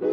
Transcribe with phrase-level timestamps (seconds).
[0.00, 0.06] ど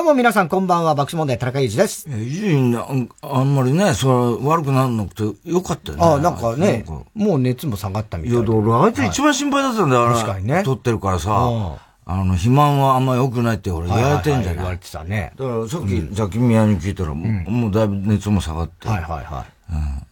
[0.00, 2.08] うも皆さんこんばんは、爆笑問題田中裕二です。
[2.08, 2.88] いや、いいんだ。
[3.20, 6.04] あんまりね、それ悪くならなくてよかったよね。
[6.04, 8.46] あなんかね、もう熱も下がったみたいな。
[8.46, 10.62] いや、俺あいつ一番心配だったんだよ、確かにね。
[10.64, 11.83] 撮ってるからさ。
[12.06, 14.54] あの、肥満はあんま良くないって俺言われてんじゃない？
[14.56, 15.32] 言われてたね。
[15.36, 18.88] だからさっき、ザキミヤに聞いたら、もうだいぶ熱も下がって。
[18.88, 19.46] はいはいは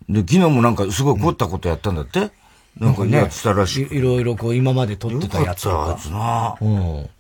[0.09, 0.13] い。
[0.13, 2.31] で、昨日もなんかすごい凝ったことやったんだって？
[2.79, 3.97] なんかやってたらしい。
[3.99, 5.91] いろいろこう今まで撮ってたやつとか。
[5.91, 6.57] あいつな。
[6.61, 7.11] うん。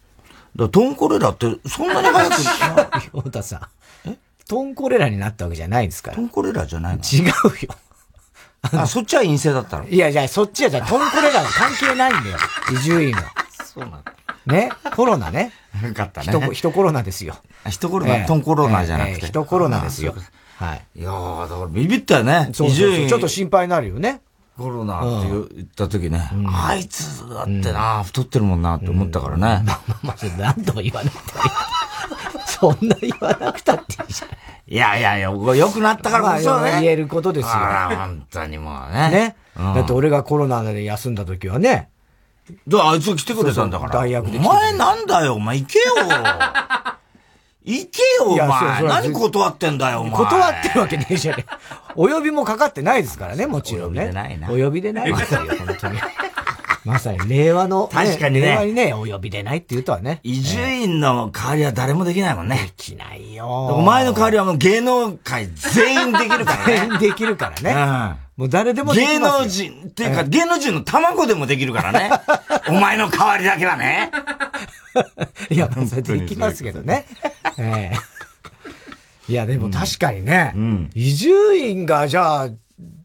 [0.56, 3.16] だトンコレラってそんなに早く。
[3.16, 3.56] ヨタさ
[4.06, 4.08] ん。
[4.10, 4.16] え？
[4.48, 6.16] トンコレラになったわけじゃないんですから。
[6.16, 7.02] トンコレラじゃないの？
[7.02, 7.32] 違うよ。
[8.72, 9.88] あ、そっちは陰性だったの？
[9.88, 12.38] いや、じゃあそっちはじゃあトンコレラは関係ないんだよ。
[12.72, 13.22] 移住院は。
[13.64, 14.12] そうなんだ。
[14.46, 15.52] ね、コロナね。
[15.82, 16.26] よかったね。
[16.26, 17.36] 人、人コロナですよ。
[17.68, 19.26] 人コロナ、トンコロナじゃなくて。
[19.26, 20.14] 人コロナですよ。
[20.56, 21.00] はい。
[21.00, 22.50] いやー、だからビビったよね。
[22.52, 24.20] そうそうちょっと心配になるよね。
[24.56, 29.40] コロナって言った時ね、うん、あいつだってな、うん、太ってるもんなって思ったからね。
[29.40, 31.32] まあまあまあ、何度も言わなくて。
[32.46, 34.30] そんな言わなくたっていいじゃん。
[34.72, 36.80] いやいやいや、良くなったからこそね。
[36.80, 37.52] 言えることですよ。
[37.52, 39.10] 本当にもうね。
[39.10, 39.36] ね。
[39.56, 41.88] だって俺がコロナで休んだ時はね。
[42.68, 43.92] だあいつ来てくれたんだから。
[43.92, 44.38] 大学で。
[44.38, 45.84] お前なんだよ、お前行けよ。
[47.64, 48.82] 行けよ、お前。
[48.82, 50.12] 何断ってんだよ、お前。
[50.12, 51.46] 断ってるわけねえじゃね
[51.94, 54.10] お呼びもかかってないですからね、もちろんね。
[54.10, 54.48] お呼びでないな。
[54.48, 55.98] お呼びでないですよ、 本当に。
[56.84, 58.46] まさに令和の、確かにね。
[58.46, 60.20] 令和にね、お呼びでないって言うとはね。
[60.24, 62.56] 伊集院の代わりは誰もできないもんね。
[62.56, 63.46] できないよ。
[63.46, 66.76] お前の代わりはもう芸能界全員できるからね。
[66.78, 67.72] 全員できるからね。
[68.36, 68.42] うん。
[68.42, 69.12] もう誰でもできる。
[69.12, 72.10] 芸能人、っていうか、芸能人の卵でもできるからね。
[72.68, 74.10] お前の代わりだけはね。
[75.50, 77.06] いや、それできますけどね。
[77.58, 78.12] ええ
[79.28, 80.52] いや、でも確かにね、
[80.94, 82.48] 伊集院がじゃあ、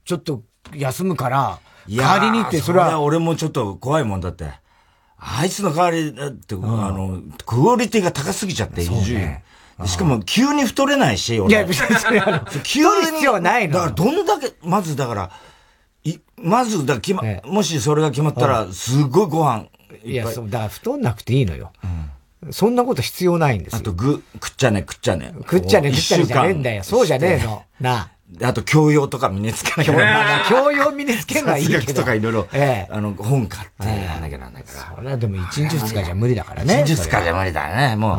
[0.03, 0.41] ちょっと
[0.73, 3.01] 休むから、代わりにってそれは。
[3.01, 4.51] 俺もちょっと怖いもんだって。
[5.19, 9.37] あいつの代わりだって、あの、クオリティが高すぎちゃって、伊集院。
[9.85, 11.53] しかも、急に太れないし、俺。
[11.53, 13.05] いや、別にそれあの、 急に。
[13.11, 13.75] 必要はないの。
[13.75, 15.31] だから、どんだけ、まずだから、
[16.03, 19.67] い、まずだ、決ま、もしそれが決まったら、すごいご飯
[20.03, 21.71] いや、そう、だから太んなくていいのよ。
[21.83, 22.11] うん
[22.51, 23.79] そんなこと必要ないんですよ。
[23.79, 25.33] あと、ぐ、くっちゃね、くっちゃね。
[25.45, 26.83] くっちゃね、くっちゃねじゃねえんだよ。
[26.83, 27.63] そうじゃねえの。
[27.81, 28.09] なあ。
[28.43, 31.93] あと、教養とか身につけなきゃ 教養身につけないいけど。
[32.01, 34.95] とかいろいろ、ええ、あの、本買ってやんなきゃなんないから。
[34.97, 36.81] それはでも一日二日じゃ無理だからね。
[36.85, 38.17] 一日二日じゃ無理だね、もう。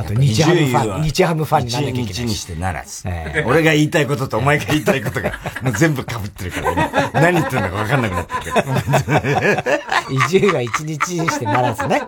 [0.00, 2.12] あと、日ハムファン、日ハムファンにならなきゃいけない。
[2.12, 3.04] 一日にしてならず。
[3.44, 5.32] 俺が言いたいこととお前が言いたいことが、
[5.62, 6.90] もう全部被ってるからね。
[7.12, 9.80] 何言ってんだか分かんなくなってる。
[10.10, 12.02] 移住が一日にしてならずね。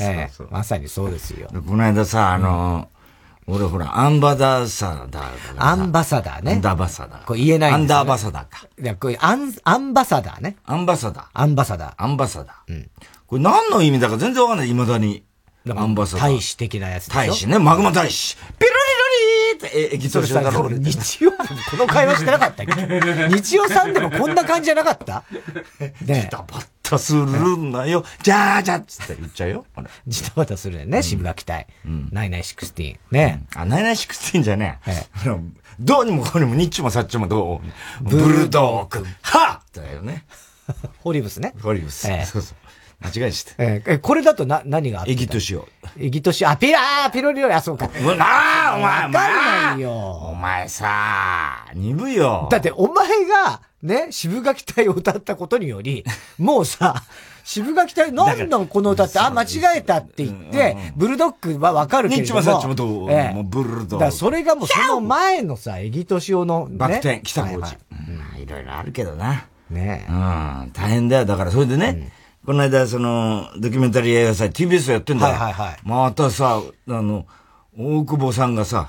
[0.00, 1.48] ええ、まさにそうですよ。
[1.66, 2.88] この間さ、あの、
[3.48, 6.52] 俺ほら、アンバダサダーアンバサダーね。
[6.52, 7.24] アンダーバサダー。
[7.24, 8.66] これ言えないんです、アンダーバサダーか。
[8.80, 10.56] いや、これアン、アンバサダーね。
[10.64, 11.26] アンバサダー。
[11.32, 11.94] アンバサダー。
[11.96, 12.72] アンバサダー。
[12.72, 12.90] うん。
[13.26, 15.22] これ何の意味だか全然わかんない、未だに。
[15.68, 16.32] アンバサダー。
[16.34, 17.18] 大使的なやつでしょ？
[17.18, 18.36] 大使ね、マグマ大使。
[18.36, 18.70] ピロ
[19.60, 20.68] リロリーって、え、ギトルだろ。
[20.70, 21.36] 日曜日
[21.70, 23.28] この会話してなかったっけ？
[23.28, 25.22] 日曜さんでもこんな感じじゃなかった？
[26.04, 26.58] ねバタ
[26.90, 28.04] タするんだよ。
[28.22, 29.66] じゃあじゃっつって言っちゃうよ。
[30.06, 31.66] ジタバタするよね、渋垣隊。
[32.10, 32.98] ナイナイシクスティーン。
[33.10, 33.44] ね。
[33.54, 35.06] あ、ナイナイシクスティーンじゃねえ。
[35.78, 39.04] どうにもこうにも、ニッチもサッチもどうブルドーク。
[39.22, 40.24] はだよね。
[41.02, 41.54] ホリブスね。
[41.62, 42.08] ホリブス。
[42.26, 42.56] そうそう。
[43.00, 43.52] 間違いして。
[43.58, 45.68] ええ、これだとな、何があったエギトシオ。
[45.98, 46.46] エギトシ？
[46.46, 46.48] オ。
[46.48, 47.90] あ、ピラーピロリロあ、そうか。
[48.00, 49.92] うなあ、お前、わかんないよ。
[49.92, 52.48] お前さ、鈍いよ。
[52.50, 56.04] だって、お前が、ね、渋垣隊を歌ったことにより、
[56.38, 57.02] もうさ、
[57.44, 62.22] 渋垣隊、なんだこの歌って、あ、間違えたって言って、ブルドッグはわかるけども。
[62.22, 64.04] ニッチマサッチもどう、ええ、もうブルドッグ。
[64.04, 66.76] だそれがもうその前のさ、エギトシオの、ね。
[66.76, 67.76] バク転、北コーチ。
[68.42, 69.46] いろいろあるけどな。
[69.70, 71.24] ねうん、大変だよ。
[71.24, 72.12] だからそれでね、
[72.44, 75.34] この間、その、ドキュメンタリー映画祭 TBS やってんだよ。
[75.34, 75.78] はいはいはい。
[75.84, 77.26] またさ、あの、
[77.76, 78.88] 大久保さんがさ、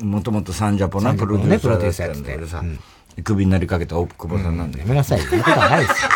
[0.00, 2.62] もともとサンジャポなプロデューサーやってんだけどさ、
[3.22, 4.84] クビになりかけた大久保さんなんだよ。
[4.84, 5.18] やめなさい。
[5.20, 6.10] やめたないですよ。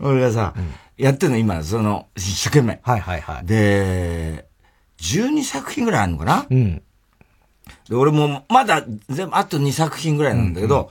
[0.00, 0.54] 俺がさ、
[0.96, 2.80] やってんの今、その、一生懸命。
[2.82, 3.46] はいはいはい。
[3.46, 4.46] で、
[4.98, 6.46] 12作品ぐらいあるのかな？
[6.48, 6.82] うん。
[7.88, 10.90] で、俺もまだ、全部、あと2作品ぐらいなんだけど、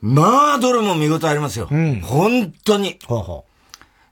[0.00, 1.68] まあ、どれも見事ありますよ。
[1.70, 2.98] うん、本当に。
[3.06, 3.44] ほうほ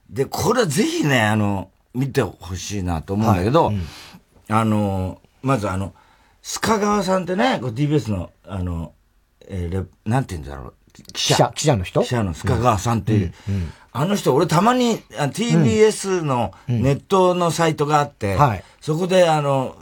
[0.09, 3.85] うで、これはぜひね、あの、見てほしいなと思うんだけど、はいうん、
[4.47, 5.93] あの、まずあの、
[6.43, 8.93] 須賀川さんってね、TBS の、あの、
[9.47, 10.73] えー、なんて言うんだろう、
[11.13, 12.01] 記者、記者の人？
[12.01, 13.33] 記者の須賀川さんっていう。
[13.93, 18.37] あの人、俺たまに TBS のネットのサイトがあって、
[18.79, 19.75] そこであの、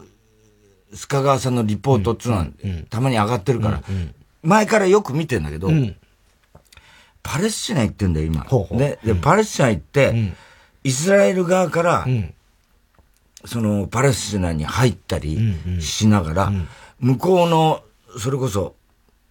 [0.94, 2.48] 須賀川さんのリポートっていうのは、
[2.90, 3.82] たまに上がってるから、
[4.42, 5.70] 前からよく見てんだけど、
[7.22, 8.46] パレスチナ行ってんだよ、今。
[8.72, 10.34] で、で、パレスチナ行って、
[10.84, 12.08] イスラエル側から、
[13.46, 15.38] その、パレスチナに入ったり
[15.80, 16.52] しながら、
[17.00, 17.82] 向こうの、
[18.18, 18.76] それこそ、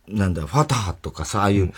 [0.07, 1.73] なんだ、ファタハとかさ、ああいう、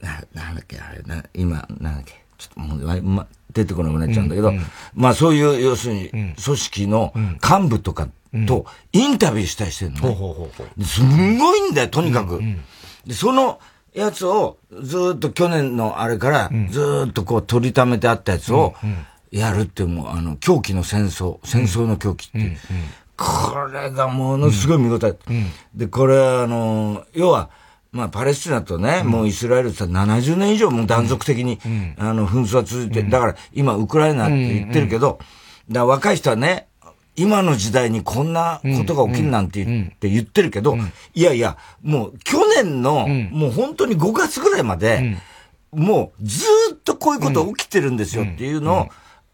[0.00, 4.52] な、なんだっけ、あれ、な、今、なんだっけ、ちょっともう、ま、出てこなくなっちゃうんだけど、
[4.94, 7.12] まあそういう、要するに、組織の
[7.42, 8.08] 幹部とか
[8.46, 10.14] とインタビューしたりしてるの、ね。
[10.84, 12.40] すんごいんだよ、とにかく。
[13.06, 13.58] で、その
[13.94, 18.74] やつを、ずっと去年のあれから、ずっとこう取りためてあったやつを、
[19.30, 22.38] やるってもう、あの、狂気の戦争、戦争の狂気って。
[22.38, 22.56] いう。
[23.16, 25.14] これがものすごい見応え。
[25.74, 27.50] で、これあの、要は、
[27.92, 31.58] まあ、パレスチナとね、もうイスラエルって70年以上も断続的に、
[31.98, 35.18] あの、紛争は続いて、だから今、ウクライナって言ってるけど、
[35.70, 36.68] だ若い人はね、
[37.16, 40.76] 今の時代にこんなことが起きるなんて言って言ってるけど、
[41.14, 45.16] いやいや、もう去年の、もう本当に5月ぐらいまで、
[45.72, 48.88] もうずっとこういうこと起きてるんですよっていうのを、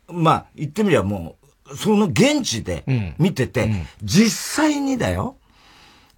[0.09, 1.37] まあ言ってみればも
[1.69, 2.85] う、その現地で
[3.19, 3.71] 見てて、
[4.03, 5.37] 実際にだよ、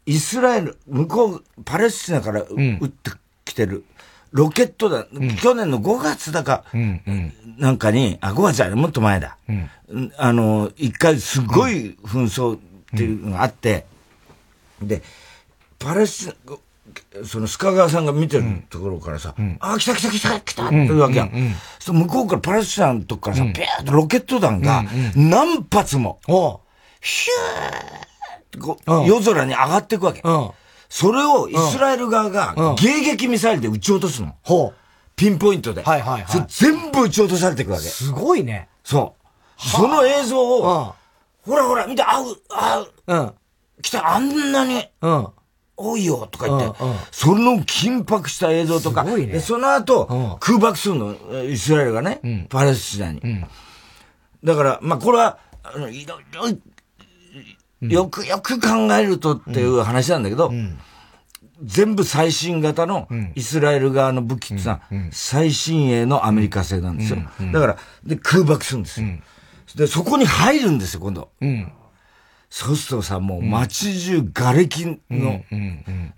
[0.06, 3.10] イスラエル、向こう、パレスチナから撃って
[3.44, 3.84] きてる、
[4.32, 9.36] ロケットだ、うん、去年の5月だか、うんうん、なんかに、あ、5月じゃもっと前だ。
[9.48, 12.60] うん、あの、一回すごい紛争っ
[12.96, 13.86] ていうのがあって、
[14.82, 15.02] で、
[15.78, 16.56] パレスチナ、
[17.24, 21.28] その須賀川さんが見てるところからさ、うん、あ、来た来た来た来たって言うわけやん。
[21.28, 24.84] うんうんうん、そ向こうからパレスチナのとこからさ、うん、ビーッとロケット弾が
[25.16, 26.56] 何発も、うんうん、
[27.00, 30.20] ヒューこう、夜空に上がっていくわけ。
[30.24, 30.50] うん
[30.88, 34.34] それをイスラエル側が迎撃ミサイルで撃ち落とすの。
[34.42, 34.74] ほう。
[35.16, 35.82] ピンポイントで。
[35.82, 36.46] はいはいはい。
[36.48, 37.84] 全部撃ち落とされていくわけ。
[37.84, 38.68] すごいね。
[38.84, 39.14] そ
[39.58, 39.68] う。
[39.68, 40.94] その映像を、
[41.42, 43.34] ほらほら、見て、あう、あう、うん。
[43.82, 45.28] 来た、あんなに、うん。
[45.78, 51.14] 多いよ、とか言って、うんうん、その緊迫した映像とか、ね、でその後、うん、空爆するの、
[51.44, 53.20] イスラエルがね、うん、パレスチナに。
[53.22, 53.46] うん、
[54.42, 60.52] だから、まあ、これは、あの、いろいろよくよく考えるとっていう話なんだけど、
[61.62, 64.80] 全部最新型のイスラエル側の武器ってさ、
[65.12, 67.18] 最新鋭のアメリカ製なんですよ。
[67.52, 69.06] だから、で、空爆するんですよ。
[69.76, 71.30] で、そこに入るんですよ、今度。
[72.50, 75.44] そうするとさ、もう街中瓦礫の、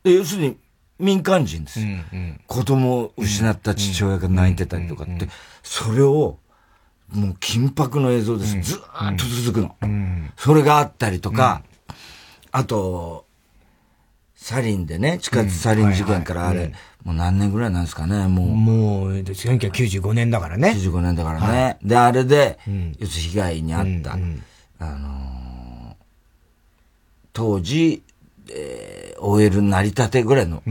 [0.05, 0.57] 要するに
[0.99, 1.87] 民間人ですよ。
[2.47, 5.29] 子供を失った父親が泣いてたりとかって、
[5.63, 6.39] それを
[7.13, 8.61] もう緊迫の映像です。
[8.61, 9.77] ずーっと続くの。
[10.37, 11.63] それがあったりとか、
[12.53, 13.27] あと、
[14.37, 16.73] サリンでね、地下鉄サリン事件からあれ、
[17.05, 18.47] もう何年ぐらいなんですかね、もう。
[18.49, 20.71] もう、1995年だからね。
[20.71, 21.79] 95年だからね。
[21.83, 22.59] で、あれで、
[22.99, 24.13] 要するに被害に遭った、
[24.85, 25.40] あの
[27.33, 28.03] 当時、
[28.51, 30.63] えー、OL 成り立てぐらいの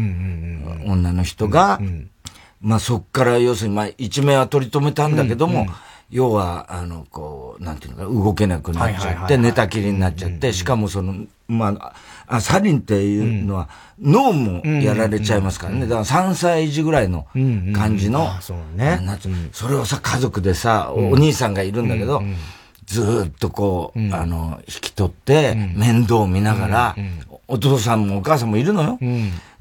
[0.86, 1.80] 女の人が、
[2.62, 5.68] まあそっから要するに、まあ一命は取り留めたんだけども、
[6.12, 11.94] 要は、あの、こう、なんていうのか、動けなくなっちゃって、寝たきりになっちゃって、しかもその、まあ、
[12.28, 13.70] あサリンっていうのは、
[14.02, 15.82] 脳もやられちゃいますからね。
[15.82, 17.28] だから3歳児ぐらいの
[17.76, 19.00] 感じの、そうね。
[19.52, 22.24] それをさ、家族でさ、お兄さんがいるんだけど、
[22.90, 26.96] ずっとこう、あの、引き取って、面倒を見ながら、
[27.48, 29.00] お父さんもお母さんもいるのよ。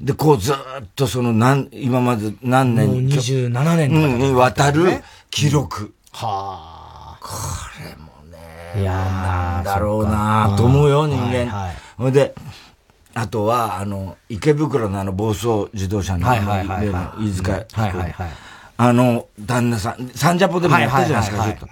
[0.01, 0.55] で、こうずっ
[0.95, 2.87] とその、なん、今まで何年。
[2.87, 5.93] もう27年にわたる記録。
[6.11, 7.19] はあ。
[7.21, 7.29] こ
[7.83, 8.81] れもね。
[8.81, 11.45] いやなんだろうなと思うよ、人間。
[11.45, 12.33] はいほ、はいで、
[13.13, 18.15] あとは、あの、池袋のあの暴走自動車の、はいはいはい、飯塚、はいはいはい。
[18.77, 21.67] あの、旦那さん、サンジャポでもやったじゃないですか、ずっと。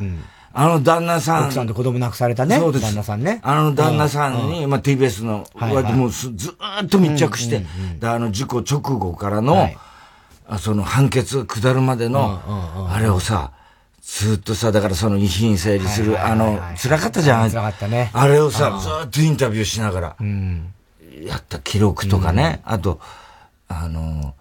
[0.60, 1.44] あの旦那さん。
[1.46, 2.58] 奥さんと子供亡くされたね。
[2.58, 2.86] そうです。
[2.86, 3.40] 旦那さんね。
[3.44, 5.46] あの旦那さんに、まあ TBS の、
[5.94, 7.64] もうずっと密着して、
[8.00, 9.70] で、あの事故直後からの、
[10.60, 12.42] その判決下るまでの、
[12.92, 13.52] あれをさ、
[14.02, 17.52] ずっとさ、だからその遺品整理する、あの、辛かったじゃん。
[17.52, 18.10] 辛かったね。
[18.14, 20.16] あれをさ、ずっとインタビューしながら、
[21.24, 23.00] やった記録とかね、あと、
[23.68, 24.34] あの、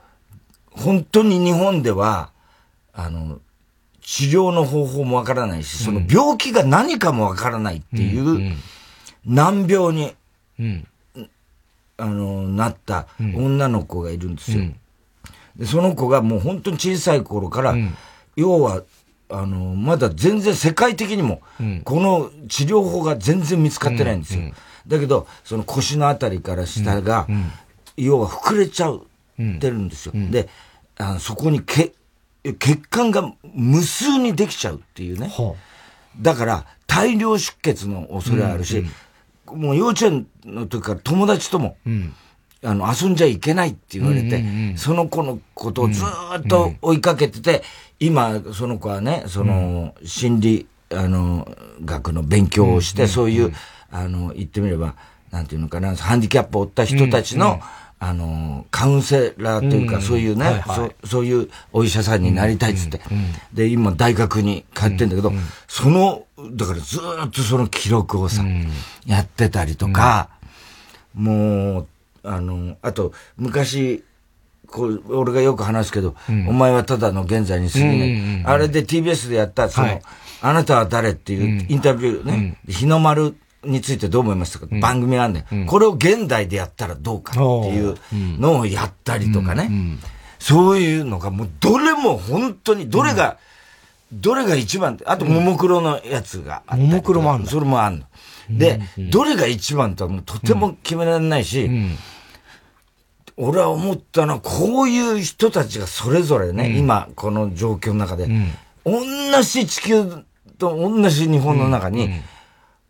[0.71, 2.31] 本当に日本では、
[2.95, 3.39] あの、
[4.07, 8.57] 治療の方法もわからないし、その病気が何かもわからないっていう、
[9.25, 10.15] 難病に、
[11.97, 14.65] あの、なった女の子がいるんですよ。
[15.57, 17.75] で、その子がもう本当に小さい頃から、
[18.37, 18.85] 要は
[19.29, 21.41] あの、まだ全然世界的にも、
[21.83, 24.53] この治療法が全然見つかってないんですよ。
[24.87, 27.27] だけど、その腰のあたりから下が、
[27.97, 29.05] 要は膨れちゃう、
[29.59, 30.13] てるんですよ。
[30.15, 30.49] で、
[30.97, 31.93] あのそこにけ
[32.55, 35.33] 血管が無数にできちゃうっていうね。
[36.21, 38.83] だから、大量出血の恐れあるし、う
[39.53, 42.15] んうん、もう幼稚園の時から友達とも、うん、
[42.63, 47.63] あの、遊んじゃいけないって言われて、うんうんうん、その子のことをずっと追いかけてて、
[47.99, 51.49] 今、その子はね、その、心理、あの、
[51.85, 53.53] 学の勉強をして、そういう、
[53.91, 54.95] あの、言ってみれば、
[55.31, 57.61] なんていうのかな、ハンディキャップを負った人たちの、
[57.99, 63.01] あの、カウンセラーというか、そういうね、はいはい、そ、そういうお医者さんになりたいっつって。
[63.55, 65.33] で、今大学に通ってんだけど、
[65.67, 68.45] その、だからずっとその記録をさ、
[69.07, 70.29] やってたりとか、
[71.15, 71.87] もう、
[72.23, 74.05] あの、あと、昔、
[74.67, 78.45] こう、俺がよく話すけど、お前はただの現在に過ぎない。
[78.45, 80.03] あれで TBS でやった、その、
[80.43, 83.35] あなたは誰っていうインタビューね、日の丸
[83.67, 89.99] についてどう思いますか、うん、番組なんで、うん、これを現代でやったらどうかっていうのをやったりとかね。
[90.39, 93.39] そういうのがもうどれも本当に、どれが、
[94.13, 97.51] どれが一番あと、ももクロのやつがあったももクロもあるの？
[97.51, 98.05] それもあるの。
[98.51, 98.81] で、
[99.11, 101.69] どれが一番とはもうとても決められないし、
[103.37, 108.29] 俺は思ったのは、こういう人たちがそれぞれね、今、この状況の中で、
[108.85, 109.03] 同
[109.43, 110.25] じ地球
[110.59, 112.11] と同じ日本の中に、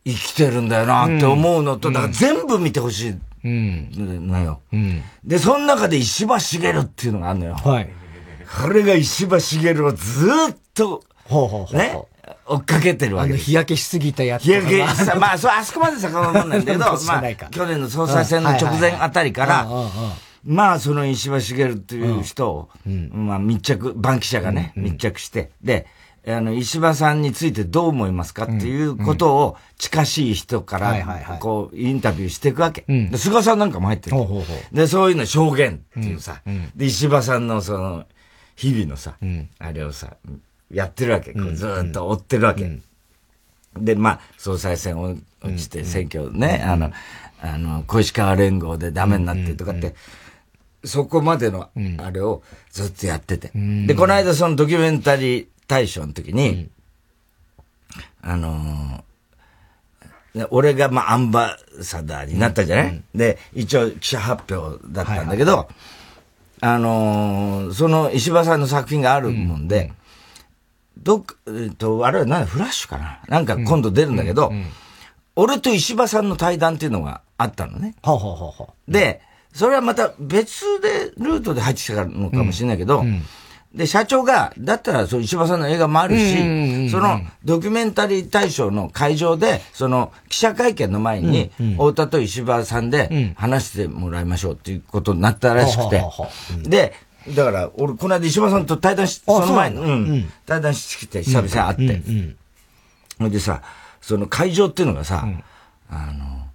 [0.06, 4.60] 生きてるんだよなって思うのと、だから全部見てほしいのよ、
[5.25, 7.54] で、その中で石破茂っていうのがあるのよ。
[7.54, 7.90] はい。
[8.62, 11.98] これが石破茂をずっと、ほうほうほうね、
[12.46, 13.46] 追っかけてるわけです。
[13.46, 19.68] 日焼けしすぎたやつ日焼けした、まあ、そう、あそこまで遡るんだけど、 まあ、去年の総裁選の直前あたりから、
[20.44, 22.68] まあ、その石破茂っていう人を、
[23.12, 25.86] まあ、密着、バンキシャがね、密着して、で、
[26.28, 32.85] あの、石破さんについてどう思いますかっていうことを近しい人から、こう、インタビューしていくわけ。
[32.88, 34.16] で、菅さんなんかも入ってる。
[34.73, 36.42] で、そういうの証言っていうさ、
[36.75, 38.06] で、石破さんのその、
[38.56, 39.16] 日々のさ、
[39.59, 40.16] あれをさ、
[40.73, 41.33] やってるわけ。
[41.33, 42.78] こうずっと追ってるわけ。
[43.78, 46.90] で、まあ、総裁選を落ちて選挙ね、あの、
[47.40, 49.95] あの、小石川連合でダメになってとかって、
[50.85, 51.68] そこまでの
[51.99, 53.50] あれをずっとやってて。
[53.87, 56.68] で、この間そのドキュメンタリー、大賞の時に、
[58.25, 65.75] うん、あのー、俺がまあアンバサダーになったじゃない、うん、で、一応記者発表だったんだけど、はいはい
[66.61, 69.92] あのー、その石破さんの作品があるもんで、
[70.96, 72.46] うん、どっか、えっと、あれは何？
[72.46, 73.20] フラッシュかな？
[73.28, 74.52] なんか今度出るんだけど、
[75.37, 77.94] 俺と石破さんの対談っていうのがあったのね。
[78.02, 79.20] ははははで、
[79.52, 83.23] それはまた別でルートで入ってきたのかもしれないけど、うん
[83.76, 96.02] で、社長が、だったら、その石破さんの映画もあるし、そのドキュメンタリー大賞の会場で、その記者会見の前に、太田と石破さんで話してもらいましょうっていうことになったらしくて。
[96.62, 96.95] で、
[97.35, 99.52] だから、俺、この間石破さんと対談し、その？
[99.52, 102.35] 前に、うん、対談してきて、久々に会って。
[103.18, 103.61] ほ、いでさ、
[104.00, 105.28] その会場っていうのがさ、
[105.90, 106.47] あの、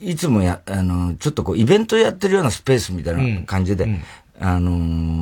[0.00, 4.00] いつもや、あの、ちょっとこう、イベントやってるようなスペースみたいな感じで、
[4.40, 4.70] あの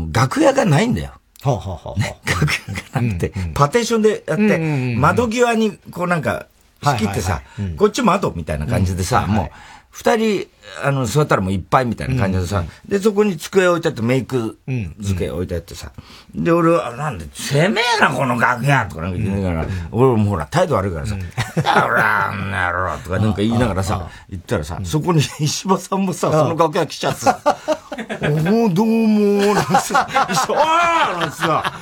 [0.09, 1.12] ー、楽屋がないんだよ。
[1.42, 4.59] はあはあはあ、ね、楽屋がなくて、うんうん、パテーションでやって、
[4.97, 6.47] 窓際にこうなんか
[6.83, 7.42] 仕切ってさ、
[7.76, 9.50] こっち窓みたいな感じでさ、もう、
[9.96, 10.48] 二人、
[10.82, 14.58] あの、座ったらもういっぱいみたいな感じでさ、で、そこに机置いてあって、メイク
[15.00, 15.92] 机置いてあってさ、
[16.34, 21.14] で、俺は、なんで、せめえな、この楽屋とかなんか言いながら、俺もほら、態度悪いからさ、
[21.62, 27.38] だらんなろとかなんか言いながらさ、言ったらさ、そこに石破さんもさ、その楽屋来ちゃってさ、
[28.50, 29.76] おお、どうも、なんつって、
[30.32, 31.72] 石破、あーなんさ、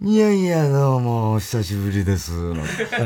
[0.00, 2.32] いやいや、どうも、お久しぶりです。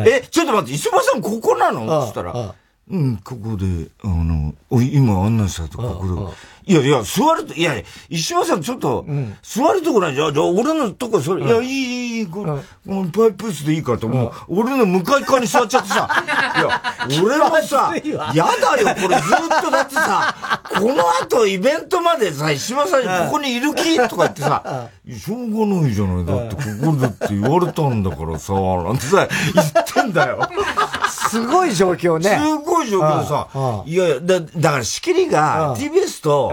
[0.07, 2.07] え、ちょっと待って、石破さんここなの？
[2.07, 2.55] つったら、
[2.91, 6.37] うん、ここで、あの、今案内したとここで。
[6.67, 7.75] いやいや、座ると、いや、
[8.09, 9.05] 石破さんちょっと、
[9.43, 10.35] 座るとこないじゃん。
[10.35, 16.09] じゃあ、俺のとこ、それ、いや、いい、いい、この、このパイプ椅子でいいかと、もう、俺の向かい側に座っちゃってさ、
[17.09, 17.93] いや、俺もさ、
[18.35, 20.35] やだよ、これずっとだってさ、
[20.79, 23.97] この後イベントまでさ、石破さんにここにいる気？
[24.09, 26.25] とか言ってさ、しょうがないじゃない。
[26.27, 30.49] だってここだって言われたんだからさ、なんてさ、言ってんだよ。
[31.09, 32.39] すごい状況ね。
[32.43, 33.49] すごい状況でさ、
[33.87, 36.52] いやいや、だだから仕切りが TBS と、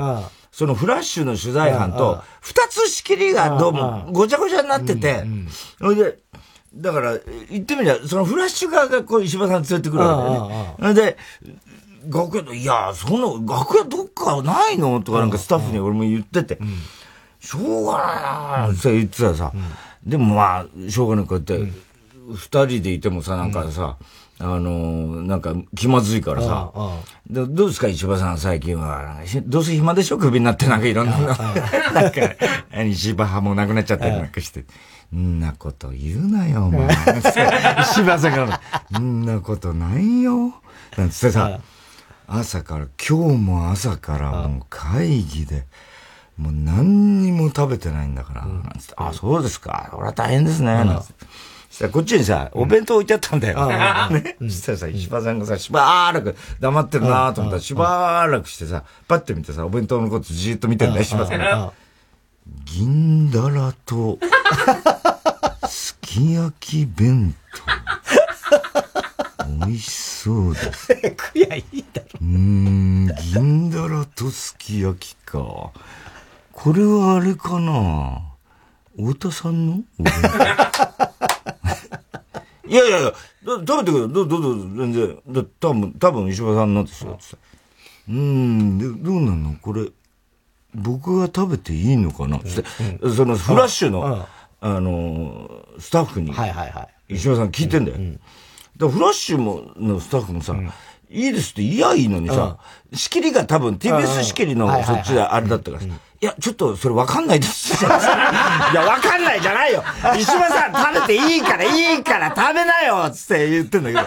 [0.51, 5.23] そのフラッシュの取材班と、二つ仕切りがどうもごちゃごちゃになってて、
[5.77, 6.19] それで、
[6.75, 7.17] だから、
[7.49, 10.93] 言ってみりゃ、そのフラッシュ側がこう石破さん連れてくるわけね。
[10.93, 11.17] で、
[12.07, 15.01] 楽屋、いや、その、楽屋どっかないの？
[15.01, 16.59] とかなんかスタッフに俺も言ってて、
[17.39, 19.51] しょうがないなって言ってたらさ、
[20.05, 21.25] でもまあ、しょうがない。
[21.25, 21.71] こうやって、
[22.31, 23.97] 二人でいてもさ、なんかさ、
[24.41, 26.71] あの、なんか気まずいからさ、
[27.29, 29.17] どどうですか石破さん最近は。
[29.45, 32.21] どうせ暇でしょクビになってなんかいろんな、なんか、
[32.85, 34.63] 石破派もなくなっちゃったりなんかして。
[35.13, 36.87] んなこと言うなよ、お前。
[37.81, 38.59] 石破さんか
[38.91, 40.53] ら、んなことないよ。
[40.97, 41.59] なんつってさ、
[42.27, 45.65] 朝から、今日も朝からもう会議で、
[46.37, 49.89] もう何にも食べてないんだから、なんつって、あ、そうですか。
[49.91, 50.67] これは大変ですね。
[50.67, 51.25] なんつって。
[51.87, 53.67] こっちにさ、お弁当置いてあったんだよ。
[54.11, 54.35] ね。
[54.41, 61.71] そしたらさ、石破さんがさ、しばらく黙ってるなと思ったら、しばらくしてさ、パッて見てさ、お弁当のことじーっと見てんだよ、石破さんが。
[62.65, 64.19] 銀だらと、
[65.67, 67.33] すき焼き弁
[69.39, 69.65] 当。
[69.65, 70.87] 美味しそうです。
[71.01, 72.07] 食やいいだろ。
[72.21, 75.71] うん、銀だらとすき焼きか。
[76.51, 78.21] これはあれかな
[78.97, 79.83] 太田さんの
[82.69, 84.07] いやいやいや、食べてくれ。
[84.07, 85.17] どどうぞ、全然。
[85.27, 87.17] だ多分、多分石破さんのですよ。
[88.09, 89.55] うん、で、どうなの？
[89.61, 89.87] これ、
[90.75, 92.39] 僕が食べていいのかな、
[93.01, 94.27] うん、そのフラッシュの、
[94.61, 97.15] あの、スタッフに、はいはいはい。
[97.15, 97.97] 石破さん聞いてんだよ。
[97.97, 98.19] うん、
[98.77, 100.55] だフラッシュも、のスタッフもさ、
[101.09, 102.59] いいですって言やいいのにさ、
[102.93, 105.87] 仕切りが多分 TBS 仕切りのそっちであれだったからさ、
[106.21, 107.73] いや、ちょっとそれわかんないです。
[107.85, 109.83] いや、わかんないじゃないよ。
[110.19, 114.01] 石破さん食べていいから、いいから食べなよつって言ってんだけど。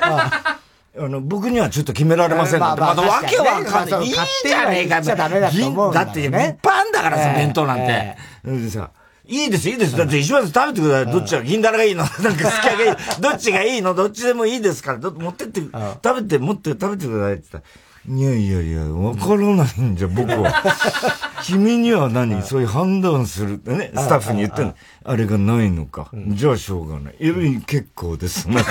[1.04, 4.04] あの、僕にはちょっと決められませんまあ、まだわけわかんない。
[4.04, 4.14] いい
[4.44, 5.00] じゃねえか。
[5.00, 8.16] だっていっぱいあんだからさ、弁当なんて。
[8.44, 8.90] でさ、
[9.24, 9.96] いいです、いいです。
[9.96, 11.12] だって石破さん食べてください。
[11.14, 12.02] どっちが、銀だらがいいの？
[12.20, 12.96] なんか好きがいい。
[13.20, 13.94] どっちがいいの？
[13.94, 14.98] どっちでもいいですから。
[14.98, 15.62] 持ってって、
[16.04, 17.91] 食べて、持って食べてくださいって言ったら。
[18.08, 20.62] いやいやいや、わからないんじゃ、僕は。
[21.44, 22.42] 君には何？
[22.42, 24.74] そういう判断するってね、スタッフに言ってんの。
[25.04, 26.10] あれがないのか。
[26.28, 27.16] じゃあしょうがない。
[27.20, 28.48] いや、結構です。
[28.50, 28.62] もう、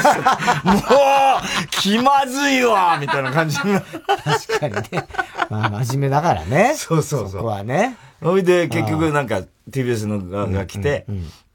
[1.69, 5.07] 気まずいわみたいな感じにな確かにね。
[5.50, 6.73] まあ、真面目だからね。
[6.75, 7.29] そうそうそう。
[7.31, 7.95] そこはね。
[8.21, 11.05] ほいで、結局なんか TBS の側が来て、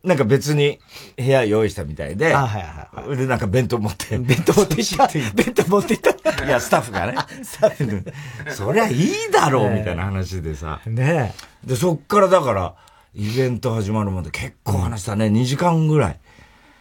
[0.06, 0.78] なんか別に
[1.16, 3.16] 部屋用意したみたいで、あはいはいはい。
[3.16, 4.16] で、なんか弁当持って。
[4.18, 5.08] 弁当持って行った。
[5.34, 6.44] 弁当持って行った。
[6.46, 7.14] いや、スタッフがね。
[7.42, 8.12] スタッフ
[8.52, 10.80] そりゃいいだろう、みたいな話でさ。
[10.86, 12.74] ねで、そっからだから、
[13.14, 15.26] イベント始まるまで結構話したね。
[15.26, 16.20] 2時間ぐらい。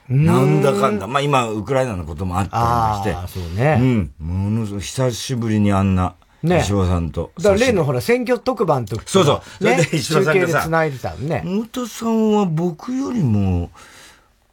[0.08, 1.08] なんだかんだ。
[1.08, 3.16] まあ今、ウクライナのこともあったりして。
[3.16, 3.78] ああ、そうね。
[3.80, 4.12] うん。
[4.20, 6.60] ものすごい久しぶりにあんな、ね。
[6.62, 7.32] 石破さんと。
[7.38, 9.42] だから例のほら、選挙特番とそうそう。
[9.60, 10.62] それで石破さんがさ。
[10.62, 11.44] 繋いでたね。
[11.46, 13.70] 太田さんは僕よりも、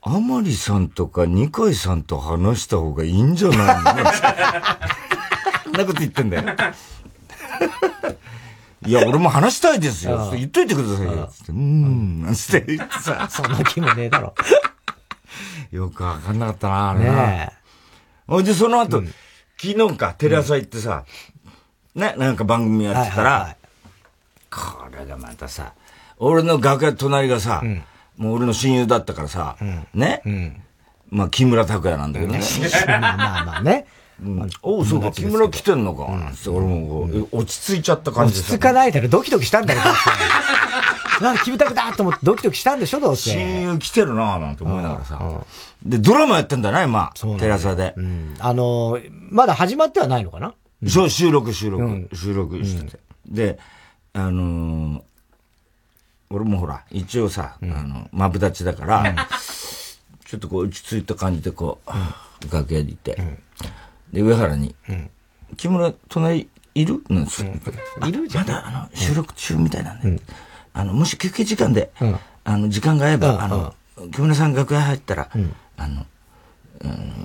[0.03, 3.59] 甘利さんとか二階さんと話した方がいいんじゃない
[3.95, 4.11] の？
[5.65, 6.45] そんなこと言ってんだよ。
[8.85, 10.33] いや、俺も話したいですよ。
[10.35, 11.31] 言っといてくださいよ。
[11.33, 13.29] つって、うん、なんつって言ってさ。
[13.31, 14.35] そんな気もねえだろ。
[15.71, 17.13] よくわかんなかったな、あれな。
[17.13, 17.57] ねえ。
[18.27, 19.07] ほいで、その後、うん、
[19.57, 21.05] 昨日か、テレ朝行ってさ、
[21.95, 23.57] ね、なんか番組やってたら、はいはいはい、
[24.51, 25.75] これがまたさ、
[26.19, 27.83] 俺の楽屋隣がさ、うん、
[28.17, 30.63] もう俺の親友だったからさ、うん、ね、うん、
[31.11, 32.41] まあ木村拓哉なんだけどね。
[32.87, 33.87] まあまあまあね。
[34.23, 36.11] うん、おう、そうか、木村来てんのか。
[36.13, 39.87] なんて、俺もこう、落ち着いちゃった感じ落ち着かないだろ、ドキドキしたんだけど。
[41.21, 43.31] なんかキムタクだと思ってドキドキしたんでしょ、どうせ。
[43.31, 45.21] 親友来てるなぁなんて思いながらさ。
[45.85, 47.39] で、ドラマやってんだね、まあ。
[47.39, 47.95] テラサで。
[48.39, 48.99] あの
[49.31, 50.55] まだ始まってはないのかな
[50.89, 52.99] そう、収録、収録、収録してて。
[53.29, 53.59] で、
[54.15, 55.03] あのー、
[56.31, 59.27] 俺もほら、一応さ、あの、マブダチだから、
[60.27, 63.17] ちょっとこう、落ち着いた感じでこう、楽屋にいて、
[64.13, 64.75] で、上原に、
[65.57, 67.03] 木村、隣いる？
[67.11, 67.53] なんですよ。
[68.09, 68.47] いるじゃん。
[68.47, 70.21] まだ、あの、収録中みたいなんで、
[70.73, 71.91] あの、もし休憩時間で、
[72.45, 73.75] あの、時間が合えば、あの、
[74.11, 75.29] 木村さん楽屋入ったら、
[75.77, 76.07] あの、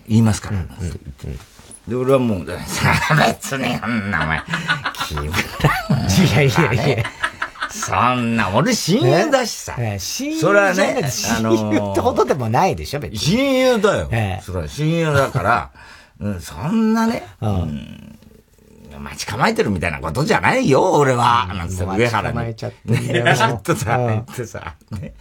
[0.07, 1.57] 言いますから、って言って。
[1.87, 4.41] で、俺はもう、別に、あんな、お前、
[5.07, 5.29] 気 分い
[6.35, 7.03] やいやいや。
[7.69, 9.75] そんな、俺親友だしさ。
[9.77, 13.19] 親友それはね、親友ってほどでもないでしょ、別に。
[13.19, 14.09] 親友だよ。
[14.41, 15.71] それは親友だから、
[16.19, 18.17] うん、そんなね、うん、
[18.99, 21.47] 待ち構えてるみたいなことじゃないよ、俺は。
[21.53, 22.35] なんつって上原に。
[22.35, 23.21] 待ち構えちゃって。
[23.23, 25.13] ね、 ちょっとさ、言ってさ、ね。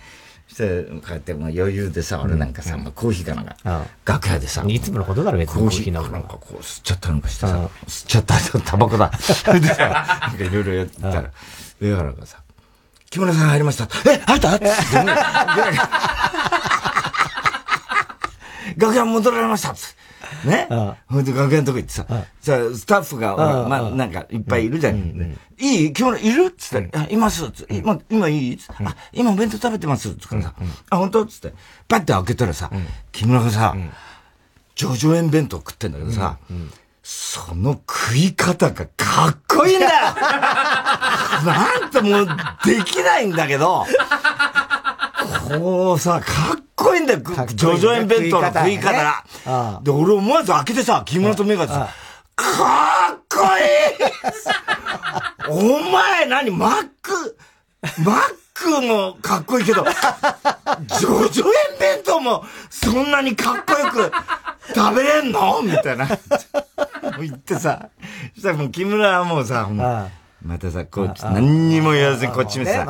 [0.49, 3.57] して、こうやってもう余裕でさ、俺なんかさ、まあ、コーヒーかなんか、
[4.05, 9.11] 楽屋でさ、いつものことだろ、別にコーヒーなんかこう吸っちゃったのかしてさ、吸っちゃった タバコだ。
[9.19, 11.25] でさ、なんかいろいろやってたら、
[11.81, 12.39] 上原がさ、
[13.11, 13.89] 木村さん入りました。
[14.11, 14.55] え、入った？
[14.57, 14.67] って、
[18.77, 19.73] 楽屋戻られました。
[19.73, 19.75] っ
[20.45, 20.69] ね。
[21.09, 22.07] ほんで楽屋のとこ行ってさ、
[22.41, 23.37] じゃスタッフが、
[23.69, 25.37] まあ、なんかいっぱいいるじゃん。
[25.59, 25.93] いい？
[25.99, 26.47] 今日いる？
[26.47, 28.57] っつって、あ、います今、今いい？
[28.57, 30.55] つって、あ、今お弁当食べてますつってさ、
[30.91, 31.25] あ、本当？
[31.27, 31.55] つって、
[31.89, 32.71] パッて開けたらさ、
[33.13, 33.75] 木村がさ、
[34.75, 36.39] ジョジョ園弁当食ってんだけどさ、
[37.03, 39.93] その食い方がかっこいいんだよ。
[41.47, 42.27] なんてもう
[42.65, 43.87] できないんだけど、
[45.49, 49.25] こうさ、かっこいいんだよ、ジョジョ園弁当の食い方が。
[49.47, 51.89] ね、で、俺思わず開けてさ、木村と目がさ、
[52.37, 53.63] かっこい
[55.49, 55.49] い。
[55.49, 56.51] お前何？
[56.51, 57.39] マック、
[58.05, 58.19] マッ
[58.53, 64.13] クもかっこいいけど、ジョジョ園弁当もそんなにかっこよく
[64.75, 65.63] 食べれんの？
[65.63, 66.07] みたいな。
[67.19, 67.89] 言ってさ、
[68.35, 69.67] そしたらもう木村はもうさ、
[70.47, 72.87] またさ、こっち、何にも言わずにこっち見てさ、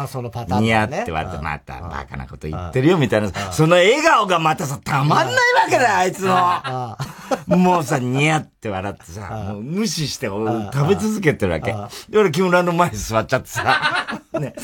[0.61, 3.31] ニヤって言われて、またバカなこと言ってるよ、みたいな。
[3.51, 5.41] その笑顔がまたさ、たまんないわ
[5.71, 7.57] けだよ、あいつの。
[7.57, 11.75] もうさ、ニヤって笑ってさ、もう無視して食べ続けてるわけ。
[12.11, 14.55] で、俺木村の前に座っちゃってさ、 ね。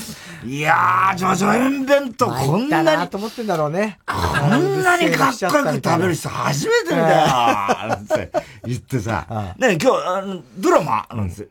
[0.44, 3.09] いやー、ジョジョ園弁当こんなに。
[3.09, 3.98] と思ってんだろうね。
[4.07, 7.88] こんなにかっこよく食べる人初めて見たよ。
[7.88, 8.07] なん。
[8.07, 8.31] て
[8.66, 11.48] 言ってさ、ね、今日、ドラマなんですよ。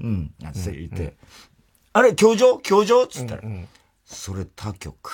[0.00, 0.34] うん。
[0.40, 0.52] なん。
[0.52, 1.16] て言って、
[1.92, 3.42] あれ、教場教場っつったら、
[4.04, 5.10] それ他局。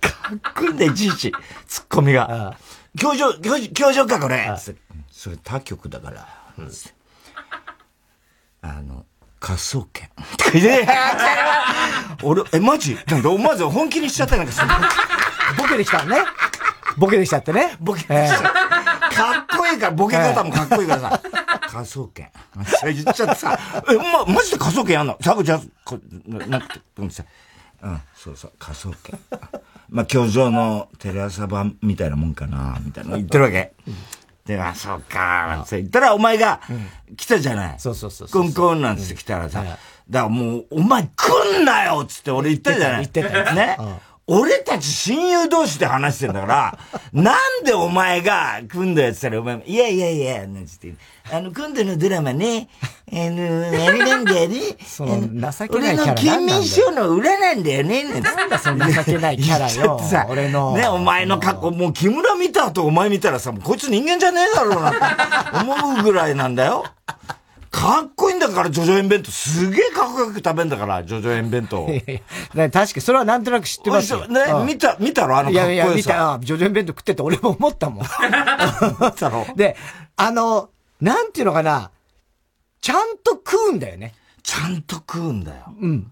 [0.00, 0.76] かっこいいん。
[0.76, 1.32] だよ、いちいち。
[1.66, 2.56] ツッコミが。
[2.98, 4.50] 教場、教教場か、これ
[5.10, 6.28] それ他局だから。
[8.62, 9.06] あの、
[9.40, 10.08] 科捜研。
[12.22, 13.22] 俺、え、マジなん。
[13.22, 14.46] か、思わず本気にしちゃったなん。
[14.46, 14.52] か、
[15.58, 16.16] ボケできたね。
[16.96, 17.76] ボケできちゃってね。
[17.80, 18.52] ボケできちゃった。
[19.14, 21.20] かっこいいから、ボケ方もかっこいいからさ、
[21.68, 22.30] 科捜研。
[22.84, 23.58] 言っちゃってさ、
[23.90, 25.18] え、ま、マジで科捜研やんの？
[25.20, 27.24] サブじゃ、こ、なって、さ、
[27.82, 29.18] うん、そうそう、科捜研。
[29.90, 33.74] まあ、教場のテレ朝版みたいなもんかな、みたいな言ってるわけ。
[34.46, 36.60] で、あ、そうか、って言ったら、お前が
[37.16, 37.78] 来たじゃない。
[37.78, 38.28] そうそうそう。
[38.28, 39.78] コンコンなんて来たらさ、だか
[40.08, 43.08] らもう、お前来んなよつって俺言ったじゃない。
[43.08, 43.54] 言ってた。
[43.54, 43.76] ね？
[44.28, 46.78] 俺たち親友同士で話してんだから、
[47.12, 50.94] なんでお前が組んだやつったらお前も、いやいやいや、なんつって、
[51.30, 52.68] あの、今度のドラマね、
[53.12, 54.60] あの、あれなんだよね。
[54.86, 60.00] その、情けないキャラ俺の金民賞の裏なんだよね、なんなんだその情けないキャラよ。
[60.08, 60.76] さ、俺の。
[60.76, 64.98] ね、お前の格好、もう木村見た後お前見たらさ、もうこいつ人間じゃねえだろうなって
[65.62, 66.84] 思うぐらいなんだよ。
[67.72, 69.30] かっこいいんだから、ジョジョ園弁当。
[69.30, 71.88] すげえかっこよく食べんだから、ジョジョ園弁当。
[71.88, 72.22] いやい
[72.54, 74.28] や確かそれはなんとなく知ってますよ。
[74.28, 75.72] ね、見た、見たろあのかっこよさ。
[75.72, 78.04] いやいや、見た、ジョジョ園弁当食ってて俺も思ったもん。
[78.04, 79.74] 思ったろ で、
[80.16, 80.68] あの、
[81.00, 81.90] なんていうのかな、
[82.82, 84.14] ちゃんと食うんだよね。
[84.42, 85.72] ちゃんと食うんだよ。
[85.80, 86.10] うん。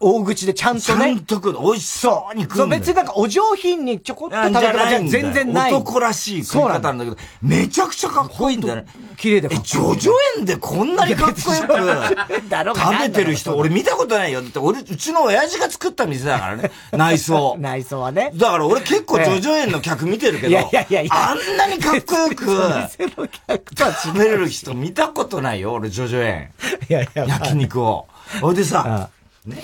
[0.00, 1.04] 大口でちゃんとね。
[1.06, 1.52] ちゃんと食う。
[1.62, 5.72] 美味しそうに食うそう、別になんかお上品にちょこっと食べるじゃ全然ない。
[5.72, 8.86] 男らしい食い方なんだけど、めちゃくちゃかっこいいんだよね。
[9.16, 9.62] 綺麗でかっこいい。
[9.62, 14.42] え、ジョジョ園でこんなにかっこよく食べてる人、俺見たことないよ。
[14.42, 16.70] だって俺、うちの親父が作った店だからね。
[16.92, 17.56] 内装。
[17.60, 18.30] 内装はね。
[18.34, 26.50] だから俺結構ジョジョ園の客見てるけど、いやいやいやあんなにかっこよく、食べれる人見たことないよ、俺ジョジョ園。
[26.88, 27.24] いやいや。
[27.26, 28.06] 焼肉を。
[28.40, 29.10] ほいでさ、
[29.46, 29.62] ね。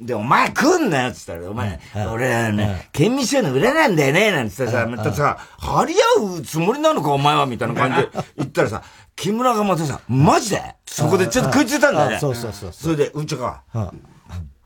[0.00, 1.78] で、お前来んなよっつったら、お前、
[2.12, 8.82] 俺ね、県民賞の裏なんだよねなんつってさ、またさ、張り合うつもりなのかお前はみたいな感じで言ったらさ、
[9.14, 10.62] 木村がまたさ、マジで？
[10.86, 12.18] そこでちょっと食いついたんだよね。
[12.18, 12.72] そうそうそう。
[12.72, 13.62] それで、うんちゃか、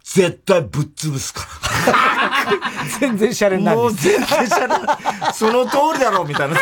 [0.05, 1.41] 絶対ぶっ潰すか
[1.87, 2.57] ら。
[3.01, 3.77] 全然シャレにない。
[3.77, 5.35] もう全然シャレない。
[5.35, 6.57] その通りだろ、みたいな。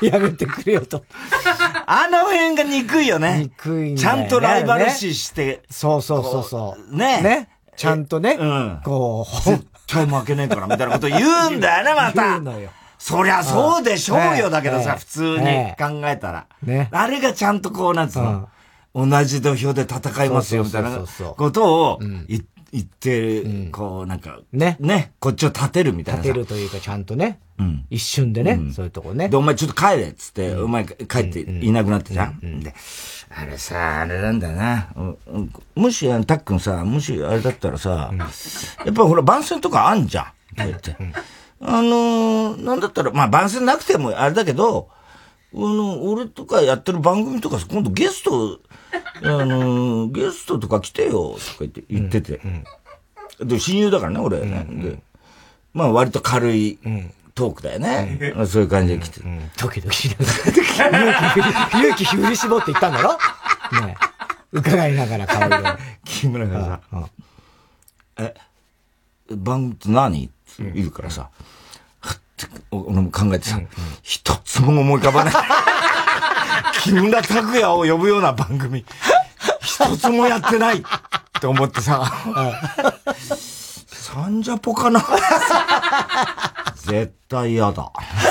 [0.02, 1.04] やめてくれよと。
[1.86, 3.38] あの辺が憎いよね。
[3.40, 3.98] 憎いね。
[3.98, 5.62] ちゃんとライバル視して。
[5.70, 6.96] そうそうそうそう。
[6.96, 7.22] ね。
[7.22, 7.48] ね。
[7.76, 8.36] ちゃんとね。
[8.38, 8.80] うん。
[8.84, 9.42] こう。
[9.42, 12.22] 絶対負けねえから、みたいなこと言うんだよね、また。
[12.22, 12.70] 言うのよ。
[12.98, 15.44] そりゃそうでしょうよ、だけどさ、普通に
[15.78, 16.46] 考えたら。
[16.62, 16.88] ね。
[16.90, 18.48] あれがちゃんとこう、なんつうの。
[18.94, 21.00] 同じ土俵で戦いますよ、みたいな
[21.36, 22.42] ことを言っ
[22.82, 24.76] て、言ってる、こう、なんか、ね。
[24.80, 25.12] ね。
[25.20, 26.22] こっちを立てるみたいな。
[26.22, 27.38] 立てるというか、ちゃんとね。
[27.58, 27.86] うん。
[27.90, 29.28] 一瞬でね、そういうとこね。
[29.28, 32.60] で、お前ちょっと帰れっつって、お前帰っていなくなったじゃん。
[32.60, 32.74] で、
[33.30, 34.88] あれさ、あれなんだな。
[35.74, 38.12] もし、たっくんさ、もしあれだったらさ、
[38.84, 40.24] やっぱほら、番宣とかあんじゃん。
[40.24, 40.96] って言って。
[41.60, 45.03] あのなんだったら、まあ番宣なくてもあれだけど、あ
[45.60, 48.60] の、俺とかやってる番組とか今度ゲスト、
[49.22, 52.40] あの、ゲストとか来てよ、とか言って言ってて。
[53.40, 54.66] で、親友だからね、俺、ね。
[54.70, 54.98] で、
[55.72, 56.78] まあ割と軽い
[57.34, 58.34] トークだよね。
[58.46, 59.20] そういう感じで来て。
[59.60, 61.32] ドキドキしながら。
[61.80, 63.12] 勇気振り絞って言ったんだろ？
[63.86, 63.96] ね。
[64.52, 65.78] 伺いながら顔色。
[66.04, 67.08] 木村がさ、
[68.18, 68.34] え、
[69.30, 70.26] 番組って何？
[70.26, 71.30] って言うからさ、
[72.70, 73.60] 俺も考えてさ、
[74.02, 75.34] 一つも思い浮かばない。
[76.82, 78.84] 木村拓哉を呼ぶような番組、
[79.60, 80.82] 一つもやってないっ
[81.40, 82.12] て思ってさ、
[83.86, 85.04] サンジャポかな
[86.76, 87.82] 絶対嫌だ。
[87.82, 87.86] っ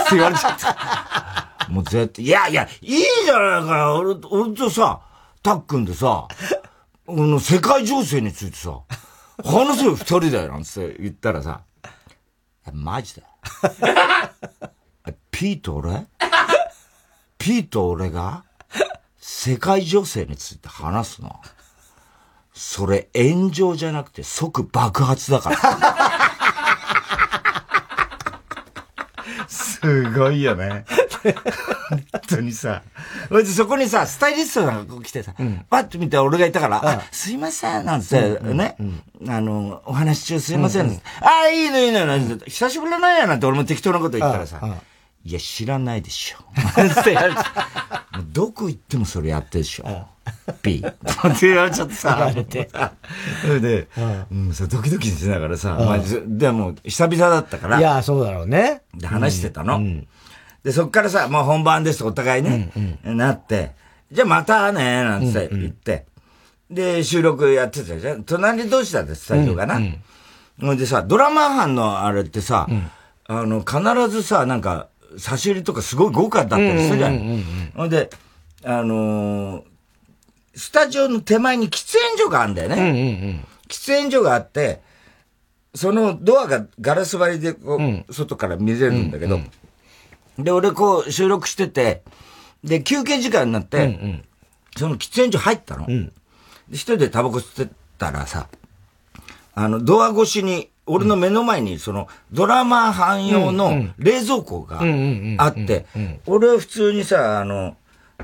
[0.09, 1.69] て言われちゃった。
[1.69, 3.95] もう絶対、いやいや、いいじゃないかよ。
[3.95, 5.01] 俺、俺とさ、
[5.41, 6.27] たっくんでさ、
[7.05, 8.79] この世界情勢についてさ、
[9.43, 11.61] 話せよ二人だよ、なんて言ったらさ、
[12.71, 13.27] マジだよ。
[15.31, 16.05] ピーと俺？
[17.37, 18.43] ピーと俺が？
[19.17, 21.41] 世界情勢について話すの？
[22.53, 25.57] それ炎上じゃなくて即爆発だから。
[29.47, 30.85] すごいよね。
[31.89, 32.83] 本当にさ。
[33.45, 38.75] そこにさ、スタイリストがこう来てさ、うん、パッと見て俺がいたから、あ、すいません、なんつって、ね、
[39.27, 40.99] あの、お話中すいません、うんあ
[41.45, 44.59] あ、いいのいいの、久しぶりだなやなんて俺も適当なこと言ったらさ、
[45.25, 46.37] いや、知らないでしょ。
[46.81, 47.41] って言われて、
[48.33, 50.07] どこ行ってもそれやってるでしょ。
[50.61, 50.89] ピー。
[50.89, 52.31] って言われちゃってさ。
[53.41, 53.87] それで、
[54.31, 57.79] うん、さ、ドキドキしながらさ、まあ、でも、久々だったから。
[57.79, 58.81] いや、そうだろうね。
[58.95, 59.79] で、話してたの。
[60.63, 62.71] で、そっからさ、まあ本番ですとお互いね、
[63.03, 63.71] なって、
[64.11, 66.05] じゃあまたね、なんて言って、
[66.69, 68.23] で、収録やってたじゃん。
[68.23, 69.79] 隣同士だってスタジオがな。
[70.59, 72.67] ほんでさ、ドラマ班のあれってさ、
[73.25, 77.43] あの、必ずさ、なんか、差し入れとかすごい豪華だったりするじゃん。
[77.75, 78.09] ほんで、
[78.63, 79.63] あのー、
[80.55, 83.43] スタジオの手前に喫煙所があるんだよね。
[83.67, 84.81] 喫煙所があって、
[85.75, 89.39] そのドアがガラス張りでこう、外から見れるんだけど、
[90.37, 92.03] で、俺こう収録してて、
[92.63, 94.21] で、休憩時間になって、
[94.77, 95.85] その喫煙所入ったの。
[96.71, 98.47] 一人でタバコ吸ってたらさ、
[99.53, 104.81] あの、ドア越しに俺の目の前に、その、ドラマ班用の冷蔵庫が
[105.37, 105.85] あって、
[106.25, 107.77] 俺は普通にさ、あの、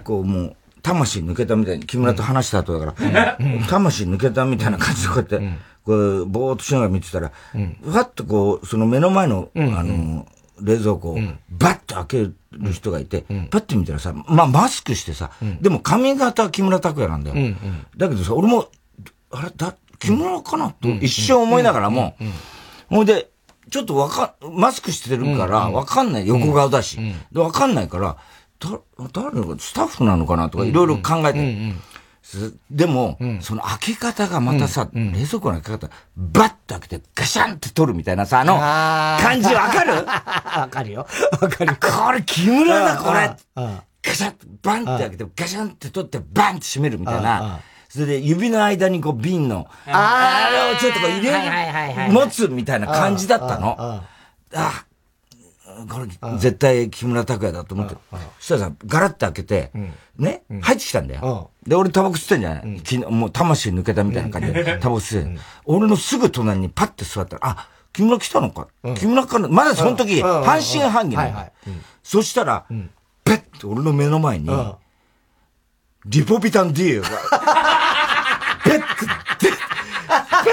[0.03, 5.39] こうもう、魂抜けたみたいに、木村と話した後だから、魂抜けたみたいな感じでこうやって、
[5.85, 7.31] こう、ぼーっとしながら見てたら、
[7.83, 10.25] ふわっとこう、その目の前の、あの、
[10.61, 11.19] 冷蔵庫を
[11.49, 12.35] バッと開ける
[12.71, 17.55] 人がいて、パッと見たらさ、まあマスクしてさ、でも髪型は木村拓哉なんだよ。
[17.97, 18.67] だけどさ、俺も、
[19.31, 20.71] あれ、だ、着物かな？
[20.71, 22.15] と一瞬思いながらも、
[22.89, 23.29] ほいで、
[23.69, 26.27] ちょっとわか、マスクしてるからわかんない。
[26.27, 26.97] 横顔だし。
[27.31, 28.17] で、わかんないから、
[28.59, 28.79] だ、
[29.13, 30.49] 誰のスタッフなのかな？
[30.49, 31.73] とかいろいろ考えて。
[32.69, 38.57] でも、その開け方がまたさ、冷蔵庫の開け方、バッと開けてガシャンって取るみたいなさ、あの、
[39.23, 39.93] 感じわかる？
[40.05, 41.07] わかるよ。
[41.41, 41.75] わかる。
[41.75, 43.31] これ木村だ、これ。
[44.01, 47.59] ガシャンバンって開けて、ガシャンって取って、バンって閉めるみたいな。
[47.89, 51.31] それで指の間にこう瓶の、あれをちょっとこう入れ、
[52.13, 53.75] 持つみたいな感じだったの。
[53.79, 54.03] あ
[54.53, 54.85] あ、
[55.87, 57.95] これ絶対木村拓哉だと思って。
[58.39, 59.71] そしたらさ、ガラッと開けて、
[60.17, 61.51] ね、入ってきたんだよ。
[61.65, 62.77] で、俺タバコ吸ってんじゃない？
[62.79, 65.39] 昨日、もう魂抜けたみたいな感じで、 タバコ吸って。
[65.65, 68.67] 俺のすぐ隣にパッて座ったら、あ、木村来たのか？
[68.95, 69.47] 木村かな？
[69.47, 71.51] まだその時、半信半疑なの。
[72.03, 72.65] そしたら、
[73.23, 74.49] ペッて俺の目の前に、
[76.05, 77.07] リポビタン D が、
[78.63, 78.79] ペッ
[79.37, 79.49] て、ペ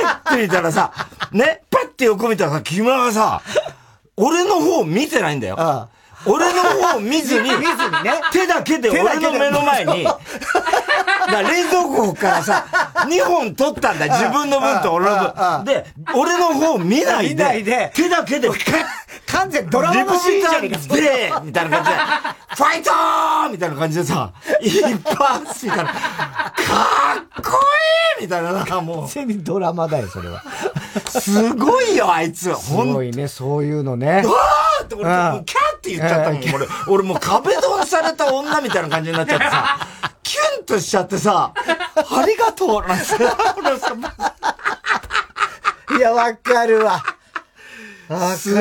[0.04, 0.92] ッて見たらさ、
[1.32, 3.42] ね、ペッて横見たらさ、木村がさ、
[4.16, 5.57] 俺の方見てないんだよ。
[5.59, 5.96] ああ
[6.29, 7.66] 俺の方見ずに、 見ずに
[8.02, 8.20] ね。
[8.33, 10.07] 手だけで俺の目の前に、
[11.32, 12.66] だ冷蔵庫からさ、
[13.08, 14.06] 2本取ったんだ。
[14.06, 15.64] 自分の分と俺の分。
[15.64, 18.48] で、俺の方見ないで、手だけで、
[19.26, 20.94] 完全ドラマのシーンじゃねえか。
[20.94, 21.96] で、みたいな感じで、
[22.56, 25.92] ファイトーみたいな感じでさ、一発みたいな、か
[27.20, 27.50] っこ
[28.18, 28.96] いいみたいな、なんかもう。
[29.02, 30.42] 完全にドラマだよ、それは。
[31.08, 32.54] すごいよ、あいつ。
[32.54, 34.22] すごいね、そういうのね。
[34.24, 35.44] わーって俺、キャーっ
[35.80, 36.66] て言っちゃったもん、俺。
[36.88, 39.78] 俺もう壁ドンされた女みたいな感じになっちゃってさ、
[40.26, 43.04] キュンとしちゃってさ、ありがとうなんて。
[45.96, 47.00] いや、わかるわ。
[48.36, 48.52] す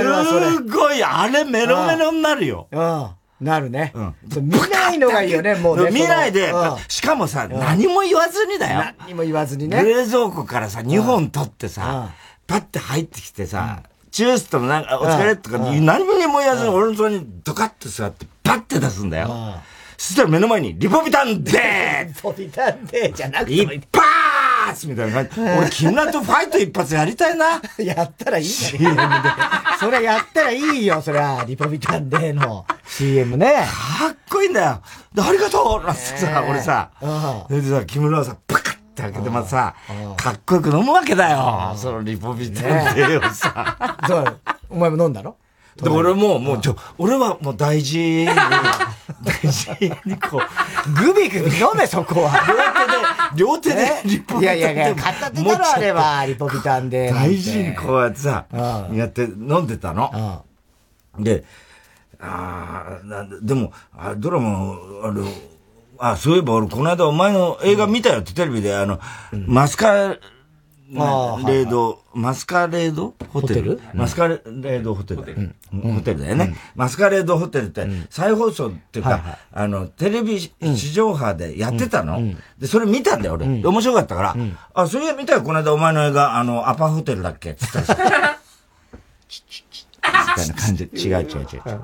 [0.62, 2.68] ごい、あれメロメロになるよ。
[2.72, 3.10] うん。
[3.42, 3.94] なるね。
[3.96, 4.14] うん。
[4.44, 5.90] 見ないのがいいよね、もうね。
[5.90, 6.54] 見ないで、
[6.88, 8.84] しかもさ、何も言わずにだよ。
[9.00, 9.84] 何も言わずにね。
[9.84, 12.12] 冷蔵庫からさ、2本取ってさ、
[12.46, 13.80] パッて入ってきてさ、
[14.12, 15.80] チュースとなんか、お疲れとか、何
[16.20, 19.56] にも言わずに俺のそにドカッと座って、パッて出すんだよ。
[19.98, 25.42] そしたら目の前に、リポビタンデーリポビタンデーじゃなくて一発みたいな感じ。
[25.58, 27.62] 俺、木村とファイト一発やりたいな。
[27.84, 29.02] やったらいい CM で。
[29.80, 31.44] それやったらいいよ、そりゃ。
[31.46, 33.68] リポビタンデーの CM ね。
[34.00, 34.82] かっこいいんだよ。
[35.18, 39.76] ありがとうなんてさ、俺さ、それでさ、木村はさ、パカッって開けてまさ、
[40.18, 41.74] かっこよく飲むわけだよ。
[41.78, 43.98] そのリポビタンデーをさ。
[44.08, 44.40] そう。
[44.70, 45.38] お前も飲んだろ
[45.82, 48.34] で、俺も、もう、ちょ、俺はもう大事に、大
[49.52, 49.72] 事
[50.06, 50.90] にこう。
[50.96, 53.32] グビグビ飲め、そこは。
[53.36, 54.60] 両手で、両手でリポビタンで。
[54.60, 57.12] いやいやいや、片手だろ、あれは、リポビタンで。
[57.12, 58.46] 大事にこうやってさ、
[58.94, 60.46] やって飲んでたの。
[61.20, 61.44] で、
[62.22, 64.50] ああ、なんでも、あドラマ、
[65.04, 65.28] あの、
[65.98, 69.00] あ、そういえば俺、この間お前の映画見たよってテレビで、あの、
[69.34, 70.16] マスカ
[70.88, 73.16] レード、マスカレード？
[73.30, 73.82] ホテル？
[73.96, 75.24] マスカレードホテル。
[75.72, 76.56] ホテルだよね。
[76.76, 82.22] マスカレードホテルって、再放送っていうか、あの、テレビ地上波でやってたの？
[82.60, 83.48] で、それ見たんだよ、俺。
[83.48, 84.36] 面白かったから。
[84.76, 87.52] あ、そういや見たよ、この間お前の映画、あの、アパホテルだっけ？
[87.52, 88.40] って言ったら
[89.28, 90.84] チチチみたいな感じ。
[90.84, 91.82] 違う違う違う。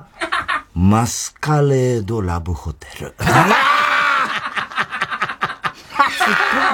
[0.74, 3.14] マスカレードラブホテル。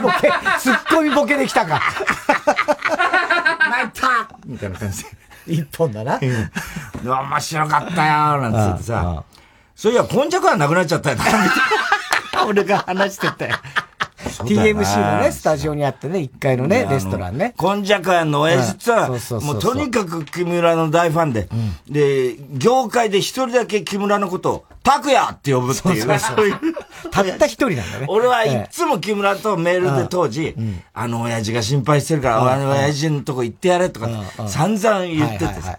[0.02, 0.30] ボケ、
[0.60, 1.80] ツッコミボケできたか。
[3.70, 5.10] 泣いたみたいな感じで。
[5.46, 6.18] 一本だな。
[6.18, 9.24] 面白かったよなんつってさ。
[9.74, 11.18] そういや、今昔はなくなっちゃったよ。
[12.46, 13.50] 俺が話してて。
[14.28, 17.54] TMC のね、スタジオにあってね、1階のね、レストランね。
[17.56, 21.48] コンジャカヤの親父は、もうとにかく木村の大ファンで、
[21.88, 26.18] で、業界で一人だけ木村のことを、拓也って呼ぶっていう。
[26.18, 26.56] そういう。
[27.10, 28.06] たった一人なんだね。
[28.08, 30.54] 俺はいつも木村とメールで当時、
[30.94, 34.08] あの親父が心配してるから、あの親父のとこ行ってやれとか、
[34.48, 35.78] 散々言っててさ。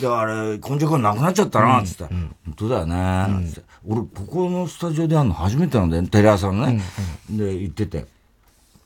[0.00, 3.68] で、あれ、根性感なくなっちゃったな、つったら、本当だよね、つって。
[3.86, 6.82] 俺、ここのスタジオでやるの初めてなんだよ、テレ朝のね。
[7.30, 8.06] で、言ってて。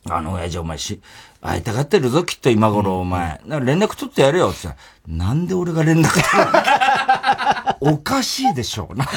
[0.07, 1.01] あの親父お前し、
[1.41, 3.41] 会いたがってるぞ、きっと今頃お前。
[3.47, 4.69] 連絡取ってやれよ、って
[5.07, 6.55] なんで俺が連絡取る
[7.95, 9.15] おかしいでしょ、なんつっ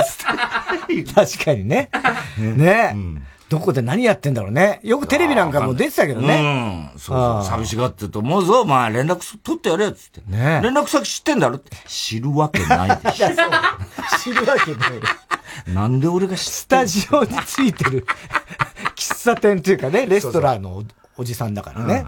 [1.05, 1.13] て。
[1.13, 1.89] 確かにね。
[2.39, 2.91] ね。
[2.95, 4.81] うんどこで何やってんだろうね。
[4.83, 6.91] よくテレビなんかも出てたけどね。
[6.93, 6.99] うん。
[6.99, 8.65] そう寂しがってると思うぞ。
[8.65, 10.21] まあ連絡取ってやれよ、つって。
[10.27, 11.71] ね連絡先知ってんだろって。
[11.87, 13.27] 知るわけないでしょ。
[14.19, 15.73] 知るわけない。
[15.73, 18.05] なんで俺が知ってスタジオについてる
[18.95, 20.83] 喫茶店っていうかね、レストランの
[21.17, 22.05] おじさんだからね。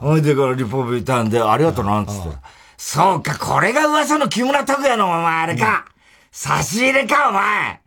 [0.00, 2.36] ほいでからリポビタンでありがとうな、つって。
[2.76, 5.86] そうか、これが噂の木村拓哉のお前あれか。
[6.32, 7.80] 差し入れか、お前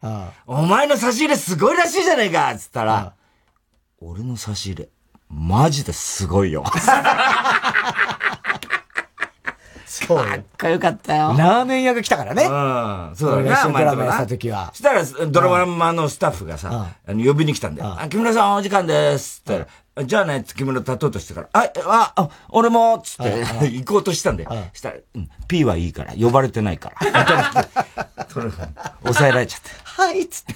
[0.46, 3.14] お前の差し入れすごいらしいじゃねえかつったら、
[4.00, 4.90] 俺の差し入れ、
[5.30, 6.64] マジですごいよ。
[9.88, 10.18] そう。
[10.26, 11.34] かっこよかったよ。
[11.38, 12.44] ラーメン屋が来たからね。
[12.44, 13.16] うん。
[13.16, 13.52] そうだね。
[13.52, 14.72] 一緒にドラマやった時は。
[14.74, 17.98] したら、ドラマのスタッフがさ、呼びに来たんだよ。
[18.10, 24.52] 木村さんお時間ですって言ったら、じゃあね、木村立とうとしてから、あ、あ、あ俺もつって行こうとしたんだよ。
[24.74, 27.66] したら、うん、P はいいから、呼ばれてないから。
[29.04, 29.62] 抑えられちゃっ
[29.96, 30.04] た。
[30.04, 30.56] はいつって。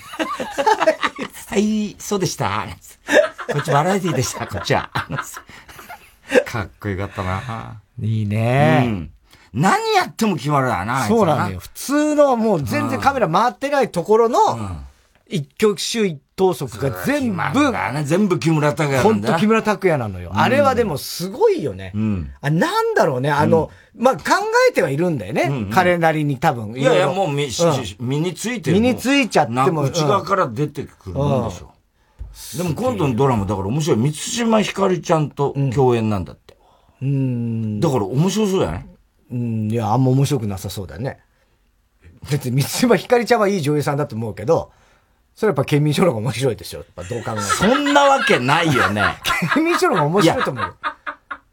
[1.47, 2.67] はい、そうでした。
[3.54, 4.89] こっちバラエティでした、こっちは。
[6.45, 7.82] かっこよかったな。
[8.02, 8.84] いいね。
[8.86, 9.12] うん。
[9.54, 11.08] 何やっても決まるわな。
[11.08, 11.60] そうなのよ。
[11.60, 14.84] 普通のもう全然カメラ回ってないところの、
[15.28, 20.32] 一挙手一投足が全部、ね、全部木村拓哉ほんと木村拓哉なのよ。
[20.34, 21.91] あれはでもすごいよね。
[21.93, 24.21] うん、あなんだろうね、あの、うん、まあ、考
[24.69, 25.47] えてはいるんだよね。
[25.49, 26.80] うんうん、彼なりに多分。
[26.80, 27.49] いやいや、もう身、
[27.99, 28.80] 身についてる。
[28.80, 29.82] 身についちゃっても。
[29.82, 31.73] 内側から出てくるもんでしょ。
[32.58, 33.97] でも今度のドラマだから面白い。
[33.97, 36.58] 三島ひかりちゃんと共演なんだって。
[37.02, 37.82] うん。
[37.82, 38.86] だから面白そうじゃない？
[39.32, 41.19] うん、いや、あんま面白くなさそうだね。
[42.32, 44.71] 別に三島ひかりちゃんはいい女優さんだと思うけど、
[45.39, 46.82] それやっぱ県民賞の方が面白いですよ。
[46.82, 49.02] やっぱどう考えてそんなわけないよね。
[49.54, 50.75] 県民賞の方が面白いと思うよ。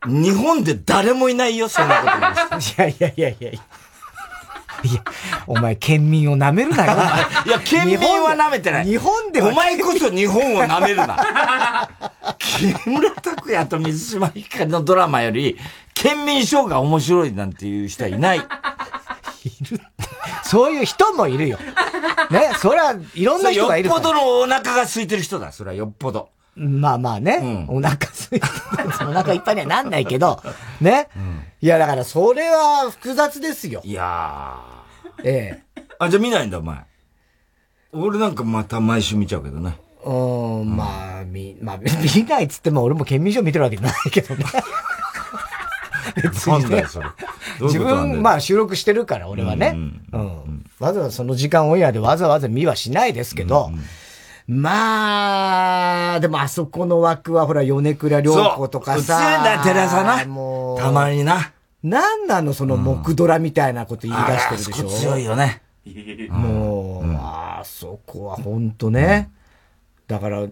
[0.07, 2.09] 日本で誰もいないよ、そんなこ
[2.51, 3.61] といやいやいやいやいや。
[4.83, 5.05] いや、
[5.46, 6.92] お前、県民を舐めるなよ。
[7.46, 8.87] いや、県民は舐めてない。
[8.87, 9.51] 日本では。
[9.51, 11.88] お前こそ日本を舐めるな。
[12.38, 15.57] 木村拓哉と水島ひかりのドラマより、
[15.94, 18.42] 県民賞が面白いなんていう人はいない。
[19.46, 19.80] いる
[20.44, 21.59] そういう人もいるよ。
[22.30, 26.30] ね、それはいろんな人がいるよっぽどのお腹が空いてる人だ、それはよっぽど。
[26.56, 29.09] まあまあね、うん、お腹空いてる。
[29.09, 30.42] お腹いっぱいにはなんないけど、
[30.80, 31.09] ね。
[31.16, 33.82] うん、いや、だからそれは複雑ですよ。
[33.85, 35.28] いやー。
[35.28, 35.82] ええ。
[35.98, 36.78] あ、じゃあ見ないんだ、お前。
[37.92, 39.78] 俺なんかまた毎週見ちゃうけどね。
[40.04, 44.44] うん、まあ、見、まあ、見ないっつっても俺も県民賞見てるわけじゃないけどね。
[46.22, 46.85] 別に、ね。
[47.61, 49.74] 自分、まあ収録してるから、俺はね。
[50.12, 50.64] うん。
[50.79, 53.70] わざわざその時間オンエアでわざわざ見はしないですけど、
[54.48, 59.18] まあ、でもあそこの枠はほら、米倉涼子とかさ。
[59.36, 60.24] そう、だ、テレ朝な。
[60.24, 60.78] もう。
[60.78, 61.53] たまにな。
[61.82, 64.99] なんなの、その木ドラみたいなこと言い出してるでしょ？
[64.99, 65.62] 強いよね。
[66.30, 69.30] もう、あそこはほんとね。
[70.07, 70.47] だから、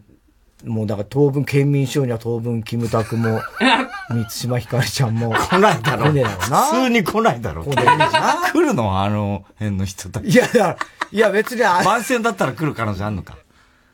[0.64, 3.40] もうだから当分県民賞には当分キムタクも
[4.10, 5.32] 三島ひかりちゃんも。
[5.32, 6.12] 来ないだろう。
[6.12, 7.64] 来ね普通に来ないだろう。
[7.66, 10.28] 来るのあの辺の人たち。
[10.28, 10.76] いや、
[11.10, 13.36] いや別に番宣だったら来る可能性あるのか。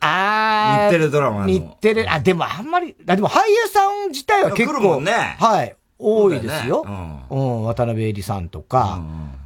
[0.01, 0.89] ああ。
[0.89, 1.47] 日テレドラマの。
[1.47, 5.01] 日テレ、あ、でもあんまり、あ、でも俳優さん自体は結構。
[5.01, 5.37] ね。
[5.39, 5.75] はい。
[5.97, 6.83] 多いですよ。
[7.29, 9.01] ううん、渡辺恵里さんとか、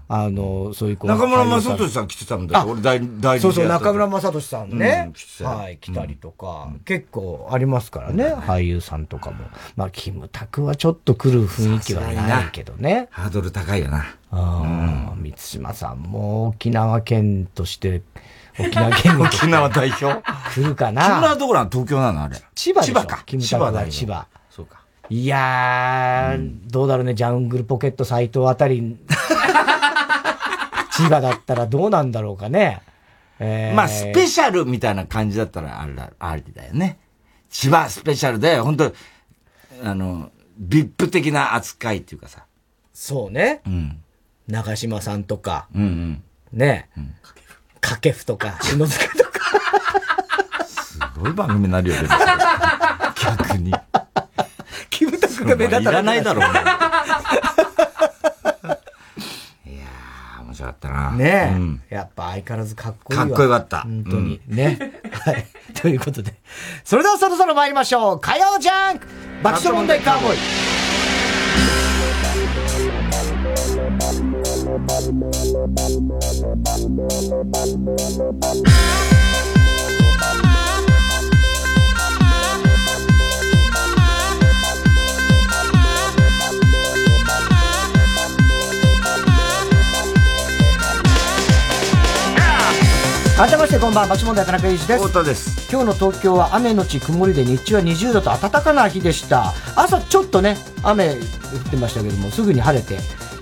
[0.07, 2.65] あの、そういう子中村雅俊さん来てたんだよ。
[2.67, 5.11] 俺大、大そうそう、中村雅俊さんね。
[5.41, 9.37] はい、来たりとか、結構ありますからね、俳優さんとかも。
[9.75, 13.07] まあ、キムタクはちょっと来る雰囲気はないけどね。
[13.09, 14.05] ハードル高いよな。
[14.31, 18.03] ああ、三島さんも沖縄県として、
[18.59, 20.21] 沖縄県 沖縄代表？
[20.53, 21.01] 来るかな。
[21.03, 22.23] 木村どこな東京なの？
[22.23, 22.37] あれ。
[22.53, 23.23] 千葉千葉か。
[23.25, 24.27] キムタクは千葉。
[24.51, 24.81] そうか。
[25.09, 28.97] いやー、うん、どうだろうね、ジャングルポケット斎藤あたり、
[30.95, 32.81] 千葉だったらどうなんだろうかね。
[33.39, 36.99] えー、まあ、スペシャルみたいな感じだったら、あれだ、ありだよね。
[37.49, 38.93] 千葉スペシャルで、本当
[39.83, 42.45] あの、ビップ的な扱いっていうかさ。
[42.93, 43.61] そうね。
[43.65, 44.01] うん。
[44.47, 45.67] 長島さんとか。
[45.75, 46.23] うんうん。
[46.53, 46.89] ね。
[46.97, 47.13] うん。
[47.81, 49.29] 掛布とか、篠塚とか。
[50.65, 52.07] すごい番組になるよね。
[53.21, 53.73] 逆に。
[54.89, 56.61] キムタクが目立たらないだろうね。
[60.65, 61.11] いやー、面白かったな。
[61.11, 63.81] ねえ、うん、やっぱ相変わらずかっこいいかっこよかった。
[63.81, 64.41] 本当に。
[64.49, 64.77] うん、ね。
[65.11, 65.45] はい。
[65.73, 66.33] ということで。
[66.83, 68.19] それではそろそろ参りましょう。
[68.19, 69.07] 火曜ジャンク
[69.43, 70.37] 爆笑問題カーボーイ。
[93.37, 95.07] 改めましてこんばんは、町問題田中裕二です。
[95.07, 95.69] 太田です。
[95.69, 99.53] 今日の東京は雨のち曇りで日中は20度と暖かな日でした。
[99.75, 102.97] 朝ちょっとね、雨降ってましたけども、すぐに晴れて、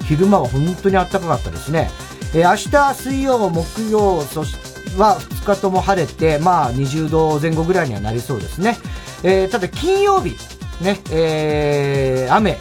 [0.05, 1.91] 昼間は本当に暖かかったですね。
[2.33, 4.55] えー、明日水曜、木曜、そし
[4.93, 8.79] ては2日とも晴れて、まあ20度前後ぐらいにはなりそうですね。
[9.21, 10.35] えー、ただ金曜日、
[10.83, 12.53] ね、えー、雨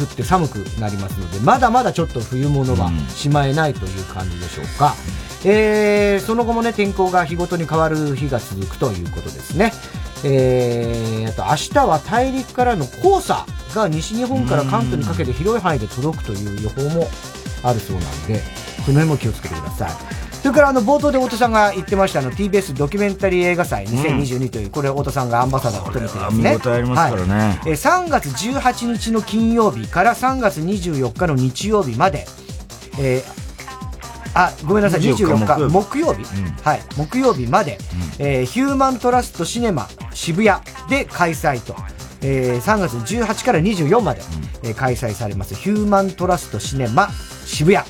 [0.00, 4.94] 降って寒くなりますので、まだまだちょっと冬物はしまえないという感じでしょうか。
[5.22, 9.72] うんえー、その後もね、天候が日ごとに変わる日が続くということですね。
[10.24, 17.08] えー、あと明日は大陸からの黄砂が西日本から関東にかけて広い範囲で届くという予報も
[17.62, 18.40] あるそうなんで、
[18.84, 19.90] この辺も気をつけてください。
[20.38, 26.50] それからあの冒頭で太田さんが言ってましたあの TBS ドキュメンタリー映画祭2022という、これ太田さんがアンバサダーを務めてるんですね。
[26.50, 27.34] 見事ありますからね。
[27.34, 32.26] はい、えー、3月18日の金曜日から3月24日の日曜日まで、
[32.98, 33.47] えー、
[34.38, 35.00] あごめんなさい。
[35.00, 36.80] 24日木曜日、うん、はい。
[36.96, 37.76] 木曜日まで、
[38.18, 41.74] うん、えー、ヒューマントラストシネマ渋谷で開催と、
[42.22, 44.20] えー、3月18から24まで、
[44.62, 45.56] うん、えー、開催されます。
[45.56, 47.08] ヒューマントラストシネマ
[47.46, 47.84] 渋谷。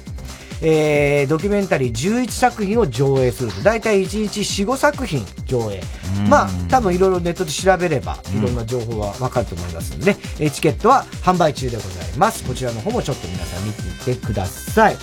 [0.61, 3.61] えー、ドキュメンタリー11作品を上映すると。
[3.61, 5.81] 大体1日4、5作品上映。
[6.29, 12.43] まあ、多分いろいろネットで調べれば、いろんな情報はわかると思いますので、うん、チケットは販売中でございます。
[12.45, 14.97] こちらの方もちょっと皆さん見てみてください。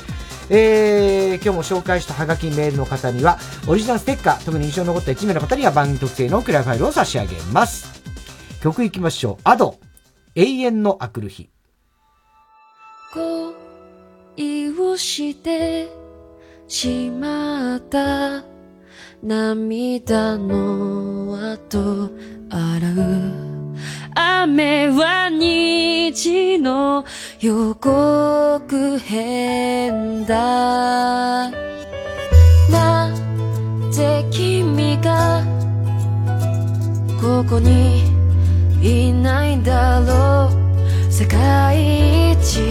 [0.50, 3.38] えー、今日も紹介したハガキメールの方には、
[3.68, 8.02] オリジナルステッカー、特に印象に残った1名の方には番組特製のクラファイルを差し上げます。
[8.62, 9.42] 曲いきましょう。
[9.44, 9.80] アド、
[10.36, 11.50] 永遠のあくる日。
[13.14, 15.88] 恋をして
[16.68, 18.44] しまった
[19.24, 22.10] 涙の後
[22.50, 22.92] 洗
[23.42, 23.45] う
[24.14, 27.06] 雨は虹の
[27.40, 31.50] 予告編だ。
[32.72, 33.12] な
[33.92, 35.44] ぜ君が
[37.22, 38.04] ここに
[38.82, 41.12] いないんだろう。
[41.12, 42.62] 世界一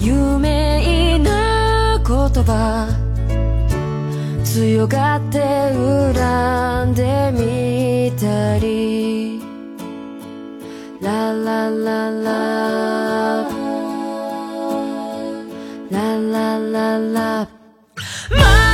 [0.00, 2.88] 有名な言葉。
[4.44, 5.40] 強がって
[6.14, 9.31] 恨んでみたり。
[11.02, 12.30] 啦啦啦啦
[15.90, 16.98] 啦啦啦
[18.30, 18.71] 啦。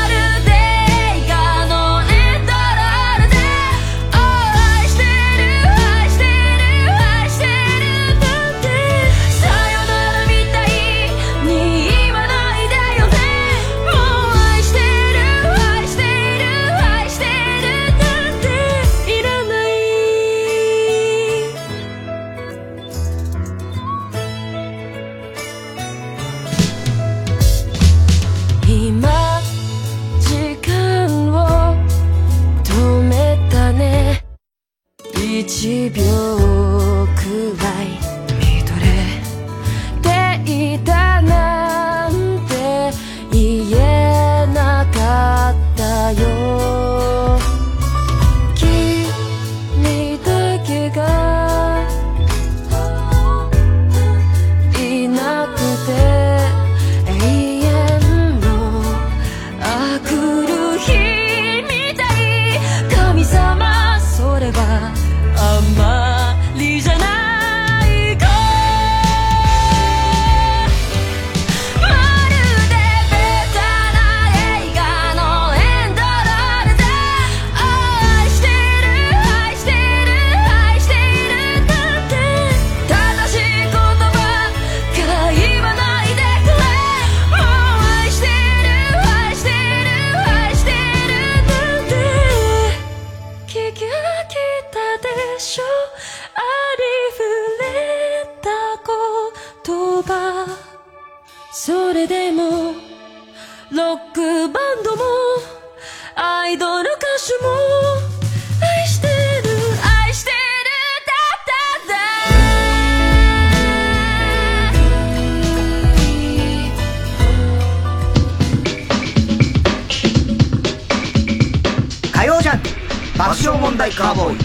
[123.88, 124.38] 笑問題カーボーイ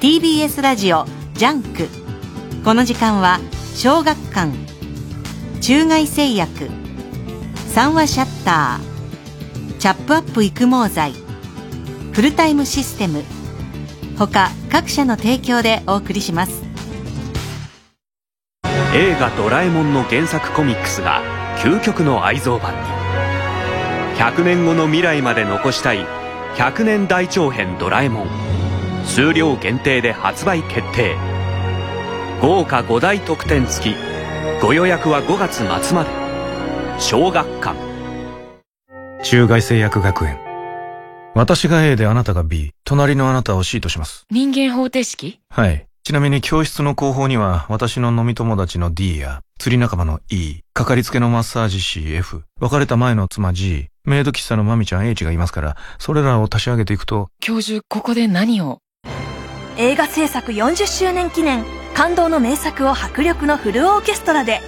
[0.00, 1.88] TBS ラジオジャンク
[2.64, 3.40] この時間は
[3.74, 4.52] 小学館
[5.60, 6.68] 中外製薬
[7.68, 11.12] 三和シャッターチャップアップ育毛剤
[12.12, 13.22] フルタイムシステム
[14.18, 16.62] 他各社の提供でお送りします。
[18.94, 21.20] 映画「ドラえもん」の原作コミックスが
[21.58, 23.03] 究極の愛蔵版に
[24.16, 26.06] 100年後の未来まで残したい
[26.56, 28.28] 100年大長編ドラえもん。
[29.04, 31.16] 数量限定で発売決定。
[32.40, 33.96] 豪華5大特典付き。
[34.62, 36.10] ご予約は5月末まで。
[36.98, 37.76] 小学館。
[39.22, 40.38] 中外製薬学園。
[41.34, 44.24] 私が A であなたが B 隣のあなたを C とします。
[44.30, 45.40] 人間方程式？
[45.50, 45.86] はい。
[46.04, 58.78] ちなみに教室の後方には私の飲み友達の D や釣り仲間の E かかりつけのマッサージ師 F 別れた前の妻 G メイド喫茶のマミちゃん H がいますからそれらを足し上げていくと教授ここで何を？
[59.76, 64.60] 映画制作40周年記念感動の名作を迫力のフルオーケストラで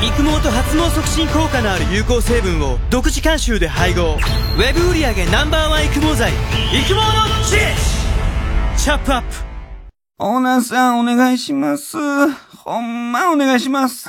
[0.00, 0.08] な。
[0.08, 4.14] 育毛と発毛促進効果のある有効成分を独自監修で配合。
[4.56, 6.32] ウェブ売上 Ｎｏ.1 育毛剤。
[6.72, 7.02] 育毛の
[7.44, 9.26] 知識チョップアップ。
[10.18, 11.98] オーナーさんお願いします。
[12.56, 14.08] ほんまお願いします。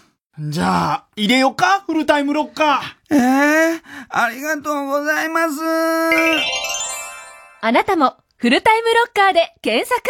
[0.39, 1.81] じゃあ、入れよか？
[1.85, 3.15] フルタイムロッカー。
[3.15, 5.55] ええー、ありがとうございます。
[7.59, 10.01] あなたも、フルタイムロッカーで検索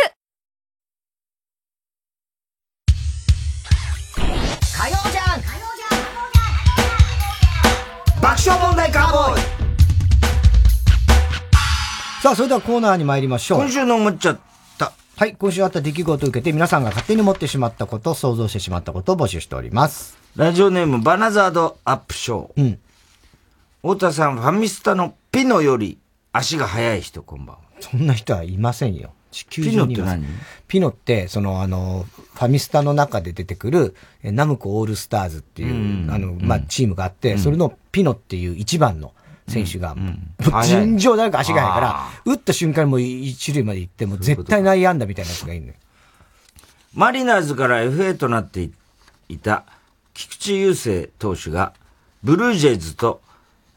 [4.77, 5.41] 火曜じゃん
[8.21, 9.41] 爆笑問題カーボーイ
[12.21, 13.61] さあ、それではコーナーに参りましょう。
[13.61, 14.41] 今週の思っちゃった
[15.21, 20.17] はい、今週あった出来事を受けて皆さんが勝手に持ってしまったこと、想像してしまったことを募集しております。
[20.35, 22.51] ラジオネームバナザードアップショー。
[22.57, 22.79] うん。
[23.83, 25.99] 太田さん、ファミスタのピノより
[26.31, 27.61] 足が速い人、こんばんは。
[27.81, 29.11] そんな人はいませんよ。
[29.29, 30.25] 地球ピノって何？
[30.67, 39.13] ピノって、その、あの、ファミスタの中で出てくる、ナムコオールスターズっていう、うん、あの、まあ、チームがあって、うん、それのピノっていう一番の、
[39.51, 39.95] 選手が、
[40.63, 45.73] 尋常なく足が速いから、打った瞬間にもう一塁まで行って、も絶対内野安打みたいなやつがいるのよ。
[46.93, 48.69] マリナーズから FA となって
[49.29, 49.63] いた
[50.13, 51.73] 菊池雄星投手が、
[52.23, 53.21] ブルージェイズと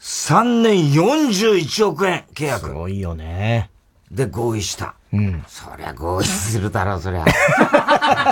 [0.00, 2.66] 3年41億円契約。
[2.66, 3.70] すごいよね。
[4.10, 4.94] で合意した。
[5.12, 5.44] うん。
[5.46, 7.24] そりゃ合意するだろう、そりゃ。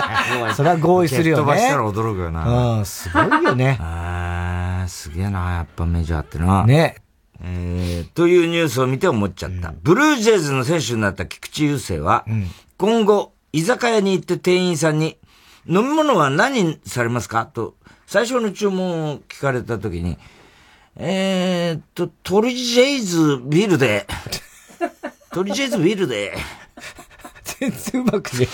[0.55, 1.43] そりゃ合意するよね。
[1.43, 2.77] 飛ばしたら驚くよな。
[2.77, 3.77] うん、すごいよね。
[3.79, 6.65] ああ、すげえな、やっぱメジャーってな。
[6.65, 6.97] ね。
[7.41, 9.69] えー、というニュースを見て思っちゃった。
[9.69, 15.17] うん、ブルージェイズの選手になった菊池雄星は、うん、今後、居酒屋に行って店員さんに、
[15.67, 17.45] 飲み物は何されますか？
[17.45, 17.75] と、
[18.05, 20.17] 最初の注文を聞かれた時に、
[20.95, 24.05] えー、っと、トリジェイズビールで、
[25.33, 26.37] トリジェイズビールで、
[27.59, 28.47] 全然うまくね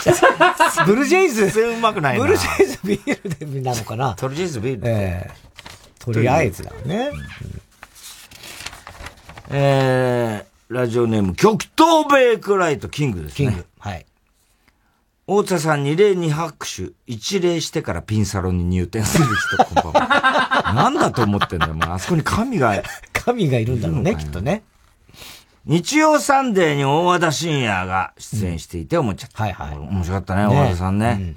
[0.85, 1.41] ブルージェイズ。
[1.49, 2.23] 全然うまくないな。
[2.23, 4.13] ブルージェイズビールでなのかな？
[4.15, 4.89] トリジェイズビールで。
[4.91, 7.11] えー、とりあえずだね。
[7.13, 7.61] うん
[9.51, 13.35] えー、ラジオネーム、極東ベイクライトキングですね。
[13.35, 13.65] キング。
[13.79, 14.05] はい。
[15.25, 20.73] 太田さん二礼二拍手、一礼してからピンサロンに入店する人、こんばんは。
[20.75, 21.91] なんだと思ってんだよ、もう。
[21.91, 22.81] あそこに神が。
[23.11, 24.63] 神がいるんだろうね、きっとね。
[25.65, 29.43] 日曜サンデーに大和田信也が出演していて思っちゃった。
[29.43, 29.77] はいはい。
[29.77, 31.35] 面白かったね、大和田さんね。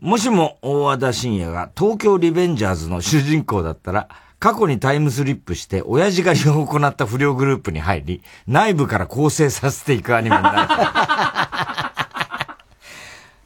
[0.00, 4.08] もしも大和田信也が東京リベンジャーズの主人公だったら、
[4.42, 10.50] 過去にタイムスリップして、親父狩りを行った不良グループに入り、内部から構成させていくアニメにな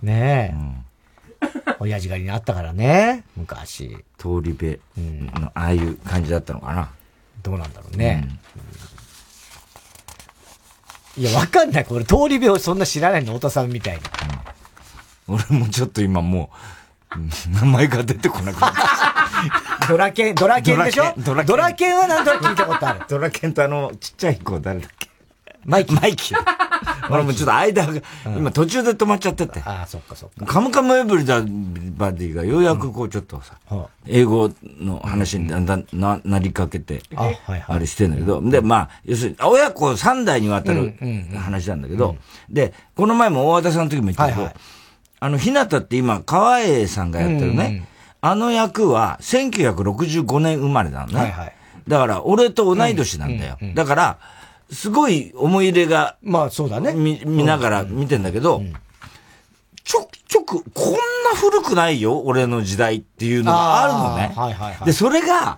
[0.00, 0.06] る。
[0.06, 0.56] ねえ。
[0.56, 0.82] うん
[1.80, 4.04] 親父狩りにあったからね、昔。
[4.16, 6.88] 通り部の、ああいう感じだったのかな。
[7.42, 8.26] どうなんだろうね。
[11.16, 11.84] うん、いや、わかんない。
[11.84, 14.00] これ、通り部をそんな知らないの、太田さんみたいに。
[15.28, 16.56] うん、俺もちょっと今もう、
[17.60, 19.88] 名前が出てこなくなった。
[19.88, 21.14] ドラケン、ドラケンでしょ？
[21.18, 21.46] ドラケン。
[21.46, 23.00] ドラケンは何となく聞いたことある。
[23.08, 25.08] ドラケンとあの、ちっちゃい子誰だっけ？
[25.64, 26.00] マイキー。
[26.00, 26.38] マイキー。
[27.10, 29.60] 俺もちょっと間が、今途中で止まっちゃってて。
[29.64, 30.46] ああ、そっかそっか。
[30.46, 33.56] カムカムエブリバディがようやくこうちょっとさ、
[34.06, 40.94] 英語の話にだんだんななりかけて、あれしてんだけど、で、まあ、要するに、親子3代にわたる
[41.36, 42.16] 話なんだけど、
[42.48, 44.50] で、この前も大和田さんの時も言ったけど、
[45.20, 47.88] あの、ひなたって今、川栄さんがやってるね、
[48.20, 51.34] あの役は1965年生まれなのね。
[51.88, 53.58] だから、俺と同い年なんだよ。
[53.74, 54.18] だから、
[54.70, 56.92] すごい思い入れが、まあそうだね。
[56.92, 58.62] 見、見ながら見てんだけど、
[59.84, 60.98] ちょ、ちょく、こんな
[61.36, 64.34] 古くないよ、俺の時代っていうのがあるのね。
[64.36, 64.86] はいはいはい。
[64.86, 65.56] で、それが、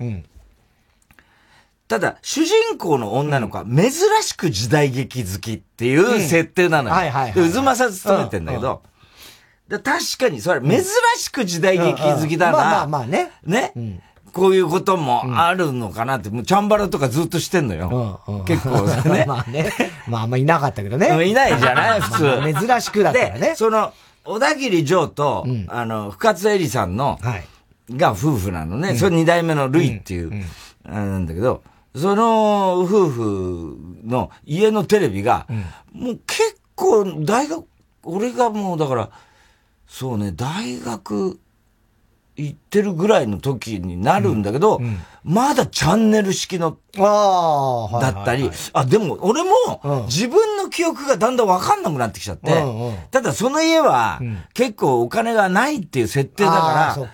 [1.88, 3.90] ただ、主人公の女の子は珍
[4.20, 6.94] しく時代劇好きっていう設定なのよ。
[6.94, 8.82] はいはいで、渦政勤めてんだけど、
[9.68, 9.82] 確
[10.18, 10.82] かに、それ、珍
[11.18, 12.52] しく時代劇好きだな。
[12.52, 13.32] まあまあまあね。
[13.44, 13.72] ね。
[14.32, 18.20] こういうこともあるのかなって、もうチャンバラとかずっとしてんのよ。
[18.46, 19.24] 結構ね。
[19.28, 19.70] まあね。
[20.06, 21.08] まああんまいなかったけどね。
[21.28, 22.00] いないじゃない？
[22.02, 22.66] 普通。
[22.66, 23.54] 珍しくだったらね。
[23.56, 23.92] その、
[24.24, 27.18] 小田切城と、あの、深津絵里さんの、
[27.90, 28.96] が夫婦なのね。
[28.96, 30.44] それ二代目のルイっていう、
[30.86, 31.62] あれなんだけど、
[31.96, 35.46] その夫婦の家のテレビが、
[35.92, 37.64] もう結構大学、
[38.04, 39.08] 俺がもうだから、
[39.88, 41.40] そうね、大学、
[42.36, 54.20] 行ってるぐらいの時になるんだけど、うんうん、まだチャンネル式の、だったり、あ、でも俺も自分の記憶がだんだんわかんなくなってきちゃって、うんうん、ただその家は
[54.54, 57.08] 結構お金がないっていう設定だから。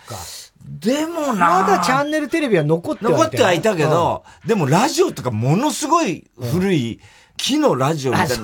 [0.67, 3.19] でもなまだチャンネルテレビは残ってはいた。
[3.19, 7.01] 残ってはいたけど、でもラジオとかものすごい古い、
[7.37, 8.35] 木のラジオみたいな、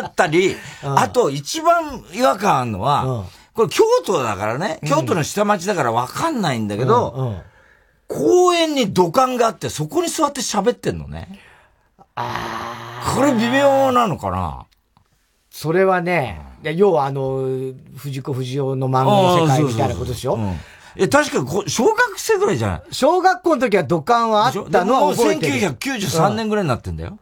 [0.00, 7.42] だったり、あと一番違和感あるのは、これ京都だからね、京都の下町だからわかんないんだけど、
[8.08, 11.40] 公園に土管があって、そこに座って喋ってんのね。
[12.16, 13.14] ああ。
[13.14, 14.66] これ微妙なのかな？
[15.50, 17.44] それはね、要はあの、
[17.96, 20.38] 藤子不二雄の漫画の世界みたいなことでしょ？
[20.96, 22.82] え、確かに小学生ぐらいじゃない？
[22.92, 25.54] 小学校の時は土管はあったのは覚えてる。
[25.76, 27.18] 1993年ぐらいになってんだよ。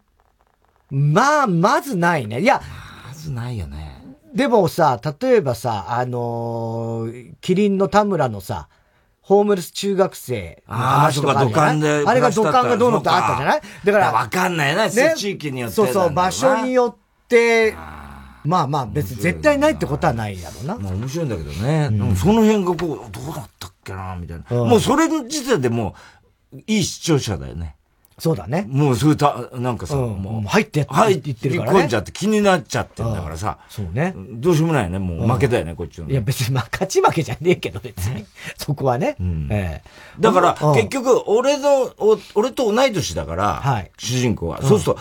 [0.94, 2.42] まあ、まずないね。
[2.42, 2.60] いや、
[3.08, 4.04] まずないよね。
[4.34, 8.68] でもさ、例えばさ、あのー、キリンの田村のさ、
[9.22, 12.06] ホームレス中学生の話とかあるじゃない？
[12.06, 13.60] あれが土管がどうのってあったじゃない？
[13.84, 14.12] だから。
[14.12, 15.76] わかんないな、ね、地域によって。
[15.76, 17.72] そうそう、場所によって、
[18.44, 20.76] まあまあ別に絶対ないってことはないだろうな。
[20.76, 21.88] まあ面白いんだけどね。
[21.90, 24.44] うん、その辺がこう、どうだったっけな、みたいな。
[24.50, 25.94] うん、もうそれ自体でも
[26.52, 27.76] う、いい視聴者だよね。
[28.18, 28.66] そうだね。
[28.68, 31.80] もうそういうた、なんかさ、うん、もう入って入ってるから、ね。
[31.80, 33.58] 込んじゃって気になっちゃってんだからさ。
[33.68, 34.14] そうね。
[34.16, 34.98] どうしようもないよね。
[34.98, 35.28] もう。
[35.28, 38.24] 負けだよね、こっちの、いや別に、まあ勝ち負けじゃねえけど別に。
[38.56, 39.16] そこはね。
[39.18, 39.90] うん、ええ。
[40.20, 41.92] だから、結局、俺の、
[42.34, 44.62] 俺と同い年だから、はい、主人公は。
[44.62, 45.00] そうすると、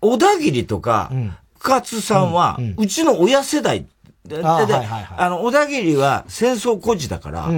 [0.00, 1.10] 小田切とか、
[1.58, 3.86] 深津さんは、うちの親世代。
[4.24, 7.48] で、あの、小田切は戦争孤児だから、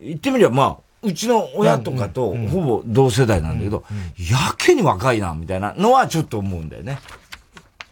[0.00, 3.84] 言ってみればまあ、うちの親とかとほぼ同世代なんだけど、
[4.18, 6.98] やけに若いな、みたいなのはちょっと思うんだよね。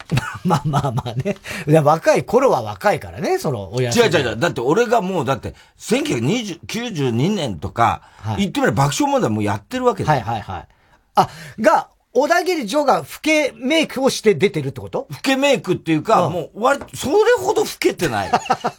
[0.44, 1.36] まあまあまあね。
[1.80, 4.36] 若い頃は若いからね、その親違う違う違う。
[4.36, 10.68] だって俺がもう、だって、1992年とか、はい、言ってみれば爆笑問題もやってるわけだはいはいはい。
[11.14, 11.28] あ、
[11.60, 15.08] が、小田切城が老けメイクをして出てるってこと？
[15.10, 18.30] 老けメイクっていうか、うん、もう割、それほど老けてない。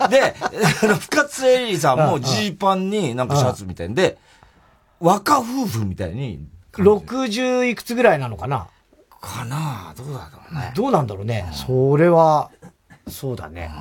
[0.09, 0.35] で、
[0.99, 4.17] 深津絵里さんもジーパンになんかシャツみたいんで、
[4.99, 6.47] 若夫婦みたいに。
[6.73, 8.67] 60いくつぐらいなのかな？
[9.21, 9.93] かな？
[9.97, 10.73] どうだろうね。
[10.75, 11.49] どうなんだろうね。
[11.53, 12.51] それは、
[13.07, 13.71] そうだね。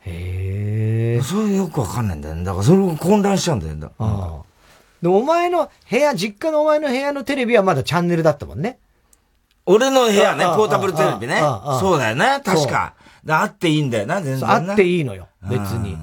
[0.00, 1.22] へえ。
[1.22, 2.44] それよくわかんないんだよね。
[2.44, 3.88] だからそれ混乱しちゃうんだよね。
[5.02, 8.78] で、お前の部屋、実家のお前の部屋のテレビはまだチャンネルだったもんね。
[9.66, 11.40] 俺の部屋ね、ポータブルテレビね。
[11.80, 12.94] そうだよね、確か。
[13.28, 14.48] あっていいんだよな、全然。
[14.48, 15.96] あっていいのよ、別に。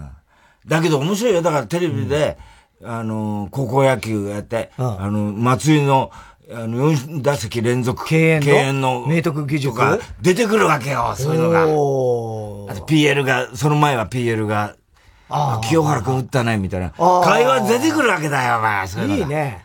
[0.67, 1.41] だけど面白いよ。
[1.41, 2.37] だからテレビで、
[2.83, 6.11] あの、高校野球やって、あの、松井の、
[6.53, 8.05] あの、4打席連続。
[8.05, 8.45] 敬遠の。
[8.45, 9.05] 敬遠の。
[9.07, 9.77] 明徳義塾？
[9.77, 11.63] が出てくるわけよ、そういうのが。
[11.63, 14.75] あと PL が、その前は PL が、
[15.63, 16.91] 清原くん打ったね、みたいな。
[16.91, 18.87] 会話出てくるわけだよ、お前。
[18.87, 19.63] そいいね。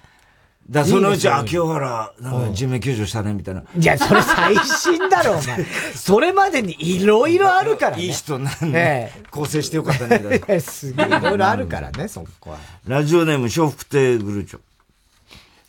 [0.69, 3.63] だそのうち、あ、清原、なんか人命救助したね、みたいな。
[3.79, 5.65] いや、それ最新だろ、お前。
[5.95, 8.03] それまでにいろいろあるからね。
[8.03, 10.61] いい人なんで、構成してよかったね、みたいな。
[10.67, 12.59] すげえ、いろいろあるからね、そこは。
[12.87, 14.59] ラジオネーム、笑福亭グルーチョ。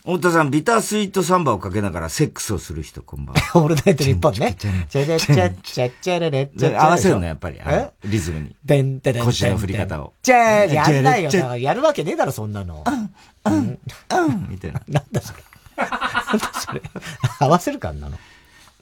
[0.08, 3.42] 太田さん、ビタースイートサンバをかけながらセックスをする人、こんばんは。
[3.62, 4.56] オールナイト日本ね。
[4.58, 7.60] チャチャチャチャチャレレチャ合わせるの、やっぱり。
[8.06, 8.56] リズムに。
[8.64, 10.14] でんでん腰の振り方を。
[10.24, 11.58] チャーやんないよ。
[11.58, 12.86] やるわけねえだろ、そんなの。
[13.46, 14.82] うん、うん、うん、みたいな。
[14.88, 15.44] なんだそれ。
[15.76, 16.82] なんだそれ。
[17.40, 18.18] 合わせるかんなの。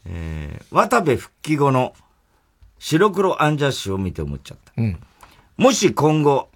[0.06, 1.96] えー、渡部復帰後の
[2.78, 4.74] 白黒アンジャッシュを見て思っちゃった。
[4.78, 5.00] うん。
[5.58, 6.50] もし今後、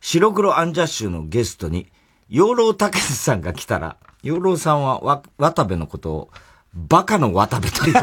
[0.00, 1.90] 白黒アンジャッシュのゲストに、
[2.28, 6.30] 養老たけしさんが来たら、養老さんはわ、渡部のことを、
[6.74, 7.94] バカの渡部という。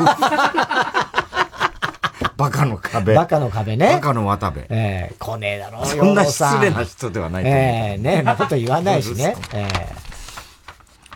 [2.37, 3.15] バカの壁。
[3.15, 3.91] バカの壁ね。
[3.93, 4.61] バカの渡部。
[4.69, 7.61] ええー、来ねえだろ、そんな失礼な人ではないと思う。
[7.61, 9.35] ええー、ねえ、なこと言わないしね。
[9.53, 9.67] え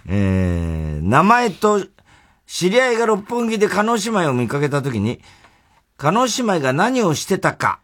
[0.07, 1.85] えー、えー、名前と、
[2.45, 5.21] 知り合いが六本木で加納姉妹を見かけたときに、
[5.97, 7.79] 加納姉妹が何をしてたか、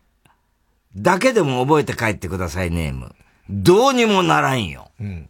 [0.95, 3.15] だけでも覚えて帰ってください、ネーム。
[3.49, 4.91] どうにもならんよ。
[4.99, 5.29] うん。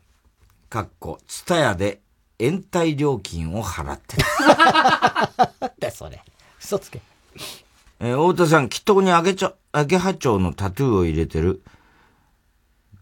[0.70, 1.99] かっこ、ツタヤで
[2.38, 4.24] 延滞料金を払ってる。
[5.80, 6.22] だそれ。
[6.59, 7.01] 嘘つけ。
[7.99, 11.63] えー、太田さん、きっとにあげちゃ、あげは町のタトゥーを入れてる、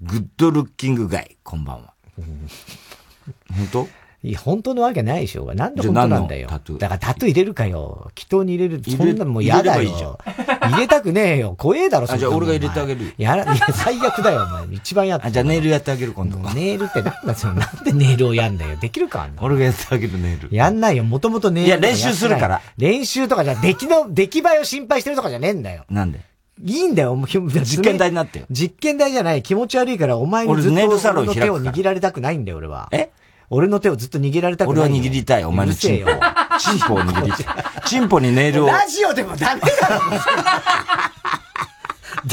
[0.01, 1.93] グッドルッキングガイ、こんばんは。
[3.53, 4.06] 本当？
[4.27, 5.53] いや、本当のわけないでしょ。
[5.53, 6.49] なんで本当なんだよ。
[6.49, 6.59] だ
[6.89, 8.11] からタトゥー入れるかよ。
[8.13, 8.83] 祈祷に入れる。
[8.83, 10.19] そんなのもう嫌だよ。
[10.61, 11.55] 入れたくねえよ。
[11.57, 14.75] 怖えだろ、そじゃあ俺が入れてあげるやら、いや、最悪だよ、お前。
[14.75, 15.31] 一番やって。
[15.31, 16.37] じゃあネイルやってあげる、今度。
[16.53, 18.75] ネイルってなんだその、なんでネイルをやんだよ。
[18.75, 20.49] できるか俺がやってあげるネイル。
[20.51, 21.05] やんないよ。
[21.05, 21.67] もともとネイル。
[21.69, 22.61] いや、練習するから。
[22.77, 25.85] 練習とかじゃ、出来の、出来栄えを心配してるとかじゃねえんだよ。
[25.89, 26.19] なんで？
[26.63, 28.45] いいんだよ、実験台になってよ。
[28.49, 29.43] 実験台じゃない。
[29.43, 30.87] 気持ち悪いから、お前にずっと俺
[31.27, 32.89] の手を握られたくないんだよ、俺は。
[32.91, 33.11] え？
[33.49, 34.89] 俺の手をずっと握られたくない。
[34.89, 36.11] 俺は握りたい、お前のチンポ。
[36.59, 37.55] チンポを握りたい。
[37.85, 38.67] チンポにネイルを。
[38.67, 40.11] ラジオでもダメだろ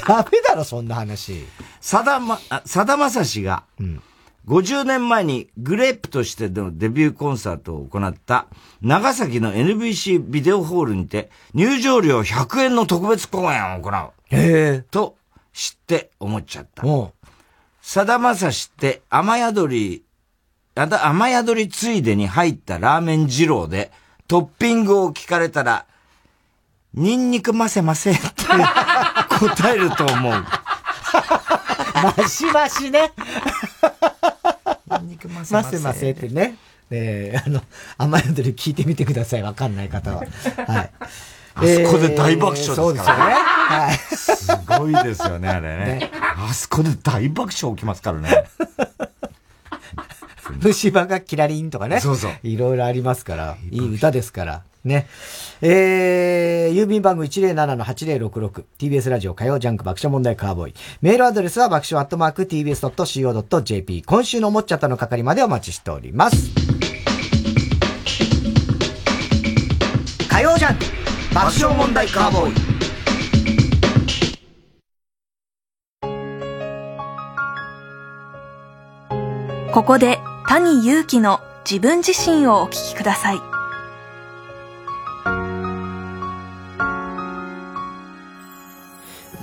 [0.07, 1.45] ダメだろ、そんな話。
[1.81, 4.03] さだま、さだまさしが、うん、
[4.47, 8.47] 50年前にグレープとしてのデビューコンサートを行った
[8.83, 13.93] 長崎の NBC ビデオホールにて入場料100円の特別公演を行う。
[14.37, 14.85] へえ。
[14.91, 15.17] と
[15.53, 16.85] 知って思っちゃった。
[17.81, 20.03] さだまさしって雨宿り
[20.77, 23.93] 雨宿りついでに入ったラーメン二郎で、
[24.27, 25.87] トッピングを聞かれたら、
[26.95, 28.20] ニンニクませませって
[29.39, 30.33] 答えると思う。
[30.33, 33.12] マシマシね。
[35.01, 35.70] ニンニクませませ。
[35.72, 36.57] ませませってね。
[36.91, 37.62] えー、あの、
[37.99, 39.43] 雨宿り聞いてみてください。
[39.43, 40.18] わかんない方は。
[40.18, 40.29] はい。
[41.57, 42.77] あそこで大爆笑ですか？
[42.77, 43.35] ら、ね、そうですよね。
[43.68, 43.97] はい。
[43.97, 45.85] すごいですよね、あれね。
[45.85, 48.45] ねあそこで大爆笑起きますからね。
[50.62, 52.01] 虫歯がキラリンとかね。
[52.01, 52.32] そうそう。
[52.42, 54.62] いろいろありますから、いい歌ですから。
[54.84, 55.07] ね。
[55.62, 60.74] えー、郵便番号107-8066、TBS ラジオ火曜ジャンク爆笑問題カーボーイ。
[61.01, 64.03] メールアドレスは爆笑アットマーク tbs.co.jp。
[64.03, 66.51] 今週の思っちゃったの係までお待ちしております。
[70.28, 70.84] 火曜ジャンク
[71.34, 72.74] 爆笑問題カーボーイ。
[79.72, 83.40] ここで谷祐希の自分自身をお聞きください。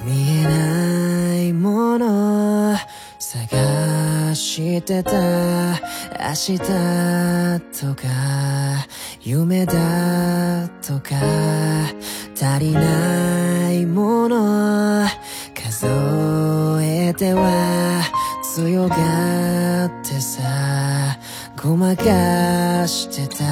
[0.05, 2.77] 見えないもの
[3.19, 5.77] 探してた明
[6.33, 6.57] 日
[7.79, 8.07] とか
[9.21, 11.15] 夢だとか
[12.35, 15.07] 足りないもの
[15.55, 15.87] 数
[16.83, 18.03] えては
[18.53, 20.41] 強がってさ
[21.55, 23.45] ごまかしてた。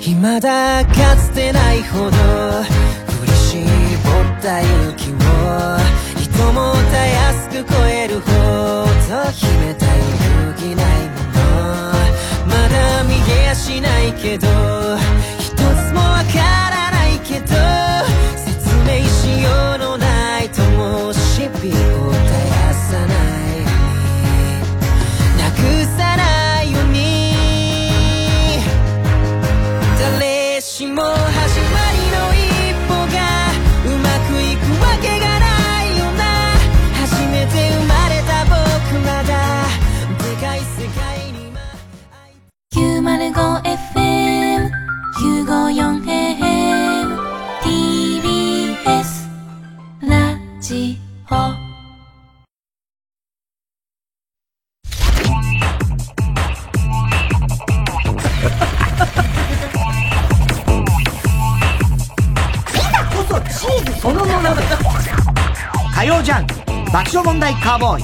[0.00, 11.40] 未だかつてないほど振り絞った雪をいともたやすく超えるほど秘めた勇気ないもの。
[12.48, 14.48] まだ見えやしないけど
[15.38, 15.60] 一つ
[15.92, 17.46] もわからないけど
[18.36, 21.72] 説明しようのないともしびを絶
[22.48, 22.51] や
[65.94, 66.46] 火曜ジャン
[66.92, 68.00] 爆笑問題カーボー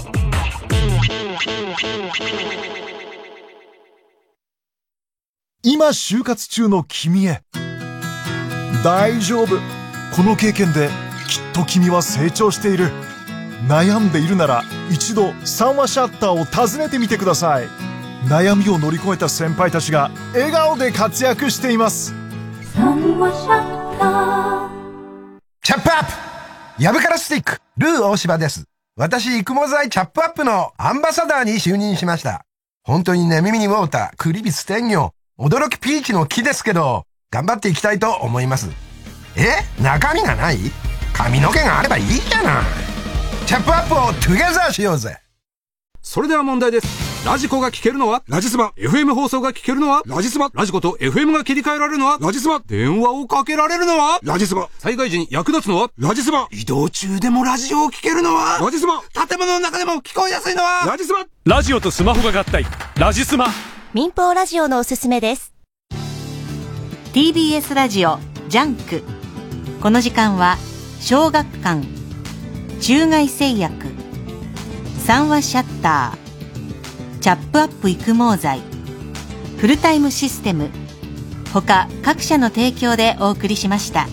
[2.75, 2.78] イ。
[5.65, 7.43] 今就活中の君へ。
[8.85, 9.57] 大丈夫。
[10.15, 10.89] この経験で
[11.29, 12.93] きっと君は成長している。
[13.67, 17.67] 悩んでいるなら一度三話シャッターを訪ねてみてください。
[18.29, 22.15] 悩みを乗り越えた先輩たちが笑顔で活躍しています。
[22.73, 24.69] 三話シャッター。
[25.65, 26.83] チャップアップ。
[26.83, 27.61] ヤブカラスティック。
[27.79, 28.63] ルー大柴です。
[28.97, 32.45] 私育毛剤チャップアップのアンバサダーに就任しました。
[32.85, 38.69] 本当にね耳にウォータークリビス天魚驚きピーチの木ですけど頑張っていきたいと思います
[39.37, 39.83] え？
[39.83, 40.59] 中身がない？
[41.15, 42.65] 髪の毛があればいいじゃない
[43.47, 45.17] チャップアップをトゥゲザーしようぜ
[46.03, 47.27] それでは問題です。
[47.27, 48.73] ラジコが聞けるのはラジスマ。
[48.79, 50.49] FM 放送が聞けるのはラジスマ。
[50.55, 52.61] ラジコと FM が切り替えられるのはラジスマ。
[52.67, 54.69] 電話をかけられるのはラジスマ。
[54.79, 56.49] 災害時に役立つのはラジスマ。
[56.51, 59.03] 移動中でもラジオを聞けるのはラジスマ。
[59.03, 61.27] 建物の中でも聞こえやすいのはラジスマ。
[61.45, 62.65] ラジオとスマホが合体。
[62.97, 63.49] ラジスマ。
[63.95, 65.55] 民放ラジオのおすすめです。
[67.15, 68.19] TBS ラジオ
[68.49, 69.03] ジャンク。
[69.81, 70.59] この時間は
[71.01, 71.87] 小学館
[72.81, 73.87] 中外製薬
[74.99, 78.61] 三和シャッターチャップアップ育毛剤
[79.57, 80.69] フルタイムシステム
[81.55, 84.07] 他各社の提供でお送りしました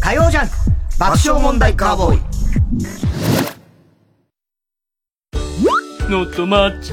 [0.00, 0.54] 火曜ジャンク
[0.98, 2.31] 爆笑問題カーボーイ
[6.08, 6.92] ノットマッチ。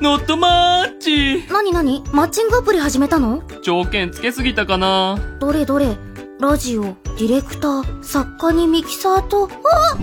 [0.00, 1.44] ノットマッチ。
[1.48, 2.04] 何何？
[2.12, 3.42] マッチングアプリ始めたの？
[3.62, 5.18] 条件つけすぎたかな？
[5.40, 5.96] どれどれ？
[6.40, 9.96] ラジオ、ディレクター、作家にミキサーと、あ！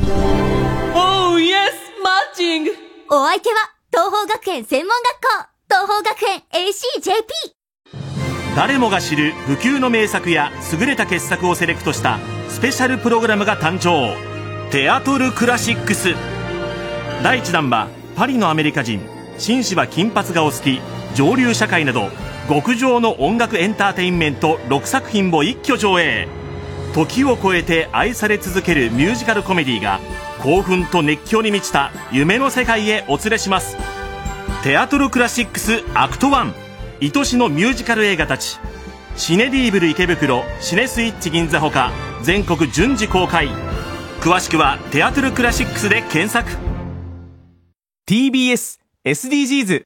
[1.32, 2.72] おーイエスマッチング。
[3.10, 3.56] お相手は、
[3.92, 5.50] 東方学園専門学校。
[5.70, 7.14] 東方学園 ACJP
[8.56, 12.18] 誰もが知る不朽の名作や優れた傑作をセレクトした
[12.50, 14.16] スペシャルプログラムが誕生
[14.72, 16.14] テアトルクラシックス。
[17.24, 19.02] 第1弾はパリのアメリカ人
[19.40, 20.80] 紳士は金髪がお好き
[21.16, 22.10] 上流社会など
[22.48, 26.28] 極上の音楽エンターテインメント6作品を一挙上映。
[26.94, 30.00] 時を超えて愛され続けるミュージカルコメディが
[30.44, 33.76] 興奮と熱狂に満ちた夢の世界へお連れします。
[34.62, 38.60] テアトルクラシックスアクト1愛しのミュージカル映画たち。
[39.16, 41.92] シネ・リーブル池袋シネスイッチ銀座ほか
[42.22, 43.50] 全国順次公開。
[44.22, 46.52] 詳しくはテアトルクラシックスで検索。
[48.06, 49.84] TBS SDGs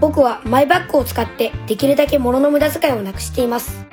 [0.00, 3.84] 僕はマイバッグを使ってできるだけ物の無駄遣いをなくしています。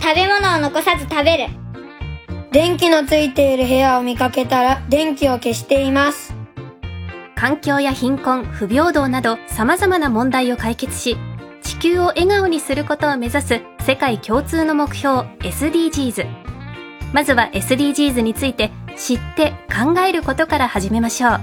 [0.00, 1.46] 食べ物を残さず食べる。
[2.52, 6.32] 電気のついている部屋を見かけたら電気を消しています。
[7.34, 11.16] 環境や貧困、不平等など様々な問題を解決し、
[11.62, 16.37] 地球を笑顔にすることを目指す世界共通の目標 SDGs。
[17.12, 21.40] まずは SDGs について知って考えることから始めましょう。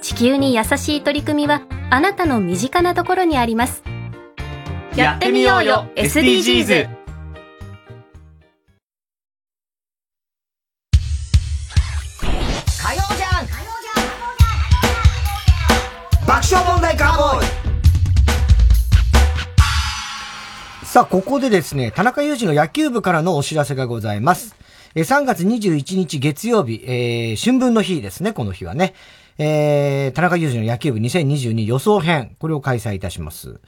[0.00, 3.84] 地球に優しい取り組みはあなたの身近なところにあります。
[4.96, 6.88] やってみようよ SDGs!
[12.82, 13.46] 火曜じゃん
[16.26, 17.46] 爆笑問題カーボーイ
[20.84, 24.54] さあ、ここでですね、田中裕二の野球部からのお知らせがございます。
[24.94, 28.94] え3月21日月曜日、えー、春分の日ですね、この日はね。
[29.38, 33.60] えー、田中裕二の野球部2022予想編、これを開催いたします。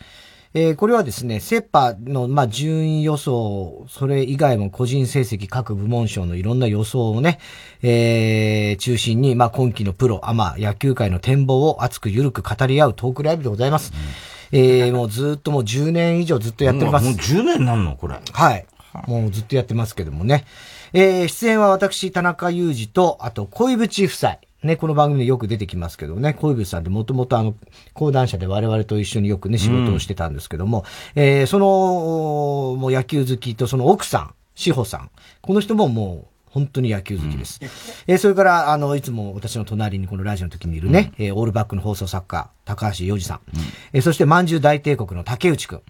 [0.52, 7.40] えー、これはですね、セッパの、まあ、順位予想、それ以外も個人成績各部門賞のいろんな予想をね、
[7.82, 13.94] えー、中心に、まあ、今季のプロ、あ、まあ、野球界の展望を熱くゆるく語り合うトークライブでございます。
[14.52, 17.06] うん、えー、もうずっともう10年以上ずっとやってます。
[17.06, 18.20] もう10年なんのこれ。
[18.32, 18.66] はい。
[19.08, 20.44] もうずっとやってますけどもね。
[20.96, 24.38] えー、出演は私、田中裕二と、あと、恋淵夫妻。
[24.62, 27.56] ね、この番組でよく出てきますけどね、小泉さんってもともとあの、
[27.94, 30.84] 講談社で我々と一緒によくね、仕事をしてたんですけども、
[31.16, 31.66] うん、えー、その、
[32.78, 35.10] もう野球好きとその奥さん、志保さん。
[35.42, 37.58] この人ももう、本当に野球好きです。
[37.60, 37.68] うん、
[38.06, 43.40] えー、それから、あの、いつも私の隣にこのラジオの時にいるね、うん、えー、オールバックの放送作家、高橋洋二さん。
[43.52, 43.60] うん、
[43.94, 45.82] えー、そして、まんじゅう大帝国の竹内くん、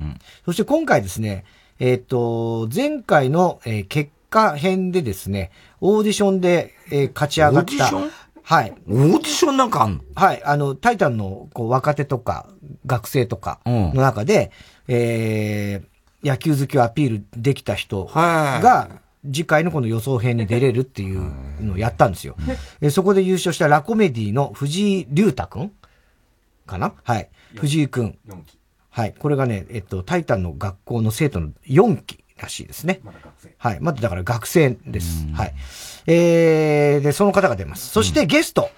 [0.46, 1.44] そして今回ですね、
[1.78, 7.92] えっ、と、前回の、えー、結果編でですね、オーディションで、えー、勝ち上がった、
[8.42, 8.74] はい。
[8.88, 10.00] オーディションなんかあんの？
[10.16, 10.42] はい。
[10.44, 12.48] あの、タイタンのこう若手とか、
[12.84, 14.50] 学生とかの中で、
[14.88, 18.90] うん、えー、野球好きをアピールできた人が、
[19.24, 22.36] 次回のこの予想編に出れるっていうのをやったんですよ。
[22.80, 25.72] えそこで優勝したラコメディの藤井隆太くん
[26.66, 26.92] かな？
[27.04, 27.30] はい。
[27.56, 28.18] 藤井くん。
[28.90, 29.14] はい。
[29.18, 33.00] これがね、えっと、タイタンの学校の生徒の4期らしいですね。
[33.02, 33.54] まだ学生。
[33.58, 33.78] はい。
[33.80, 35.26] まだだから学生です。
[35.34, 35.54] はい。
[36.06, 37.90] えー、で、その方が出ます。
[37.90, 38.70] そしてゲスト。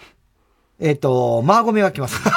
[0.79, 2.21] えっ、と、マーゴメが来ます。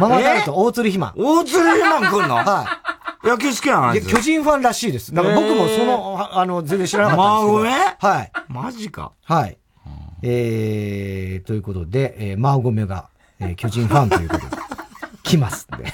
[0.00, 1.12] ママタルト、大鶴ひまん。
[1.16, 2.34] 大鶴ひまん来んの？
[2.36, 2.80] は
[3.24, 3.26] い。
[3.28, 5.14] 野球好きなの巨人ファンらしいです。
[5.14, 7.46] だから僕もその、あの、全然知らなかったんです。
[7.46, 8.32] マーゴメはい。
[8.48, 9.12] マジか。
[9.24, 9.56] はい。
[10.22, 13.08] えー、ということで、えー、マーゴメが、
[13.40, 14.56] えー、巨人ファンということで、
[15.22, 15.92] 来ますんで。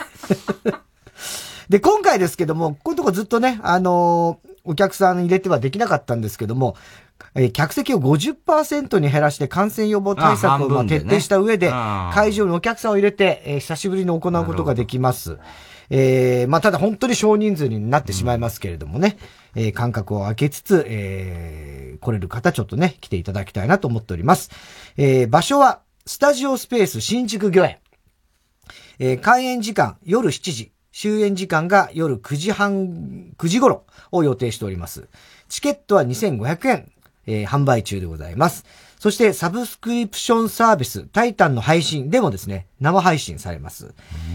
[1.71, 6.77] で、今回ですけども、こういうとこずっとね、あのー、お客さん入れてはできなかったんですけども、
[7.37, 15.39] えー、客席を50%に減らして感染予防対策をまあ徹底した上で、会場にお客さんを入れて、えー、久しぶりに行うことができます。
[15.91, 19.16] えー、まあ、ただ本当に少人数になってしまいますけれどもね、
[19.55, 24.51] うん、えー、間隔を空けつつ、えー、来れる方ちょっとね、来ていただきたいなと思っております。
[24.97, 27.79] えー、場所は、スタジオスペース新宿御苑。
[28.99, 35.09] えー、開演時間夜7時、終演時間が夜9時半、9時頃を予定しております。
[35.48, 36.92] チケットは2500円、
[37.26, 38.66] えー、販売中でございます。
[38.98, 43.94] そして、サブスクリプションサービス、タイタンの配信でもですね、生配信されます。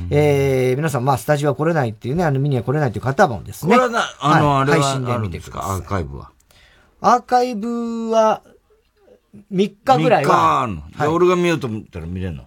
[0.10, 3.76] えー、皆さん、まあ、スタジオは来れないっていうね、あの、見には来れないという方もですね。
[3.76, 5.70] これはな、あの、はい、あれ配信で見てください。
[5.70, 6.32] アーカイブは？
[7.00, 8.42] アーカイブは、
[9.54, 10.32] 3日ぐらいは。
[10.32, 12.46] 3日あるの、はい、俺が見ようと思ったら見れるの？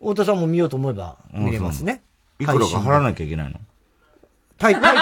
[0.00, 2.02] 太田さんも見ようと思えば見れますね。
[2.38, 3.60] いくらか払わなきゃいけないの？
[4.58, 4.96] タイ、タイ、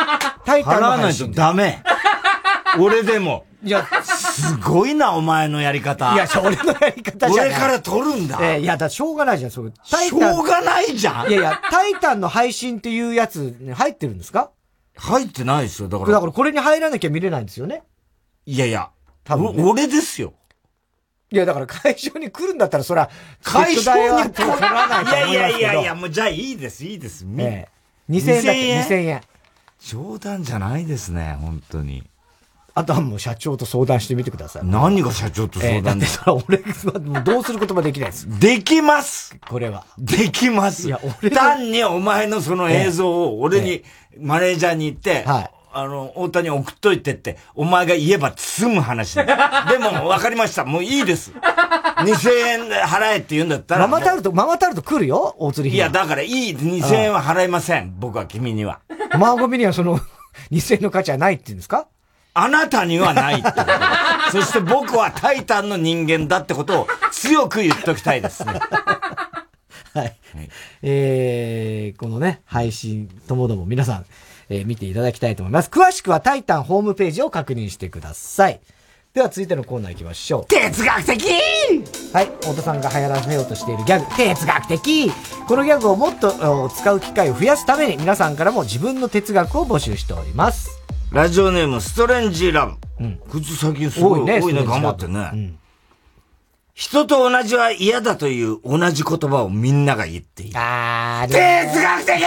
[0.44, 1.82] タイタン払わないとダメ。
[2.80, 3.46] 俺でも。
[3.62, 6.12] いや、すごいな、お前のやり方。
[6.12, 7.50] いや、俺のやり方じゃない。
[7.50, 8.38] 俺から撮るんだ。
[8.42, 9.70] えー、いや、だしょうがないじゃん、それ。
[9.90, 10.34] タイタン。
[10.34, 11.30] しょうがないじゃん。
[11.30, 14.50] いやいや、タイタンの配信っていうやつ、ね、入ってるんですか？
[14.96, 16.12] 入ってないですよ、だから。
[16.12, 17.84] だからこれに入らなきゃ見れないんですよね。
[18.44, 18.90] いやいや、
[19.24, 20.34] 多分、ね、俺ですよ。
[21.30, 23.10] いや、だから会場に来るんだったら、そら、
[23.42, 27.24] 会場に来らないいやいやいやいや、もうじゃあいいです、いいです。
[27.38, 27.68] え
[28.08, 29.20] え、2000円だけ、2000円？
[29.80, 32.04] 冗談じゃないですね、本当に。
[32.76, 34.62] あとはもう社長と相談してみてください。
[34.64, 35.98] 何が社長と相談？
[36.00, 38.26] で、えー、だってそれ俺、もうどうすることもできないです。
[38.40, 39.86] できますこれは。
[39.96, 43.84] できますいや、俺単にお前のその映像を俺に、
[44.18, 45.50] マネージャーに言って、はい。
[45.76, 49.24] あの、大谷送っといてって、お前が言えば済む話で。
[49.70, 50.64] でも、わかりました。
[50.64, 51.32] もういいです。
[51.32, 53.86] 2000円払えって言うんだったら。
[53.88, 57.94] ママタルト、ママタルト来るよ大釣りいや、だからいい、2000円は払いません。
[57.98, 58.80] 僕は君には。
[59.18, 59.98] マーゴミにはその、
[60.52, 61.86] 2000円の価値はないって言うんですか？
[62.36, 63.64] あなたにはないってこと。
[64.32, 68.54] そして僕はタイタンの人間だってことを強く言っときたいですね。
[69.94, 70.16] はい。
[70.82, 74.06] えー、このね、配信ともども皆さん、
[74.48, 75.70] えー、見ていただきたいと思います。
[75.70, 78.60] 詳しくはタイタンホームページを確認してください。
[79.14, 80.46] では続いてのコーナー行きましょう。
[80.46, 81.24] 哲学的
[82.12, 85.12] はい、太田さんが流行らせようとしているギャグ、哲学的
[85.46, 90.68] このギャグをもっと使う機会を増やすために皆さんからも自分の哲学を募集しております。
[91.12, 93.04] ラジオネーム、ストレンジラブ。
[93.04, 93.20] うん。
[93.30, 95.30] こいつ最近すごい、多いね、頑張ってね。
[95.32, 95.58] うん。
[96.74, 100.58] 人と同じは嫌だという同じ言葉をみんなが言っている。
[100.58, 102.20] あー、哲学的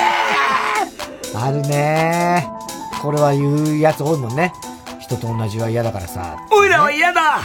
[1.36, 2.48] あるね
[3.02, 4.54] これは言うやつ多いもんね。
[5.00, 6.38] 人と同じは嫌だからさ。
[6.52, 7.40] おいらは嫌だ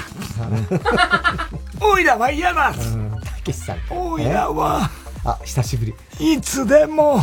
[1.80, 3.78] おいらは嫌だうん、たけしさん。
[3.90, 4.90] おいらは、
[5.24, 5.94] あ、久しぶり。
[6.18, 7.20] いつでも、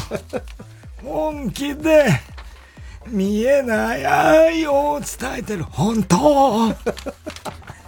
[1.03, 2.21] 本気で、
[3.07, 5.63] 見えない愛を伝えてる。
[5.63, 6.73] 本当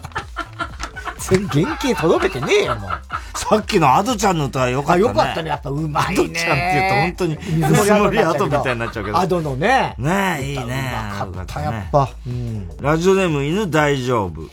[1.22, 2.92] 原型届けてねえよ、もう。
[3.38, 5.02] さっきのアドちゃんの歌はよかったね。
[5.02, 5.50] よかったね。
[5.50, 6.14] やっぱうまいね。
[6.14, 7.38] アドちゃんって言うと本当に
[7.70, 9.18] 水森アドみたいになっちゃうけど。
[9.18, 9.96] アドのね。
[9.98, 10.64] ねえ、いいね。
[10.64, 12.10] うまかった、やっぱ。
[12.26, 14.50] うん、ラジオネーム犬大丈夫。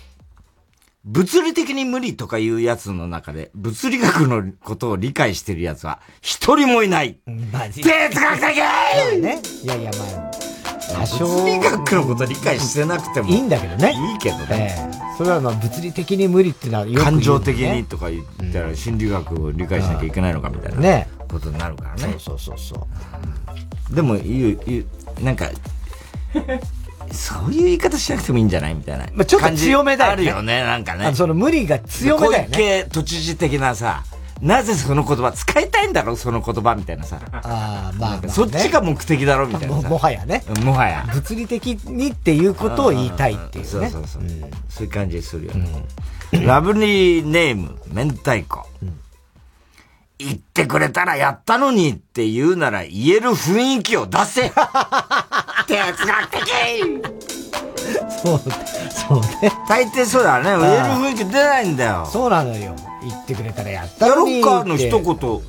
[1.05, 7.19] 物理的に無理とかいうやつの中で、物理学のことを理解してるやつは一人もいない。
[7.51, 8.57] マジ哲学的
[9.23, 9.41] ね。
[9.63, 10.28] いやいや、まあ。
[11.01, 11.27] 多少。
[11.27, 13.29] 物理学のこと理解してなくても。
[13.29, 13.93] いいんだけどね。
[13.93, 14.77] いいけどね。
[14.79, 20.81] えー、それはまあ物理的に無理っていうのはよく、ね、感情的にとか言ったら心理学を理解しなきゃいけないのかみたいな。
[20.81, 21.09] ね。
[21.29, 22.17] ことになるからね。
[22.19, 22.87] そうそうそうそ
[23.93, 23.95] う。
[23.95, 24.81] でも、言う、言
[25.21, 25.51] う、なんか、
[27.13, 29.07] そういう言い方しなくてもいいんじゃないみたいな。
[29.15, 30.13] まあちょっと強めだよね。
[30.13, 31.15] あるよね、なんかね。
[31.15, 32.49] その無理が強めだよね。
[32.51, 34.05] 小池都知事的なさ、
[34.41, 37.21] なぜその言葉使いたいんだろうその言葉みたいなさ。
[37.33, 39.83] ああ、まあ、まあ、そっちが目的だろみたいなも。
[39.83, 40.45] もはやね。
[40.63, 41.05] もはや。
[41.13, 43.69] 物理的にっていうことを言いたいっていうね。
[43.71, 44.23] そうそうそう。
[44.23, 45.85] うん、そういう感じするよね。
[46.33, 48.65] うん、ラブリーネーム、明太子。
[48.83, 49.01] うん、
[50.19, 54.53] 言ってくれたらやったのにって言うなら言える雰囲気を出せ
[55.67, 56.41] 哲学的
[58.23, 58.41] そう、
[58.91, 59.53] そうね。
[59.69, 60.45] 大抵そうだね。
[60.45, 62.09] 言える雰囲気出ないんだよ。
[62.11, 62.77] そうなのよ。
[63.03, 65.43] 言ってくれたらやったやろっかの一言、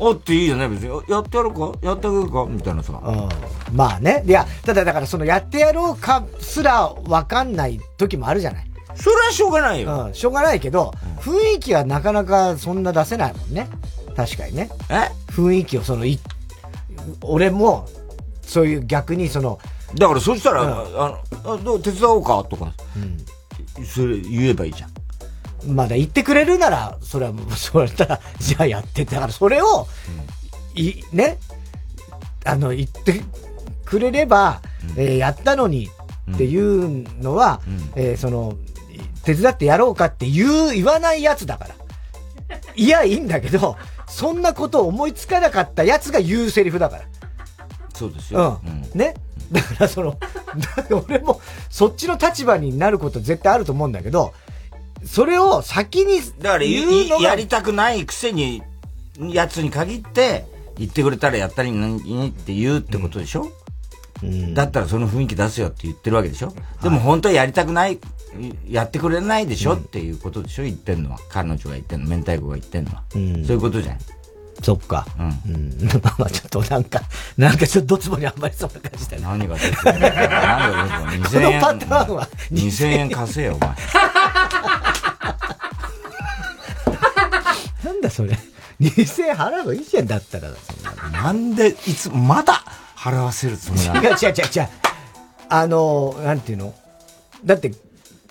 [0.00, 0.88] あっていいよね、別に。
[1.08, 1.72] やってやるか？
[1.82, 2.46] やってあげるか？
[2.48, 2.92] みたいなさ。
[2.92, 3.76] うん。
[3.76, 4.24] まあね。
[4.26, 8.66] いや、ただだからそのやってやろうかすらわかんない時もあるじゃない？
[8.94, 10.06] それはしょうがないよ。
[10.06, 13.68] うん、しょうがないけど、雰囲気はなかなかそんな出せないもんね。
[14.16, 14.70] 確かにね。
[14.90, 15.10] え？
[15.32, 16.18] 雰囲気をその、い、
[17.22, 17.88] 俺も、
[18.42, 19.58] そういう逆にその、
[19.94, 20.74] だからそしたら、うん、あ
[21.44, 22.44] の、あどう手伝おうか？
[22.44, 24.91] とか、うん、それ言えばいいじゃん。
[25.66, 29.86] まだ言ってくれるなら、それはもう、それたら、じゃあやってだからそれを、
[30.76, 31.38] うん、い、ね、
[32.44, 33.22] あの、言って
[33.84, 34.60] くれれば、
[34.96, 35.88] うん、えー、やったのに
[36.32, 38.56] っていうのは、うん、えー、その、
[39.24, 41.74] 手伝ってやろうかって言う、言わないやつだから。
[42.74, 43.76] いや、いいんだけど、
[44.08, 47.02] そんなことを思いつかなかったやつが言うセリフだから。
[47.94, 48.60] そうですよ。
[48.64, 48.98] うん。
[48.98, 49.14] ね？
[49.52, 50.18] だからその、
[51.06, 51.40] 俺も
[51.70, 54.32] そっちの立場になること絶対あると思うんだけど、
[55.04, 58.62] それを先にだから言うのやりたくないくせに、
[59.18, 60.46] やつに限って、
[60.78, 63.52] 言ってくれたらやったらいいのにって言うってことでしょ、
[64.22, 67.98] うん、だったらその雰囲気出すよって言ってるわけでしょ、はい、でも本当はやりたくない、
[68.68, 70.62] やってくれないでしょ、うん、っていうことでしょ？
[70.62, 71.18] 言ってんのは。
[71.28, 73.02] 彼女が言ってんの、明太子が言ってんのは。
[73.14, 73.98] うん、そういうことじゃん。
[74.62, 75.06] そっか。
[75.18, 75.52] うん。
[75.54, 75.76] うん。
[76.18, 77.02] まあちょっとなんか、
[77.36, 79.22] なんかちょっとどつぼにあんまりそうな感じだね。
[79.22, 81.60] 何が出てる何が出てる ?2000 円。
[81.60, 83.70] このパターンは2000円貸せよ、お前。
[87.84, 88.38] なんだそれ。
[88.80, 90.50] 2000円払えばいいじゃん、だったら。
[91.12, 92.64] なんで、いつ、まだ
[92.96, 94.02] 払わせるつもりなの？
[94.02, 94.68] 違う違う違う違う。
[95.48, 96.74] あの、なんていうの？
[97.44, 97.72] だって、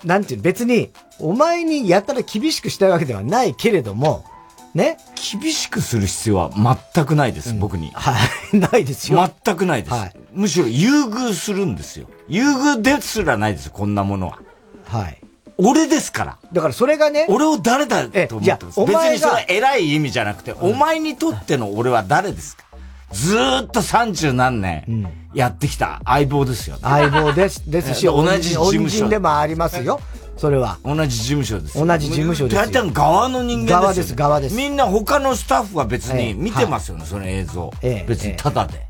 [0.04, 0.44] なんていうの？
[0.44, 4.26] 別に、お前にやったら厳しくしたいわけではないけれども、
[4.74, 4.98] ね？
[5.40, 6.50] 厳しくする必要は
[6.94, 7.92] 全くないです、うん、僕に。
[7.94, 8.16] は
[8.54, 9.30] い、 ないですよ。
[9.46, 9.94] 全くないです。
[9.94, 12.08] はい、むしろ優遇するんですよ。
[12.28, 14.40] 優遇ですらないです、こんなものは。
[14.86, 15.21] はい。
[15.58, 16.38] 俺ですから。
[16.52, 17.26] だからそれがね。
[17.30, 18.80] 俺を誰だと思ってます？
[18.86, 22.64] 別にそれは偉い意味じゃなくて、お前にとっての俺は誰ですか？
[23.12, 29.10] ずーっと三十何年やってきた相棒ですよ、ね、相棒です、 ですし、同じ事務所。
[29.10, 30.00] でもありますよ。
[30.38, 30.78] それは。
[30.84, 31.78] 同じ事務所です。
[31.78, 32.56] 同じ事務所です。
[32.56, 34.56] 大体側の人間です、側です、側です。
[34.56, 37.72] みんな他のスタッフは別に見てますよね、その映像。
[37.82, 38.88] ええ、別にただで、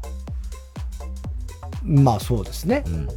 [1.83, 2.83] まあそうですね。
[2.85, 3.07] うん。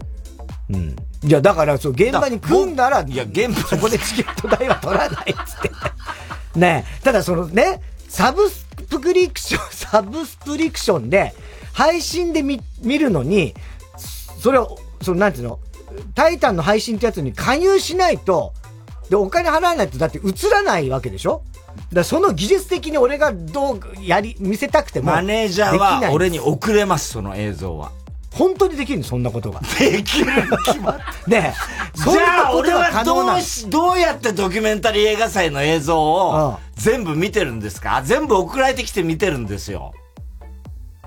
[0.71, 0.97] うん。
[1.23, 5.71] いや、だから、そう、現場に組んだら、いや、現場そこでチケット代は取らないっつって。
[6.59, 11.35] ねただそのね、サブスプリクション、 サブスプリクションで、
[11.73, 13.55] 配信で見、見るのに、
[14.41, 15.59] それを、その、なんていうの、
[16.15, 18.53] タイタンの配信ってやつに加入しないと、
[19.11, 21.43] で、お金払わないとだって映らないわけでしょ？
[21.93, 25.11] だその技術的に俺がどうやり、見せたくても。
[25.13, 27.91] マネージャーは俺に送れます、その映像は。
[28.35, 29.05] 本当にできるの？
[29.05, 29.61] そんなことが。
[29.79, 30.33] できる
[30.67, 30.99] 決まっ
[31.29, 32.01] ねえ。
[32.13, 38.03] じゃあ俺はどうし、どうやってドキュメンタリー映画祭の映像を全部見てるんですか？
[38.05, 39.93] 全部送られてきて見てるんですよ。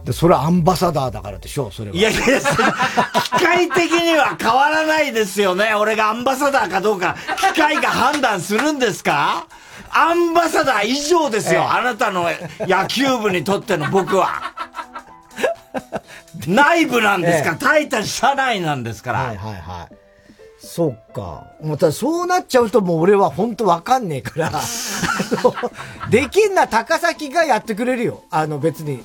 [0.06, 1.98] で、それはアンバサダーだからでしょそれは。
[1.98, 5.74] いやいや、機械的には変わらないですよね。
[5.76, 7.18] 俺がアンバサダーかどうか、
[7.54, 9.48] 機械が判断するんですか？
[9.90, 11.60] アンバサダー以上ですよ。
[11.60, 12.30] ええ、あなたの
[12.62, 14.54] 野球部にとっての僕は。
[16.48, 19.20] 内部なんですから、ええ、タイタン社内なんですから。
[19.20, 19.96] はいはいはい。
[20.60, 21.46] そうか。
[21.64, 24.62] またそうなっちゃうともう俺は本当わかんねえから。
[26.10, 28.24] できんな高崎がやってくれるよ。
[28.32, 29.04] あの別に。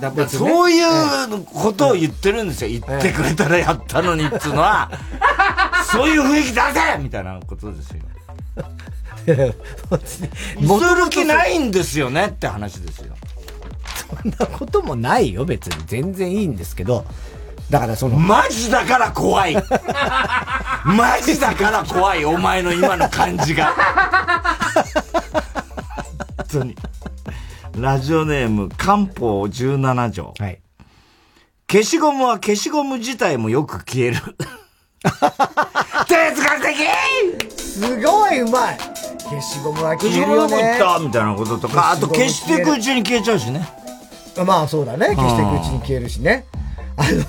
[0.00, 2.70] だからそういうことを言ってるんですよ。
[2.70, 4.90] 言ってくれたらやったのにっつうのは、
[5.90, 8.02] そういう雰囲気出せみたいなことですよ。
[9.26, 13.14] する気ないんですよねって話ですよ。
[13.96, 15.84] そんなこともないよ、別に。
[15.86, 17.04] 全然いいんですけど。
[17.70, 18.16] だからその。
[18.16, 19.54] マジだから怖い
[20.84, 23.74] マジだから怖い、お前の今の感じが。
[26.36, 26.76] 本当に。
[27.76, 30.34] ラジオネーム、漢方17条。
[30.38, 30.60] はい。
[31.70, 34.16] 消しゴムは消しゴム自体もよく消える。
[36.06, 38.78] 哲学的すごいうまい
[39.28, 40.48] 消しゴムは消えるよね。
[40.48, 43.68] 消しゴムいったみたいなこととか、あと消していくうちに消えちゃうしね。
[44.44, 45.14] まあそうだね。
[45.14, 46.46] 消していくうちに消えるしね。
[46.96, 47.22] あの、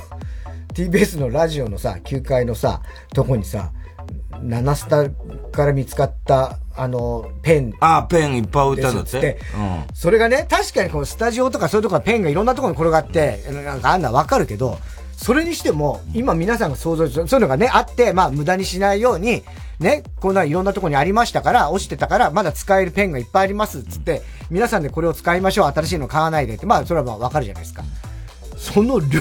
[0.73, 2.81] TBS のラジオのさ、9階のさ、
[3.13, 3.71] とこにさ、
[4.41, 5.09] 7スタ
[5.51, 7.73] から見つかった、あの、ペン。
[7.79, 9.37] ああ、ペンいっぱい置いたんだって。
[9.55, 14.79] うん、それがね、確かにこのスタジオとかそういうところペンがいろんなところに転がって、なんかあんなわかるけど、
[15.21, 19.43] それにしても、今皆さんが想像する、そういうのがね、あって、まあ無駄にしないように、
[19.77, 27.83] ね、こんないろんなところにありましたから、落ちてたから、まだ使えるペンがいっぱいあります、つって、皆さんでこれを使いましょう、新しいの買わないでって、まあそれはまあわかるじゃないですか。
[28.55, 29.19] その量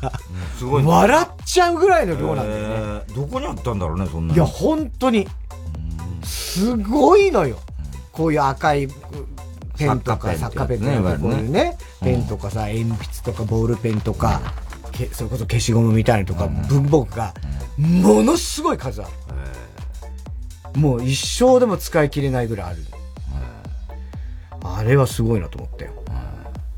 [0.00, 0.12] が、
[0.58, 3.14] すごい、笑っちゃうぐらいの量なんだよね、えー。
[3.14, 4.34] どこにあったんだろうね、そんな。
[4.34, 5.26] いや、本当に。
[6.22, 7.58] すごいのよ。
[8.12, 8.88] こういう赤い
[9.78, 14.40] ペンとか、作家ペンとか、こういうね、ペンとかさ、鉛筆とか、ボールペンとか、
[15.12, 17.34] それこそ消しゴムみたいなとか、文房具が、
[17.78, 19.10] ものすごい数ある。
[20.80, 22.84] もう一生でも使い切れないぐらいある。
[24.62, 25.92] あれはすごいなと思ったよ。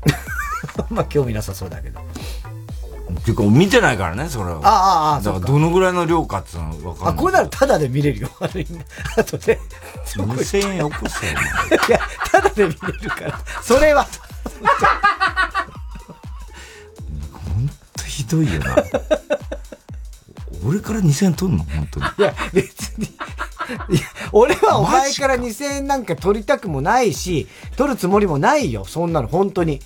[0.89, 1.99] まあ興味なさそうだけど。
[1.99, 4.59] っていうか、見てないからね、それは。
[4.63, 7.13] ああ、ああ、だからどのぐらいの量かっていうのは分かんない。
[7.13, 8.29] あ、これならタダで見れるよ。
[8.39, 8.65] あれ、
[9.17, 9.59] あとで。
[10.05, 11.33] 2000円よこせよ。
[11.87, 11.99] いや、
[12.31, 13.39] タダで見れるから。
[13.61, 14.07] それは。
[18.13, 18.75] ひどいよな。
[20.65, 21.63] 俺から2000円取んの？
[21.63, 22.05] 本当に。
[22.19, 23.05] いや、別に。
[23.05, 23.09] い
[23.95, 28.85] や、俺はお前から2000円なんか取りたくもないし、取るつもりもないよ。
[28.85, 29.79] そんなの、本当に。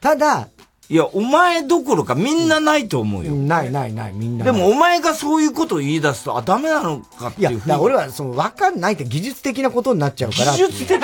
[0.00, 0.48] ただ、
[0.88, 3.32] いや、お前どころかみんなないと思うよ。
[3.32, 4.44] ないないない、みんな。
[4.44, 7.66] でもお前がそういうことを言い出すと、あ、ダメなのかっていうふうに。
[7.66, 10.52] いや、俺は、その、わかんないって技術的なことになっちゃうから。
[10.52, 11.02] 技術的、うん、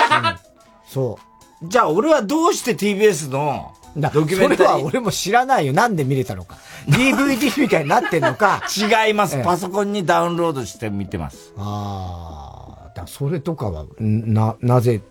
[0.85, 1.17] そ
[1.61, 1.67] う。
[1.69, 5.73] じゃあ俺はどうして TBS のドキュメンタリーそれは俺も知らないよ。
[5.73, 6.57] なんで見れたのか。
[6.87, 8.63] DVD みたいになってんのか。
[8.75, 9.41] 違います。
[9.43, 11.53] パソコンにダウンロードして見てます。
[11.57, 12.87] ああ。
[12.95, 15.01] だそれとかは、な、なぜ、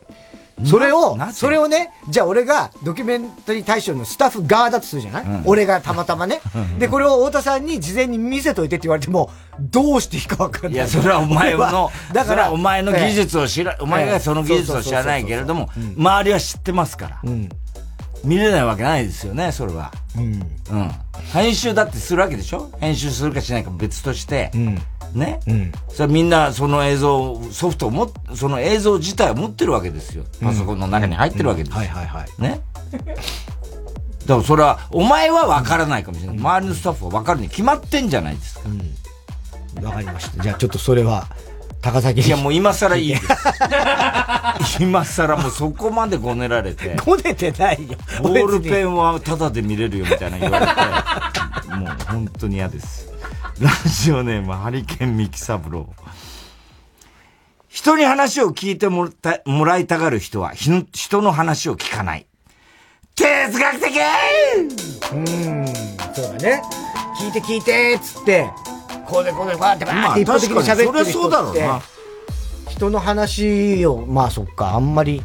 [0.65, 6.41] それを、それをね、じゃあ俺がドキュメンタリー大賞のスタッフ側だとするじゃない、うん、俺がたまたまね。
[6.79, 9.31] で、これを太田さんに事前に見せといてって言われても、
[9.61, 10.73] どうしていいかわかんない。
[10.73, 17.21] いや、それはお前の、 だからお前の技術を知ら、お前がその技術を知らないけれども、周りは知ってますから。
[17.23, 17.49] うん
[18.25, 19.93] 見れないわけないですよね、それは。
[20.17, 20.25] うん。
[20.25, 20.91] うん。
[21.33, 22.71] 編集だってするわけでしょ？
[22.81, 24.51] 編集するかしないか別として。
[24.55, 24.79] うん。
[25.15, 25.41] ね？
[25.47, 25.73] うん。
[25.89, 30.25] それみんなその映像、ソフトをも、その映像自体を持ってるわけですよ。
[30.43, 31.79] パソコンの中に入ってるわけですよ。
[31.79, 32.43] はいはいはい。
[32.43, 32.61] ね？
[34.27, 36.39] だからそれは、お前は分からないかもしれない。
[36.39, 38.63] 周りのスタッフは分かるに決まってんじゃないですか。
[38.67, 38.79] うん。
[39.81, 40.43] 分かりました。
[40.43, 41.29] じゃあちょっとそれは、
[41.87, 43.29] 高崎いやもう今更いいです。
[44.83, 46.97] 今更もうそこまでごねられて。
[47.05, 47.97] ごねてないよ。
[48.23, 53.09] ボールペンはタダで見れるよみたいな言われて、もう本当に嫌です。
[53.61, 56.07] ラジオネームハリケーンミキサブロー。
[57.69, 62.27] 人に話を聞いてもらたもらいたがる人は人の話を聞かない。
[63.15, 63.97] 哲学的
[65.13, 65.67] うん、
[66.13, 66.63] そうだね。
[67.21, 68.51] 聞いて聞いてっつって、
[69.07, 71.69] こうでこうでバーってバーって一方的に喋ってる人って、
[72.69, 75.23] 人の話を、まあそっか、あんまり、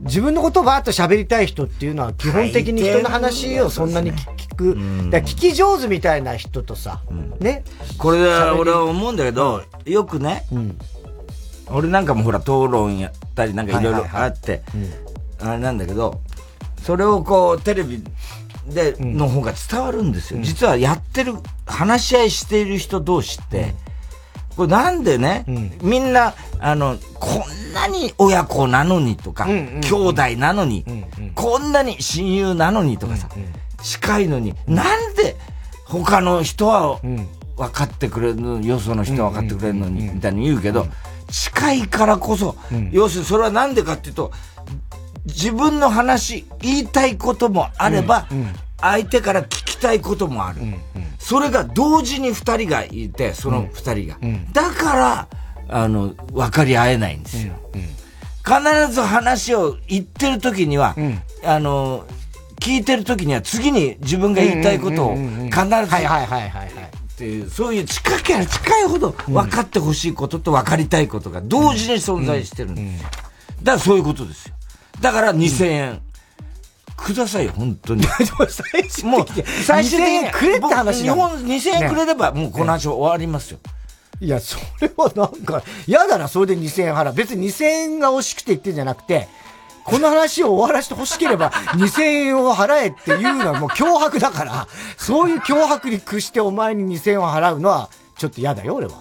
[0.00, 4.74] 自分のことをバーッと喋りたい人っていうのは基本的に人の話をそんなに聞く。
[5.10, 7.00] だ聞き上手みたいな人とさ、
[7.40, 7.64] ね。
[7.96, 10.44] これは俺は思うんだけど、よくね、
[11.70, 14.62] 俺なんかもほら討論やったりなんかいろいろあって、
[15.40, 16.20] あれなんだけど、
[16.82, 18.02] それをこうテレビ
[18.68, 20.40] で、の方が伝わるんですよ。
[20.42, 21.34] 実はやってる、
[21.66, 23.74] 話し合いしている人同士って、
[24.56, 25.44] これなんでね、
[25.82, 30.84] みんな、あの、こんなに親子なのにとか、兄弟なのに、
[31.34, 33.28] こんなに親友なのにとかさ、
[33.82, 35.36] 近いのに、なんで
[35.84, 36.98] 他の人は
[37.56, 40.86] 分かってくれるの、よその人は分かってくれるのに、みたいに言うけど、
[41.30, 42.56] 近いからこそ、
[42.90, 44.32] 要するにそれはなんでかっていうと、
[45.28, 48.26] 自分の話、言いたいこともあれば、
[48.80, 50.60] 相手から聞きたいこともある。
[51.18, 54.18] それが同時に二人がいて、その二人が。
[54.52, 55.28] だから、
[55.68, 57.54] あの、分かり合えないんですよ。
[58.44, 60.96] 必ず話を言ってる時には、
[61.44, 62.06] あの、
[62.60, 66.68] 聞いてる時には次に自分が言いたいことを必ず、はいはいはいはい。
[66.68, 73.08] っていう、そういう近ければ近いほど分かってほしいことと分かりたいことが同時に存在してるんですよ。
[73.62, 74.54] だからそういうことですよ。
[75.00, 76.02] だから2000円。
[76.96, 78.02] くださいよ、本当に。
[79.04, 79.26] もう、
[79.64, 83.58] 最終的にくれって話日本2000円くれれば、もうこの話終わりますよ。
[84.20, 87.14] いや、それはなんか、嫌だな、それで2000円払う。
[87.14, 89.28] 別に2000円が惜しくて言ってんじゃなくて、
[89.84, 97.88] この話を終わらせて欲しければ、 2000円を払えっていうのはもう脅迫だから、そういう脅迫に屈してお前に2000円を払うのは、
[98.18, 98.94] ちょっと嫌だよ、俺は。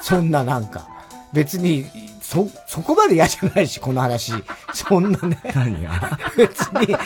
[0.00, 0.86] そんななんか。
[1.32, 1.86] 別に、
[2.26, 4.32] そ、そこまで嫌じゃないし、この話。
[4.74, 5.38] そんなね。
[5.54, 6.18] 何が？
[6.36, 6.96] 別に、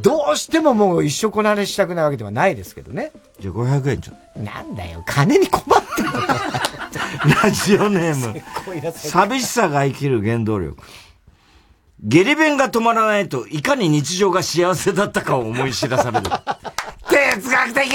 [0.00, 3.10] どうしてももう一生この話したくないわけではないですけどね。
[3.40, 6.36] じゃあ500円ちょなんだよ、金に困ってんのか。
[7.42, 8.40] ラジオネーム。
[8.92, 10.84] 寂しさが生きる原動力。
[12.04, 16.30] 下痢弁が止まらないと、いかに日常が幸せだったかを思い知らされる。
[17.08, 17.90] 哲学的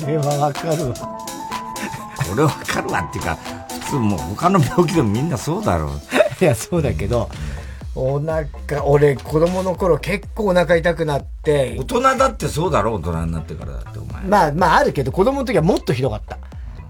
[0.00, 0.94] これはわかるわ。
[2.28, 3.38] これわかるわっていうか、
[3.86, 5.90] 普通もう他の病気でもみんなそうだろう。
[6.42, 7.30] いや、そうだけど、
[7.94, 11.76] お腹、俺子供の頃結構お腹痛くなって。
[11.78, 14.22] 大人だってそうだろう、大人になってからだってお前。
[14.24, 16.38] まあまああるけど、子供の時はもっとひどかった。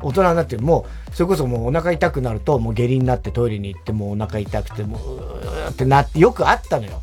[0.03, 7.03] 大人になってもう、それこそもうお腹痛くなると、もう下痢になってトイレに行ってもうお腹痛くて、もう、うーってなって、よくあったのよ。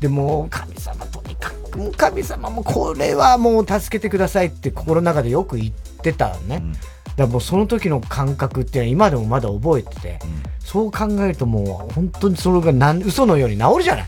[0.00, 6.56] でも、神様とにかく、もう神様もこれはもう助けてくださいって心の中でよく言ってたね。
[6.56, 6.76] うん、
[7.16, 14.06] だもうその時の感覚って今でもまだ覚えてて、うん、そう考えるともう本当にそれがなん嘘のように治るじゃない。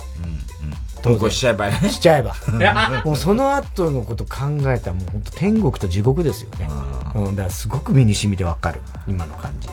[1.02, 1.88] 投稿しちゃえばね。
[1.90, 2.34] しちゃえば。
[3.04, 6.68] もうその後のこと考えたらもう本当天国と地獄ですよね。
[7.16, 8.80] うん、だからすごく身に染みてわかる。
[9.08, 9.68] 今の感じ。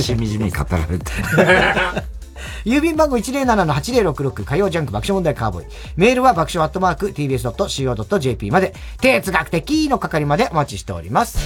[0.02, 1.04] しみじみ語られて。
[2.64, 5.66] 郵便番号107-8066火曜ジャンク爆笑問題カーボーイ。
[5.96, 11.38] メールは爆笑アットマーク tbs.co.jp まで、哲学的の係までお待ちしております。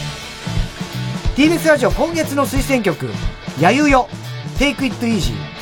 [1.36, 3.06] TBS ラジオ今月の推薦曲、
[3.60, 4.08] やゆよ、
[4.58, 5.57] Take It Easy。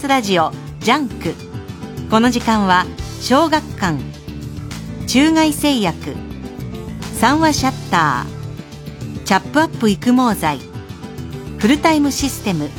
[0.00, 0.50] TBS ラジオ
[0.80, 1.34] ジャンク。
[2.10, 2.86] この時間は
[3.20, 3.98] 小学館
[5.06, 6.16] 中外製薬
[7.14, 10.58] 三和シャッターチャップアップ育毛剤
[11.58, 12.70] フルタイムシステム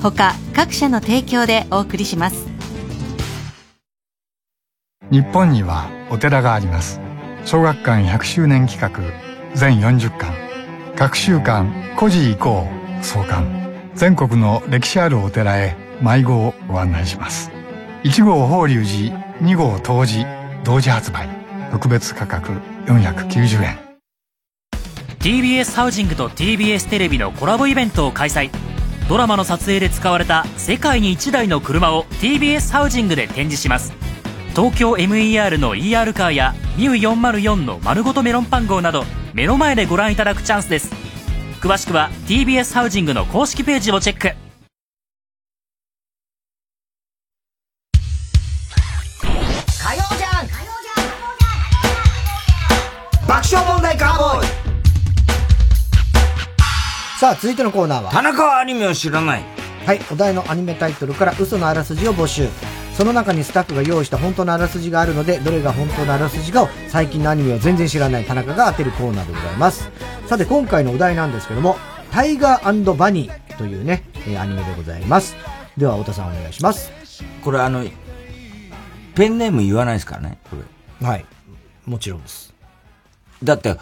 [0.00, 2.46] 他各社の提供でお送りします。
[5.10, 7.00] 日本にはお寺があります。
[7.44, 9.00] 小学館100周年企画
[9.56, 10.32] 全40巻。
[10.96, 12.64] 隔週刊古事以降
[13.02, 13.90] 創刊。
[13.94, 17.50] 全国の歴史あるお寺へ迷子をご案内します。
[18.04, 21.28] 1号法隆寺2号東寺同時発売。
[21.70, 22.52] 特別価格
[22.86, 23.78] 490円。
[25.18, 28.50] TBS ハウジングと TBS テレビのコラボイベントを開催。
[29.08, 33.92] ドラマの撮影で使われた世界に1台の車を TBS ハウジングで展示します。
[34.54, 39.04] 東京 MER の ER カーや MIU404 の丸ごとメロンパン号など
[39.34, 40.92] 目の前でご覧いただくチャンスです。
[41.60, 44.47] 詳しくは TBS ハウジングの公式ページをチェック。
[57.28, 59.44] さあ続いてのコーナーは田中はアニメを知らない
[59.84, 62.48] はいお題のアニメタイトルから嘘のあらすじを募集
[62.94, 69.88] その中にスタッフが用意した本当のあらすじがあるので、どれが本当のあらすじかを最近のアニメを全然知らない田中が当てるコーナーでございます。
[70.26, 71.76] さて今回のお題なんですけども、
[72.10, 75.36] タイガーバニーというね、えー、アニメでございます。
[75.76, 76.90] では、太田さんお願いします。
[77.44, 77.84] これあの、
[79.14, 80.56] ペンネーム言わないですからね、こ
[81.00, 81.06] れ。
[81.06, 81.24] はい。
[81.86, 82.52] もちろんです。
[83.44, 83.76] だって、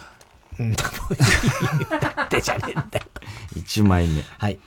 [0.59, 3.05] うん、ってじゃねえんだよ。
[3.55, 4.23] 1枚目。
[4.37, 4.59] はい。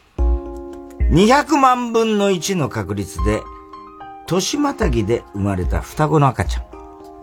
[1.10, 3.42] 200万分の1の確率で、
[4.26, 6.64] 年またぎで生まれた双子の赤ちゃん。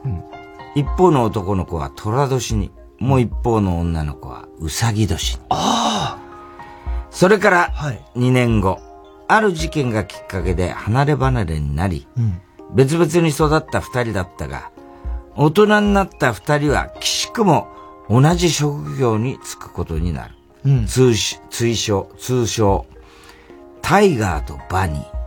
[0.06, 0.24] うん、
[0.76, 5.42] 一方の男の子は虎年に、もう一方の女の子はうさぎ年に。
[5.50, 6.28] ああ
[7.10, 7.70] それから
[8.16, 8.82] 2年後、はい、
[9.30, 12.42] ある事件がきっかけで離れ離れになり、うん、
[12.76, 14.72] 別々に育った二人だったが、
[15.36, 17.70] 大人になった二人は、きしくも
[18.10, 20.34] 同じ職業に就くことになる。
[20.66, 21.14] うん、通
[21.50, 22.86] 通称、通称、
[23.82, 25.18] タイガーとバニー。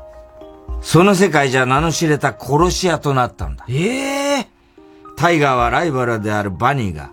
[0.82, 3.64] その世界じゃ名の知れた殺し屋となったんだ。
[3.68, 7.10] ええー、タイガーはライバルであるバニーが、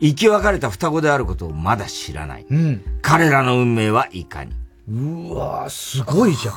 [0.00, 2.46] 生き別れた双子であることをまだ知らない。
[2.48, 4.52] うん、彼らの運命はいかに。
[4.88, 6.54] うわすごいじゃん。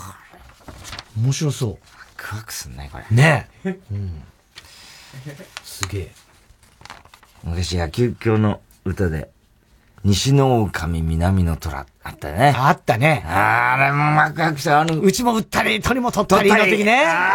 [1.24, 1.78] 面白そう。
[2.16, 3.16] クワクすんね、これ。
[3.16, 3.80] ねえ。
[3.92, 4.24] うん。
[5.64, 6.12] すげえ。
[7.44, 9.30] 昔野球教の歌で、
[10.04, 12.54] 西の狼、南の虎、あったね。
[12.58, 13.24] あったね。
[13.28, 14.82] あれもワクワクした。
[14.82, 17.04] あの、うちも打ったり、鳥も取ったりの時ね。
[17.06, 17.34] あ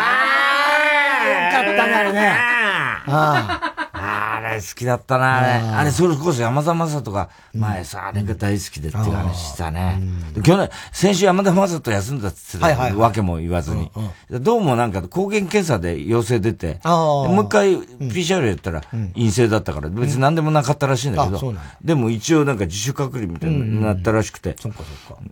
[1.22, 2.28] あよかったね、あれね。
[2.28, 3.83] ああ。
[4.04, 5.48] あれ好きだったな、あれ。
[5.52, 10.00] あれ、それこそ山田正人が前さ、あれが大好きでっていう話したね。
[10.42, 13.90] 去年、先週山田正人休んだって言ってたわけも言わずに。
[14.30, 18.82] どうもなんか抗原検査で陽性出て、もう一回 PCR やったら
[19.14, 24.56] 陰性だったから、別に何でもなかったらしいんだけど、でも一応なんか自主隔離みたいになったらしくて。
[24.60, 25.22] そっかそっか。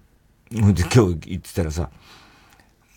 [0.50, 1.88] で、今日行ってたらさ、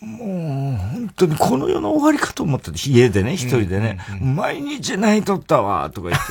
[0.01, 6.25] もう、本当にこの世の終わりかと思った家でね、一人でね、毎日泣いとったわ、とか言って。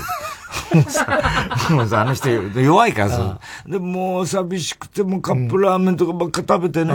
[0.74, 1.20] もうさ、
[1.70, 3.40] もうさ、あの人弱いからさ。
[3.66, 6.94] で、もう寂しくて、もうカップラーメンとかばっか食べてね、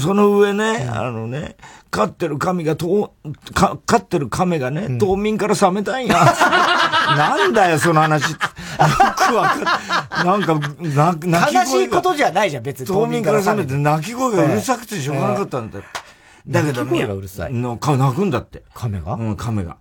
[0.00, 1.56] その上ね、あのね、
[1.90, 3.12] 飼ってる神がと、
[3.52, 6.14] か、飼ってる亀がね、冬眠から覚めたんや。
[7.16, 8.34] なんだよ、その話。
[8.78, 10.54] よくわかんなんか、
[11.26, 12.86] 泣き声悲しいことじゃないじゃん、別に。
[12.86, 15.84] 冬眠から覚めて泣き声がうるさくてしょうがなかったんだよ。
[16.46, 17.54] だけど、がうるさい。
[17.54, 18.64] の、か、泣くんだって。
[18.74, 19.14] 亀が？
[19.14, 19.78] うん、亀が。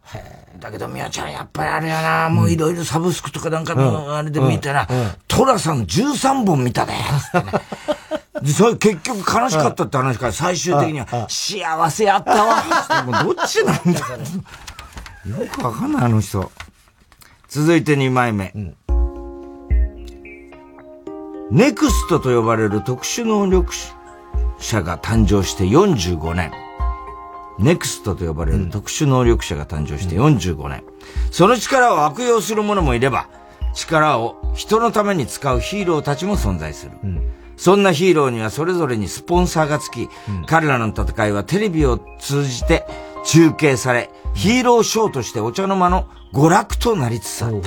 [0.59, 4.87] だけど、みやちゃん、やっぱりあれやな、もういろいろサブスクとかなんかの、あれで見てな、
[5.27, 6.93] トラさん13本見たで、
[7.33, 7.59] つってね。
[8.43, 12.63] で、それ結局悲しかったって話から最終的には、幸せやったわ。
[13.05, 15.41] もうどっちなんだよ。
[15.41, 15.91] よくわかん。
[15.91, 16.49] ない、あの人。
[17.49, 18.53] 続いて2枚目。
[21.51, 23.73] ネクストと呼ばれる特殊能力
[24.59, 26.51] 者が誕生して45年。
[27.59, 30.83] ネクストと呼ばれる特殊能力者が誕生して45年。
[31.31, 33.27] その力を悪用する者もいれば、
[33.73, 36.91] 力を人のために使うヒーローたちも存在する。
[37.03, 37.21] うん、
[37.57, 42.85] そんなヒーローにはそれぞれにスポンサーがつき、うん、彼らの戦いはテレビを通じて
[43.25, 47.61] 中継され、ヒーローショーとしてお茶の間の娯楽となりつつある。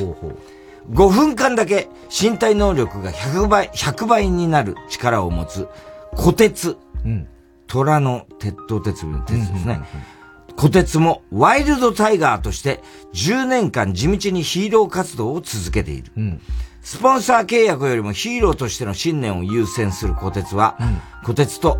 [0.91, 5.69] 5分間だけ身体能力が100倍、100倍になる力を持つ、
[6.17, 6.77] 虎鉄。
[7.05, 7.29] うん、
[7.67, 9.81] 虎の鉄頭鉄の鉄ですね。
[10.57, 12.83] 虎鉄もワイルドタイガーとして
[13.13, 16.13] 10年間地道にヒーロー活動を続けている。
[16.17, 16.41] うん、
[16.83, 20.89] スポンサー契約よりもヒーローとしての信念を優先する虎鉄は、虎、
[21.29, 21.79] うん、鉄と、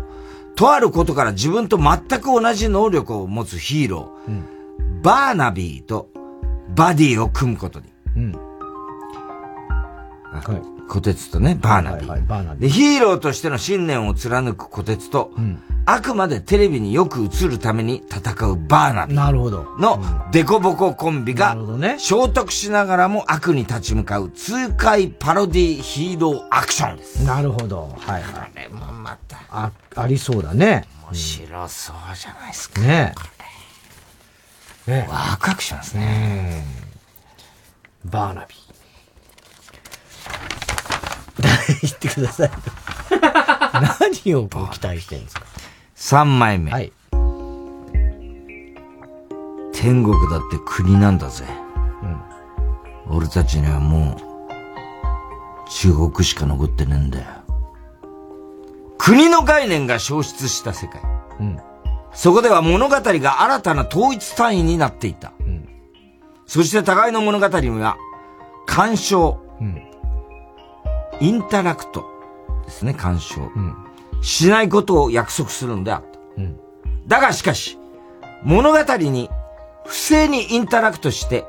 [0.55, 6.09] とあることから自分と全く同じ能力を持つヒーロー、うん、バーナビーと
[6.75, 7.85] バディを組むことに。
[10.45, 12.07] うんはい小鉄とね、バーナビー。
[12.07, 12.61] はいはい、バーナビー。
[12.61, 19.15] で、ヒーローとしての信念を貫く小鉄と、うん、あくまでテレビによく映るために戦うバーナビー。
[19.15, 19.65] なるほど。
[19.77, 19.99] の、
[20.31, 27.23] デコボココンビが、ね、衝突しながらも悪に立ち向かう痛快パロディヒーローアクションです。
[27.25, 27.93] なるほど。
[27.99, 28.33] はいはい。
[28.33, 29.37] これもまた。
[29.49, 30.87] あ、ありそうだね。
[31.07, 32.81] 面白そうじゃないですか。
[32.81, 33.13] ね
[34.87, 34.91] え。
[34.91, 36.63] ねワクワクしますね。
[38.05, 38.66] バーナビー。
[41.81, 42.51] 言ってください。
[44.23, 45.45] 何をこう期待してるんですか
[45.95, 46.71] ?3 枚目。
[46.71, 46.91] はい。
[49.73, 51.45] 天国だって国なんだぜ。
[53.07, 53.17] うん。
[53.17, 54.17] 俺たちにはも
[55.65, 57.25] う、地獄しか残ってねえんだよ。
[58.97, 61.01] 国の概念が消失した世界。
[61.39, 61.59] うん。
[62.13, 65.33] そこでは物語が新たな統一単位になっていた。
[65.39, 65.69] うん。
[66.47, 67.97] そして互いの物語には、
[68.65, 69.86] 干渉、うん、
[71.19, 72.05] インタラクト
[72.65, 73.41] ですね、干渉。
[73.41, 73.75] うん、
[74.21, 76.19] しないことを約束するんであった。
[76.37, 76.59] うん、
[77.07, 77.77] だがしかし、
[78.43, 79.29] 物語に
[79.85, 81.45] 不正にインタラクトして、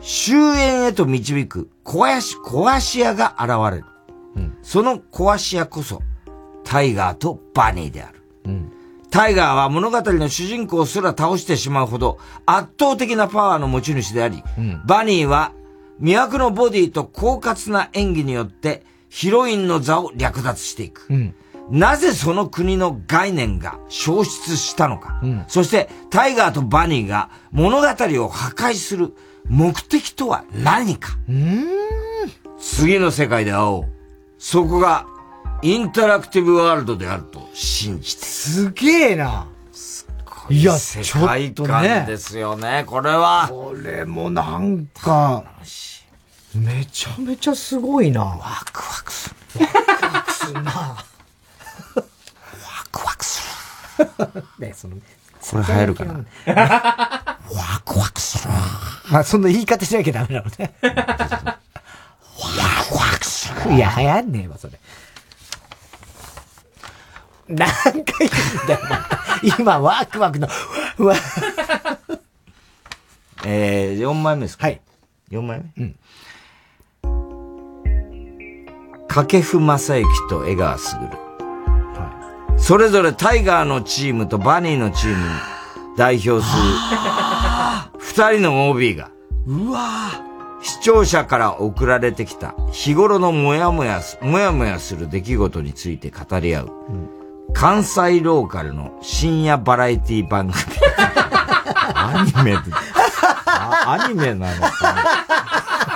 [0.00, 3.84] 終焉へと導く壊し、壊し屋が現れる。
[4.36, 6.02] うん、その壊し屋こそ、
[6.64, 8.22] タイガーとバニーである。
[8.44, 8.72] うん、
[9.10, 15.52] タイガーは物語の主人公すら倒してしまうほど圧倒的なパワーの持ち主であり、うん、バニーは
[16.00, 21.06] 魅惑のボディと狡猾な演技によってヒロインの座を略奪していく。
[21.10, 21.34] うん、
[21.70, 29.14] なぜその国の概念が消失したのか、うん、そしてタイガーとバニーが物語を破壊する
[29.48, 31.16] 目的とは何か
[32.58, 33.84] 次の世界で会おう。
[34.38, 35.06] そこが
[35.62, 38.24] インタラクティブワールドであると信じて。
[38.24, 39.48] すげえな。
[39.72, 43.48] すごいや、世界観ですよね、これは。
[43.50, 45.44] これもなんか、
[46.56, 48.24] めちゃめちゃすごいな。
[48.24, 48.38] ワ
[48.72, 49.36] クワクする。
[49.60, 50.72] ワクワクするな。
[50.72, 51.04] ワ
[52.92, 53.42] クワクす
[53.98, 54.04] る。
[54.58, 56.14] ね、その、これ流行るかな。
[56.14, 58.50] ワクワクする。
[59.10, 60.74] まあ、そんな言い方しなきゃダメなのね。
[60.82, 60.96] ワク
[62.94, 63.74] ワクする。
[63.74, 64.78] いや、流行んねえわ、それ。
[67.48, 68.28] 何回言
[68.60, 68.80] うんだよ、
[69.58, 70.48] 今、ワクワクの、
[70.98, 71.14] わ、
[73.44, 74.66] えー、4枚目ですか？
[74.66, 74.80] はい。
[75.30, 75.84] 4枚目？
[75.84, 75.96] うん。
[79.16, 81.08] 掛布正幸と江川卓。
[82.58, 85.24] それぞれタイガーのチームとバニーのチームに
[85.96, 86.62] 代表する
[87.96, 89.10] 二人の OB が、
[89.46, 90.22] うわ
[90.62, 96.72] 視聴者から送られてきた日頃のもやもやす、もやもやする出来事について語り合う、
[97.54, 100.60] 関西ローカルの深夜バラエティ番組。
[101.88, 102.58] アニメ
[103.86, 105.25] アニメなのかな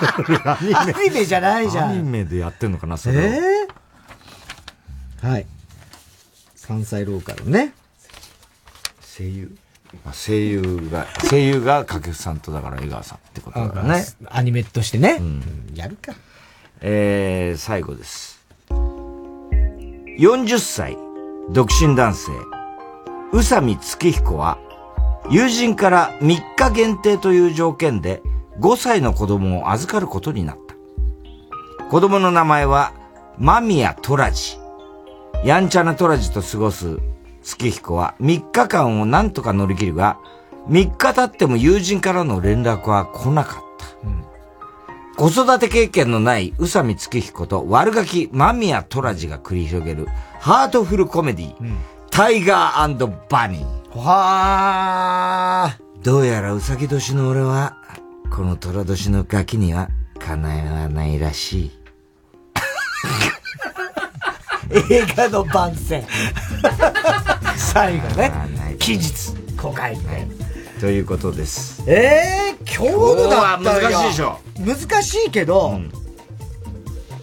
[0.44, 0.58] ア
[1.02, 3.20] ニメじゃないじゃんアニメでやってんのかな、それを。
[3.20, 3.40] え
[5.22, 5.46] えはい。
[6.66, 7.74] 関西ローカルね。
[9.16, 9.56] 声優
[10.06, 14.04] あ声優が、声優が掛布さんとだから江川さんってことだからね。
[14.26, 15.20] アニメとしてね。
[15.74, 16.14] やるか。
[16.80, 18.40] えー、最後です。
[18.70, 20.96] 40歳、
[21.50, 22.30] 独身男性、
[23.32, 24.58] 宇佐美月彦は、
[25.28, 28.22] 友人から3日限定という条件で
[28.58, 30.74] 5歳の子供を預かることになった。
[31.86, 32.92] 子供の名前は、
[33.38, 34.58] 間宮トラジ。
[35.44, 36.98] やんちゃなトラジと過ごす
[37.42, 40.18] 月彦は3日間を何とか乗り切るが、
[40.68, 43.86] 3日経っても友人からの連絡は来なかった。
[45.16, 50.06] 子育て経験のない宇佐美月彦と悪ガキ間宮トラジが繰り広げる
[50.40, 51.54] ハートフルコメディ、
[52.10, 53.98] タイガーバニー。
[53.98, 57.76] はどうやらうさぎ年の俺は、
[58.30, 59.88] この虎年のガキには
[60.18, 61.70] 叶わないらしい。
[64.90, 66.06] 映画の番宣。
[67.56, 68.32] 最後ね。
[68.78, 70.34] 期日公開みたいな。
[70.80, 71.82] ということです。
[71.88, 74.38] ええー、今日のだったら今日は難しいでしょ。
[74.60, 75.80] 難しいけど、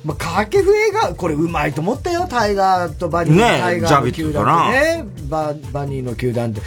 [0.03, 6.61] まあ、掛布映画、これうまいと思ったよ、タイガーとバニーの、ねえタイガーの球団ね、ババニーの球団って。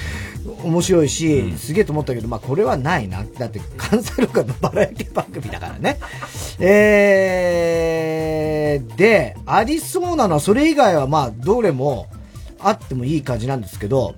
[0.62, 3.24] 面白いし、すげえと思ったけど、まあこれはないな。
[3.38, 5.98] だって関西ローカルのバラエティ番組だからね。
[6.58, 12.06] えー、で、ありそうなのは、それ以外はまあどれも
[12.58, 14.14] あってもいい感じなんですけど、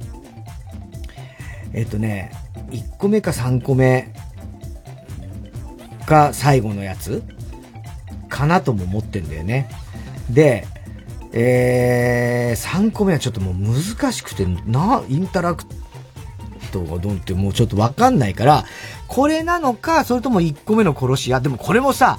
[1.72, 2.32] えっ、とね、
[2.70, 4.12] 1個目か3個目
[6.06, 7.22] が最後のやつ
[8.28, 9.68] かなとも思ってんだよね。
[10.30, 10.66] で、
[11.32, 15.64] えー、3個目はちょっともう難しくて、な、インタラク
[16.72, 18.64] トがどんってもうちょっとわかんないから、
[19.06, 21.40] これなのか、それとも1個目の殺し屋。
[21.40, 22.18] でもこれもさ、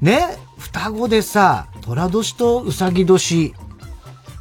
[0.00, 3.54] ね、双子でさ、虎年とうさぎ年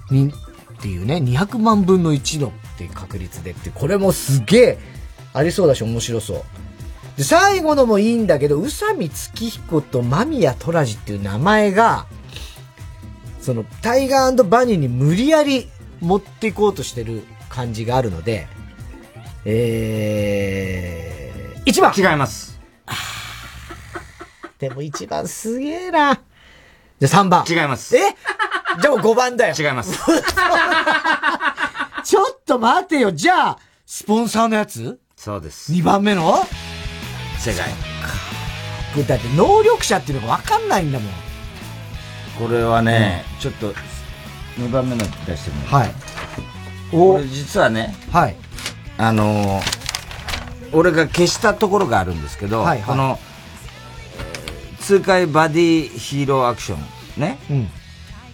[0.09, 4.79] に、っていうね、200万分の1のっていう確率でって、これもすげえ
[5.33, 6.43] ありそうだし面白そう。
[7.17, 12.07] で、最後のもいいんだけど、宇佐美月彦と間宮トラジっていう名前が、
[13.39, 15.69] その、タイガーバニーに無理やり
[16.01, 18.47] 持っていこうとしてる感じがあるので、
[19.45, 22.59] えー、1番違います。
[24.57, 26.15] でも1番すげえな。
[26.99, 27.45] じゃあ3番。
[27.47, 27.95] 違います。
[27.95, 27.99] え？
[28.81, 29.53] じゃあもう5番だよ。
[29.57, 29.99] 違います。
[32.03, 33.11] ちょっと待てよ。
[33.11, 34.99] じゃあ、スポンサーのやつ？
[35.15, 35.71] そうです。
[35.71, 36.47] 2番目の？
[37.37, 37.69] 世界。
[37.69, 41.11] これだって能力者っていうのが分かんないんだもん。
[42.39, 43.73] これはね、ちょっと、
[44.57, 45.95] 2番目の出してもらはい。
[46.91, 48.35] これ実はね、はい。
[48.97, 49.85] あのー
[50.73, 53.35] 俺が消したところがあるんですけど、はいはいこの、えー
[54.85, 57.67] 痛快バディヒーローアクションね、うん。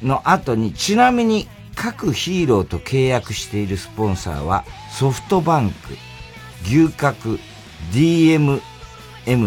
[0.08, 5.96] の後に、ちなみに各ヒーローと契約しているスポンサーは、ソフトバンク、
[6.66, 7.38] 牛角、
[7.94, 8.60] DMM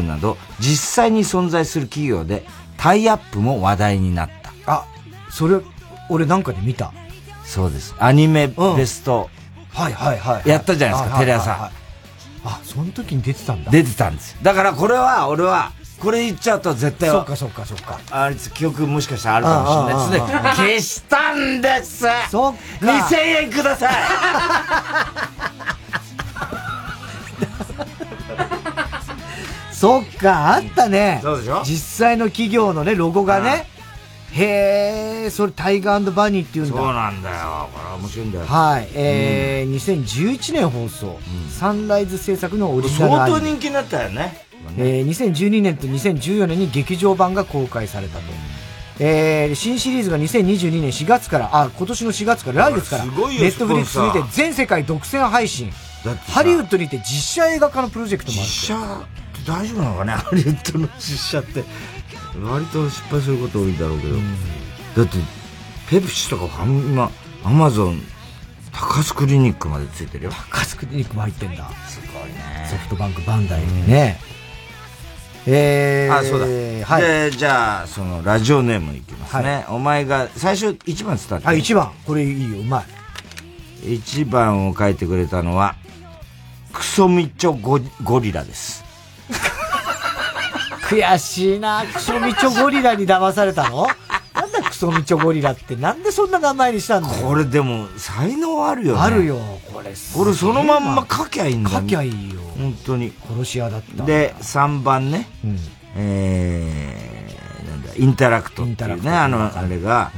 [0.07, 2.47] など、実際に存在する企業で、
[2.78, 4.73] タイアップも話題になった。
[4.73, 4.86] あ、
[5.31, 5.61] それ、
[6.09, 6.91] 俺なんかで見た。
[7.45, 7.95] そうです。
[7.99, 9.28] アニメベスト、
[9.74, 10.48] はいはいはい。
[10.48, 11.70] やったじゃないですか、はいテレ朝。
[12.46, 13.70] あ、その時に出てたんだ。
[13.70, 14.38] 出てたんですよ。
[14.42, 17.98] だからこれは、俺は、これ言っちゃうと絶対そうかそうかそうか。
[18.10, 20.40] あいつ記憶もしかしたらあるかもしれないですね。
[20.56, 23.94] 消したんですそっか !2000 円ください
[29.72, 31.20] そっか、あったね。
[31.22, 31.62] そうでしょ？
[31.64, 33.66] 実際の企業のね、ロゴがね。
[34.36, 36.77] へえ、それタイガーバニーっていうんだ。
[36.77, 37.69] そうなんだよ。
[37.73, 38.44] これあ、面白いんだよ。
[38.47, 38.89] はい。
[38.94, 44.44] えー、うん、2011年放送、うん、サンライズ制作のオリジナル相当人気になったよね。
[44.77, 48.24] えー、2012年と2014年に劇場版が公開されたと。
[48.98, 55.70] えー、新シリーズが2022年4月から、あ、今年の4月から来月から、ネットフリックスにて全世界独占配信。
[56.28, 58.47] ハリウッドにて実写映画化のプロジェクトもある。
[58.47, 59.06] 実写っ
[59.44, 60.12] て大丈夫なのかね？
[60.12, 61.65] ハリウッドの実写って。
[62.43, 64.16] 割と失敗すること多いんだろうけど。
[64.97, 65.19] だって、
[65.89, 67.11] ペプシとか今、
[67.44, 68.01] アマゾン、
[68.73, 70.31] 高須クリニックまでついてるよ。
[70.51, 71.70] 高須クリニックも入ってんだ。
[71.89, 72.69] すごいね。
[72.69, 74.19] ソフトバンク、バンダイね。
[75.47, 76.47] えー、あ、そうだ。
[76.86, 77.02] はい。
[77.02, 79.56] で、じゃあ、その、ラジオネームいきますね。
[79.56, 81.48] はい、お前が、最初、1番伝って。
[81.48, 81.93] あ、1番。
[82.06, 82.85] これいいよ、うまい。
[83.85, 85.77] 1番を書いてくれたのは、
[86.73, 88.84] クソミチョゴゴリラです。
[90.89, 91.85] 悔しいな。
[91.93, 93.86] クソミチョゴリラに騙されたの？
[94.35, 99.01] なんだクソミチョゴリラって、なんでそんな名前にしたんだこれでも、才能あるよね。
[99.01, 99.39] あるよ、
[99.73, 99.94] これ。
[100.15, 102.40] これそのまんま書きゃいいんだ書きゃいいよ。
[102.59, 103.12] 本当に。
[103.28, 104.05] 殺し屋だった。
[104.05, 105.28] で、3番ね。
[105.44, 105.59] うん、
[105.97, 110.11] えー、なんだ、インタラクトっていうね、あの、あれが、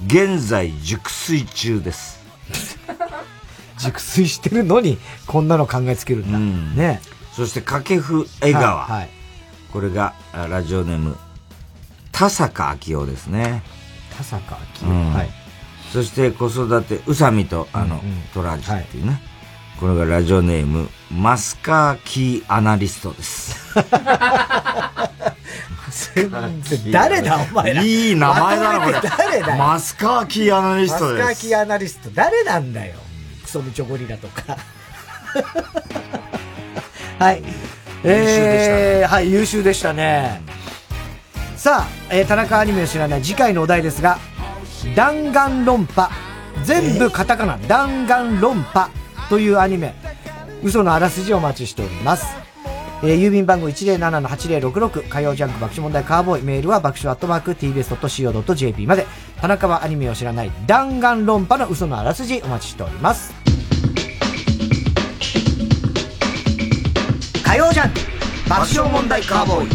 [0.00, 2.20] うん、現在熟睡中です。
[3.78, 6.38] 熟睡してるのに、こんなの考えつけるんだ。
[6.38, 7.00] うん、ね。
[7.32, 8.84] そして、掛布江川。
[8.84, 9.10] はい、はい、
[9.72, 11.16] これが、ラジオネーム、
[12.12, 13.62] 田坂明夫ですね。
[14.16, 15.30] 田坂明夫、うん、はい。
[15.92, 19.20] そして子育て、宇佐美と、あの、うんうん、トラジっていうね、はい。
[19.80, 23.56] これがラジオネーム、マスカーキーアナリストです。
[26.92, 27.82] 誰だお前ら。
[27.82, 29.00] いい名前だな、これ。
[29.08, 31.24] 誰だマスカーキーアナリストです。
[31.24, 32.10] マスカーキーアナリスト。
[32.10, 32.94] 誰なんだよ。
[33.42, 34.56] クソミチョゴリラとか。
[37.18, 37.42] はい。
[38.02, 40.40] えー、はい、優秀でしたね。
[41.56, 44.18] さあ、えー、田中アニメを知らない次回のお題ですが、
[44.94, 46.10] 弾丸論破。
[46.64, 48.90] 全部カタカナ、弾丸論破
[49.28, 49.94] というアニメ。
[50.62, 52.26] 嘘のあらすじをお待ちしております。
[53.02, 59.06] えー、郵便番号107-8066火曜ジャンク爆笑問題カーボーイメールは爆笑アットマーク tbs.co.jp まで
[59.40, 63.34] 田中はアニメを知らない弾丸論破の嘘のあらすじお待ちしております
[67.50, 67.98] 火曜ジャンク
[68.48, 69.68] 爆笑問題カーボーイ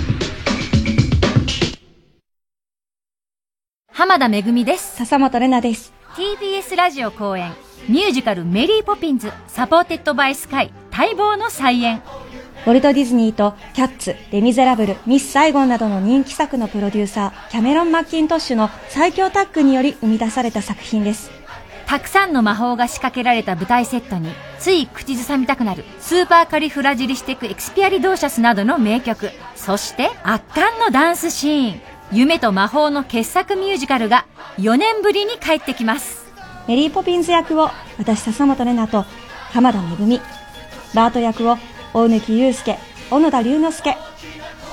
[3.92, 4.96] 濱田めぐみです。
[4.96, 5.92] 笹本玲奈です。
[6.16, 7.52] TBS ラジオ後援、
[7.90, 12.02] ミュージカルメリーポピンズ、 supported by Sky、待望の再演。
[12.66, 21.30] ウォルト・ディズニーとキャッツ、レ・ミゼラブル、ミス・サイゴンなどの人気作のプロデューサー、キャメロン・マッキントッシュの最強タッグにより生み出された作品です。
[21.86, 24.30] たくさんの魔法が仕掛けられた舞台セットに、
[24.60, 31.82] つい口ずさみたくなる、 Supercalifragilisticexpialidocious などの名曲、そして圧巻のダンスシーン。
[32.12, 34.26] 夢と魔法の傑作ミュージカルが
[34.58, 36.26] 4年ぶりに帰ってきます。
[36.68, 39.06] メリーポピンズ役を私笹本玲奈と
[39.52, 40.22] 濱田めぐみ、
[40.94, 41.58] バート役を
[41.94, 42.78] 大貫勇輔、
[43.10, 43.98] 小野田龍之介、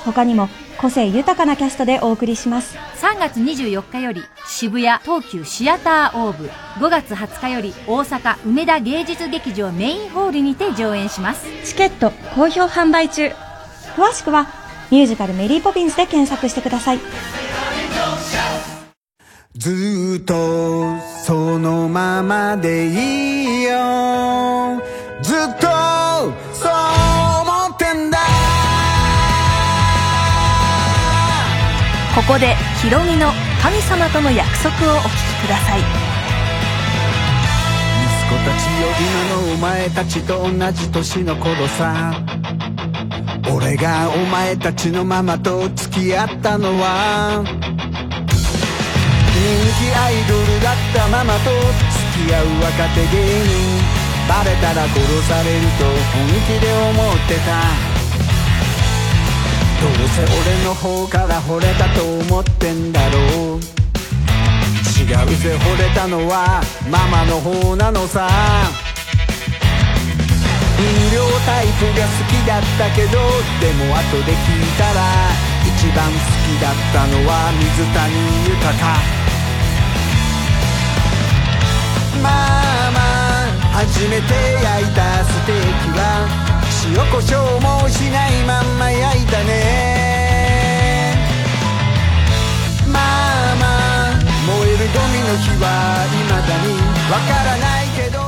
[0.05, 0.48] 他にも
[0.78, 2.77] 個性豊かなキャストでお送りします。
[3.01, 11.44] 3月24日より渋谷東急シアターオーブ、5月20日より大阪梅田芸術劇場メインホールにて上演します。
[11.65, 13.31] チケット好評販売中。
[13.97, 14.47] 詳しくは
[14.90, 16.99] ミュージカルメリーポピンズで検索してください。
[19.55, 24.82] ずっとそのままでいいよ
[25.20, 25.91] ずっと
[32.14, 33.32] ここでヒロミの
[33.62, 35.80] 神様との約束をお聞きください。
[35.80, 35.86] 息
[38.28, 42.12] 子たちよ今のお前たちと同じ年の頃さ
[43.51, 47.43] 俺がお前たちのママと付き合ったのは。
[47.44, 49.40] 人
[49.80, 53.80] 気アイドルだったママと付き合う若手芸人。
[54.28, 58.02] バレたら殺されると本気で思ってた。
[59.82, 63.60] どうせ俺の方から惚れたと思ってんだろう。
[64.94, 68.28] 違うぜ惚れたのはママの方なのさ。
[70.78, 73.18] 飲料タイプが好きだったけど
[73.60, 74.98] でも後で聞いたら
[75.66, 78.14] 一番好きだったのは水谷
[78.50, 78.72] 豊
[82.20, 86.52] まあまあ初めて焼いたステーキは
[86.84, 91.14] 塩コショウもしないまんま焼いたね
[92.92, 96.74] まあまあ燃えるゴミの日は未だに
[97.10, 98.22] わからないけど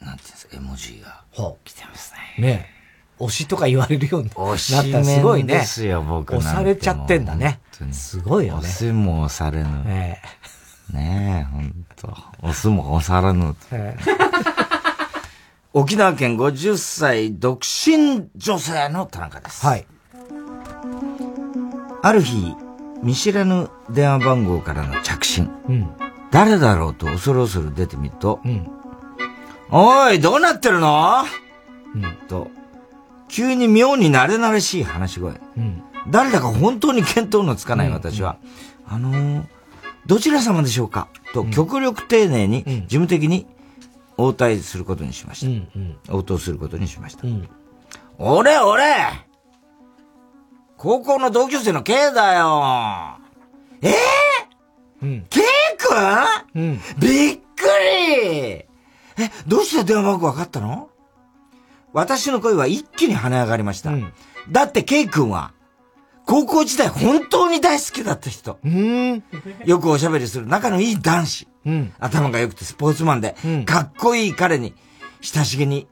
[0.00, 1.24] なんていうんですか、絵文字が
[1.62, 2.42] 来てますね。
[2.42, 2.77] ねえ。
[3.18, 5.54] 推しとか言われるようになったらすごいね。
[5.54, 7.60] ですよ、僕押されちゃってんだね。
[7.92, 8.60] すごいよね。
[8.60, 9.84] 押せも押されぬ。
[9.86, 10.20] え
[10.92, 10.96] え。
[10.96, 12.08] ねえ、ほんと。
[12.40, 13.54] 押すも押されぬ。
[13.72, 14.04] ええ、
[15.72, 19.66] 沖縄県50歳独身女性の田中です。
[19.66, 19.86] はい。
[22.02, 22.54] ある日、
[23.02, 25.50] 見知らぬ電話番号からの着信。
[25.68, 25.90] うん、
[26.30, 28.68] 誰だろうと恐る恐る出てみると、うん、
[29.70, 31.24] おい、どうなってるの、
[31.94, 32.50] うん、と、
[33.28, 35.40] 急に妙に慣れ慣れしい話し声。
[35.56, 38.38] うん、誰だか本当に見当のつかない私は、
[38.88, 39.44] うん、あのー、
[40.06, 41.08] どちら様でしょうか？
[41.34, 43.46] と極力丁寧に、事務的に
[44.16, 45.46] 応対することにしました。
[45.46, 45.68] うん
[46.08, 47.26] うん、応答することにしました。
[47.26, 47.48] うん、
[48.18, 48.82] 俺、俺！
[50.76, 53.18] 高校の同級生の K だよ。
[53.82, 53.94] えぇ、ー、
[55.02, 55.40] うん、?K
[55.76, 57.42] 君、うん、びっく
[58.14, 58.64] り！
[59.20, 60.87] え、どうして電話番号分かったの？
[61.92, 63.90] 私の声は一気に跳ね上がりました。
[63.90, 64.12] うん、
[64.50, 65.52] だって K 君は、
[66.26, 68.58] 高校時代本当に大好きだった人。
[69.64, 71.48] よくおしゃべりする仲のいい男子。
[71.64, 74.74] うん、頭が良くてスポーツマンで、うん、かっこいい彼に
[75.20, 75.86] 親しげに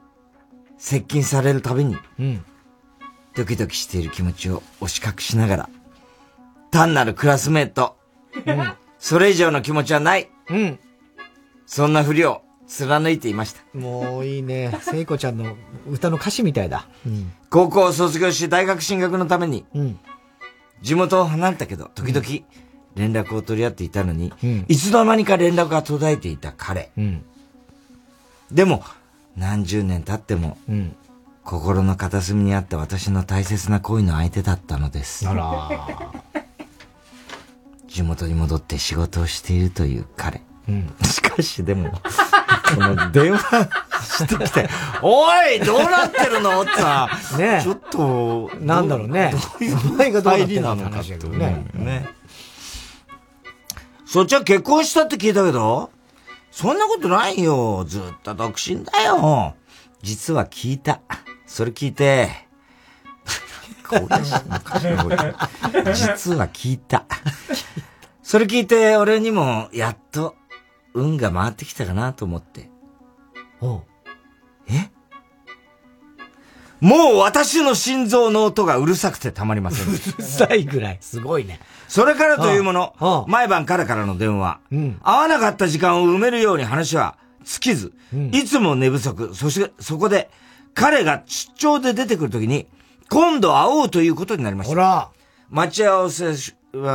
[0.78, 2.44] 接近されるたびに、うん
[3.34, 5.68] ドキドキしている気持ちを押し隠しながら、
[6.70, 7.96] 単なるクラスメート。
[8.46, 10.30] うん、それ以上の気持ちはない。
[10.48, 10.78] うん。
[11.66, 13.62] そんなふりを貫いていました。
[13.78, 14.76] もういいね。
[14.82, 15.56] 聖子ちゃんの
[15.88, 16.86] 歌の歌詞みたいだ。
[17.06, 19.98] うん、高校を卒業し大学進学のために、うん、
[20.82, 22.26] 地元を離れたけど、時々
[22.96, 26.90] 連絡を取り合っていたのに、うん、いつの間にか連絡が途絶えていた彼。
[26.96, 27.24] うん、
[28.50, 28.82] でも、
[29.36, 30.96] 何十年経っても、うん、
[31.44, 35.28] 心の片隅にあった私の大切な恋の相手だったのです。
[35.28, 35.70] あら。
[37.86, 40.42] 地元に戻って仕事をしているという彼。
[40.68, 42.00] うん、しかしでも、こ
[42.80, 43.68] の電話
[44.02, 44.68] してきて、
[45.02, 46.62] おいどうなってるの？
[46.62, 49.32] ってさ、ねちょっと、なんだろうね。
[49.32, 51.66] どういうお前がどうなってるのかってね。
[51.74, 52.08] ね。
[54.06, 55.90] そっちは結婚したって聞いたけど、
[56.50, 57.84] そんなことないよ。
[57.86, 59.54] ずっと独身だよ。
[60.02, 61.00] 実は聞いた。
[61.46, 62.30] それ聞いて、
[65.94, 67.04] 実は聞いた。
[68.22, 70.34] それ聞いて、俺にも、やっと、
[70.96, 72.70] 運が回ってきたかなと思って。
[73.60, 73.82] お
[74.68, 74.90] え？
[76.80, 79.88] もう私の心臓の音がうるさくてたまりません。
[79.88, 80.98] うるさいぐらい。
[81.00, 81.60] すごいね。
[81.88, 90.30] それからというもの、毎晩彼からの電話、うん、会わなかった時間を埋めるように話は尽きず、うん、いつも寝不足、そして、そこで、
[90.74, 92.66] 彼が出張で出てくるときに、
[93.08, 94.70] 今度会おうということになりました。
[94.70, 95.10] ほら。
[95.48, 96.10] 待ち合わ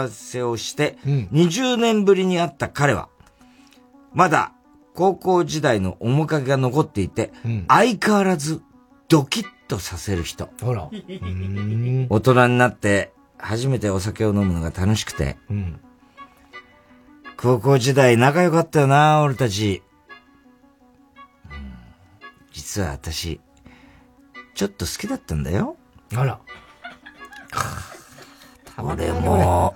[0.10, 3.08] せをして、20年ぶりに会った彼は、
[4.14, 4.54] まだ
[4.94, 8.62] 高校時代の面影が残っていて、うん、相変わらず
[9.08, 10.50] ドキッとさせる人。
[10.62, 10.90] ほら。
[12.10, 15.80] 大人になって初めてお酒を飲むのが楽しくて、うん、
[17.38, 19.82] 高校時代仲良かったよな、俺たち。
[22.52, 23.40] 実は私、
[24.54, 25.78] ちょっと好きだったんだよ。
[26.16, 26.40] あら。
[28.78, 29.74] 俺も、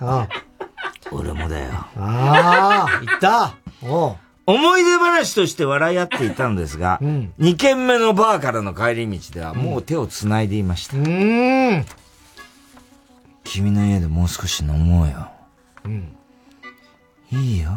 [1.10, 1.70] 俺もだよ。
[1.96, 3.56] ああ、言った
[4.46, 10.96] 思い出話として笑い合っていたのですが、うん、2軒目のバーからの帰り道ではもう手を繋いでいました。
[10.96, 11.84] うん、
[13.42, 15.28] 君の家でもう少し飲もうよ。
[15.84, 16.16] うん、
[17.32, 17.70] いいよ。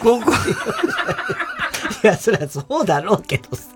[0.00, 0.34] 高校、い
[2.06, 3.72] や、そりゃそうだろうけどさ。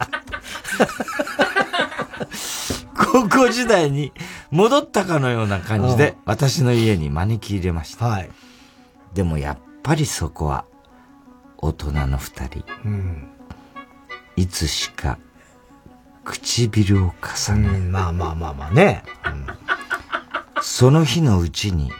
[3.01, 4.13] 高校時代に
[4.51, 8.05] 戻ったかのような感じで、私の家に招き入れました。
[8.07, 8.31] はい。
[9.15, 10.67] でもやっぱりそこは、
[11.57, 12.65] 大人の二人。
[12.85, 13.29] うん、
[14.37, 15.19] いつしか
[16.25, 17.13] 唇を
[17.47, 19.03] 重ね、うん、まあまあまあまあね。
[19.27, 19.47] うん、
[20.63, 21.91] その日のうちに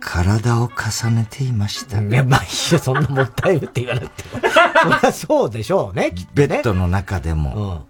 [0.00, 2.02] 体を重ねていました。
[2.02, 4.42] いや、まあ、いや、そんなもったいぶって言わなくても。
[4.82, 7.84] そりゃそうでしょうね、ねベッドの中でも、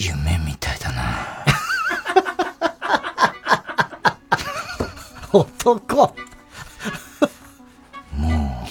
[0.00, 1.44] 夢みたいだな。
[5.30, 6.14] 男
[8.16, 8.68] もう、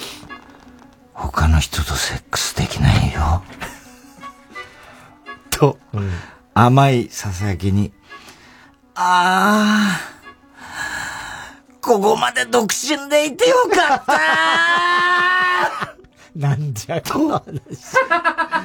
[1.14, 3.43] 他の人とセックスできないよ。
[5.51, 6.11] と、うん、
[6.56, 7.93] 甘い囁きに、
[8.95, 10.01] ああ、
[11.80, 15.95] ここまで独身でいてよかった
[16.35, 17.61] なんじゃこの話。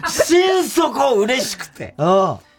[0.09, 1.95] 心底嬉しくて、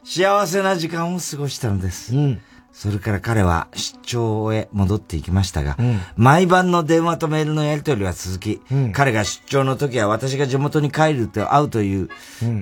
[0.06, 2.16] 幸せな時間を過ごしたのです。
[2.16, 2.42] うん、
[2.72, 12.10] それから彼は出張へ戻っていきましたが、うん、毎晩の電話とメールのやり取りは続き、うん、彼が出張の時は私が地元に帰ると会うという、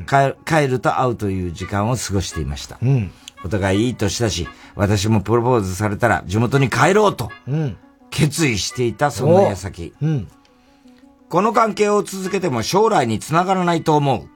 [0.08, 2.80] 帰ると会うという時間を過ごしていました。
[3.44, 7.30] お互いいい年だし、私もプロポーズされたら地元に帰ろうと、
[8.10, 9.94] 決意していたその矢先、
[11.34, 14.30] この関係を続けても将来につながらないと思う。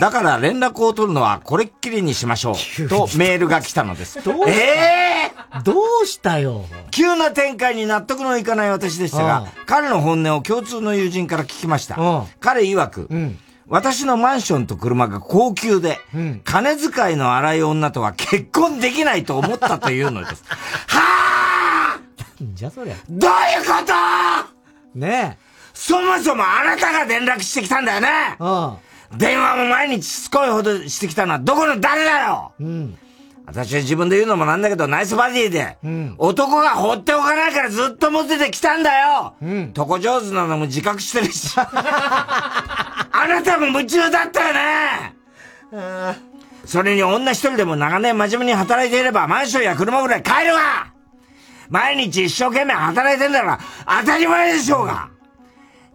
[0.00, 2.88] だから連絡を取るのはこれっきりにしましょう。
[2.88, 4.22] とメールが来たのです。
[4.22, 5.74] どうええー、ど
[6.04, 6.64] うしたよ？
[6.92, 11.96] 急な展開に納得のいかない私でしたが、彼の本音を共通の友人から聞きました。
[12.38, 13.36] 彼曰く、うん、
[13.66, 20.44] 私のマンションと車が高級で、うん、金遣いの荒い女とは結婚できないと思ったというのです。
[20.86, 22.94] はぁじゃそりゃ。
[23.10, 24.98] どういうこと？
[25.00, 25.43] ねえ。
[25.74, 29.18] そもそもあなたが連絡してきたんだよねうん。
[29.18, 32.98] 電話も毎日しつこいほどしてきたのはどこの誰だようん。
[33.46, 39.74] 私は自分で言うのもなんだけど、ナイスバディで、うん、男が放っておかないからずっとモテてきたんだようん。
[39.76, 41.54] 床上手なのも自覚してるし。
[43.16, 45.14] あなたも夢中だったよね
[46.64, 50.92] それに女一人でも長年真面目に働いていればマンションや車ぐらい買えるわ
[51.68, 55.08] 毎日一生懸命働いてんだから当たり前でしょうが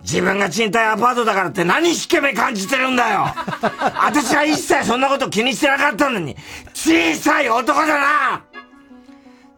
[0.02, 3.26] 自分が賃貸アパートだからって何引け目感じてるんだよ。
[4.04, 6.36] 私は一切そんなこと気にしてなかったのに、
[6.74, 8.42] 小さい男だな。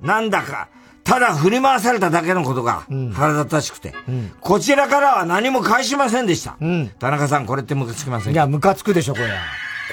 [0.02, 0.68] なんだか、
[1.04, 6.56] ただ振り回されただけのことが腹立たしくて、うん、こちらからは何も返しませんでした。
[6.60, 9.28] うん、田中さん、これってムカつきませんいや、ムカつくでしょ、これ。
[9.28, 9.34] こ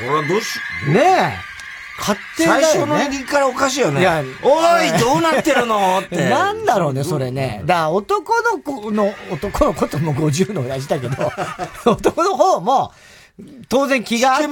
[0.01, 0.59] れはどうし、
[0.89, 1.01] ね
[1.45, 1.58] え。
[1.99, 4.01] 勝手だよ、ね、最初の入りからおかしいよね。
[4.01, 6.17] いや、おい、どうなってるのって。
[6.31, 7.63] なんだろうね、それね。
[7.67, 11.17] だから男の子の、男の子とも50の親父だけど、
[11.91, 12.93] 男の方も、
[13.69, 14.49] 当然気があった。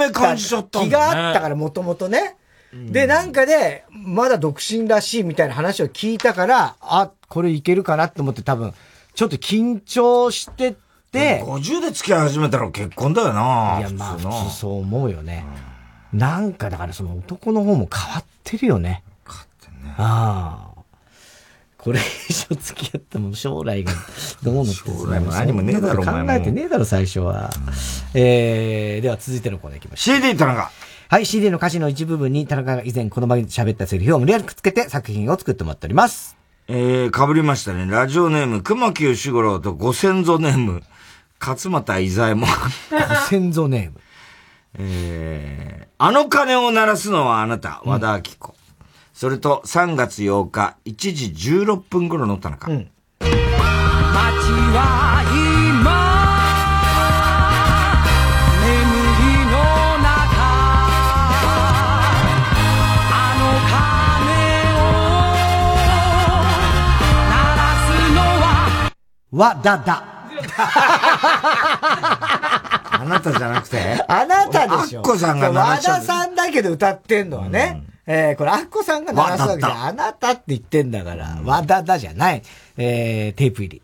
[0.65, 2.37] た気があったから、もともとね。
[2.73, 8.75] で、なんかで、まだ独身らしいみたいな話を聞いたから、あ、これいけるかなって思って多分、
[9.15, 10.75] ちょっと緊張して
[11.13, 11.43] て。
[11.45, 15.45] 50で付き合い始めたら結婚だよないや、まあ、そう思うよね。
[15.71, 15.76] うん
[16.13, 19.03] なんかだからその男の方も変わってるよね。
[19.27, 19.95] 変わってんね。
[19.99, 20.77] ああ。
[21.87, 23.93] これ以上付き合っても将来が
[24.43, 27.51] どうなって将来も何もねえだろ、考えてねえだろ、最初は。
[28.15, 30.17] うん、えー、では続いてのコーナーいきましょう。
[30.17, 30.69] CD 田中。
[31.09, 36.37] はい、CD の歌詞の一部分に田中が以前この場に喋ったセリフを無理やりくっつけて作品を作ってもらっております。
[36.67, 37.87] えー、被りましたね。
[37.89, 40.83] ラジオネーム、熊木義五郎とご先祖ネーム、
[41.41, 42.49] 勝又伊左衛門。
[42.91, 44.01] ご先祖ネーム。
[44.79, 48.51] えー、あの鐘を鳴らすのはあなた、和田明子。
[48.51, 48.55] うん、
[49.15, 52.71] それと3月8日、1時16分頃の田中。
[52.71, 52.91] うん、
[53.21, 55.91] 街は今、
[58.61, 58.69] 眠
[59.19, 59.53] りの
[60.03, 60.15] 中、
[63.13, 63.75] あの鐘
[64.73, 64.87] を
[67.31, 68.47] 鳴らすのは、
[69.33, 70.05] 和田だ。
[73.01, 74.05] あなたじゃなくて？
[74.09, 75.01] あなたでしょ。
[75.01, 77.83] アッコさんが和田さんだけど歌ってんのはね。
[78.07, 82.43] うん、えー、これアッコさんが流すわけじゃあなたって言ってんだから、和田だじゃない。
[82.77, 83.83] えー、テープ入り。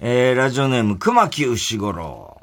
[0.00, 2.40] えー、ラジオネーム、熊木牛五郎。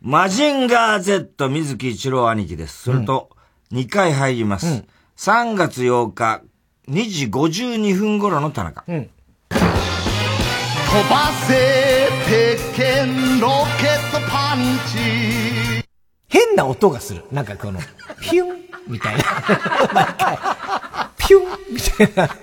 [0.00, 2.82] マジンガー Z 水木一郎兄貴です。
[2.84, 3.30] それと、
[3.72, 4.66] 2回入ります。
[4.66, 4.86] うん、
[5.16, 6.42] 3月8日、
[6.88, 8.84] 2時52分頃の田中。
[8.86, 9.10] うん
[10.90, 11.97] 飛ばせ
[12.28, 13.48] 鉄拳ロ
[13.80, 14.58] ケットパン
[14.92, 15.82] チ
[16.28, 17.24] 変な音がする。
[17.32, 17.80] なんかこの、
[18.20, 19.24] ピュンみたいな。
[19.94, 20.38] 毎回。
[21.16, 21.42] ピュン
[21.72, 22.36] みたいな。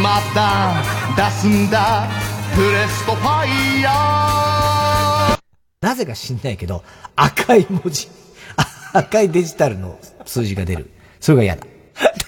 [0.00, 0.80] 今だ、
[1.16, 2.08] 出すんだ、
[2.54, 3.44] ブレストファ
[3.78, 5.38] イヤー
[5.80, 6.84] なぜか知んないけど、
[7.16, 8.08] 赤い文字。
[8.92, 10.88] 赤いデジタルの数字が出る。
[11.18, 11.66] それが嫌だ。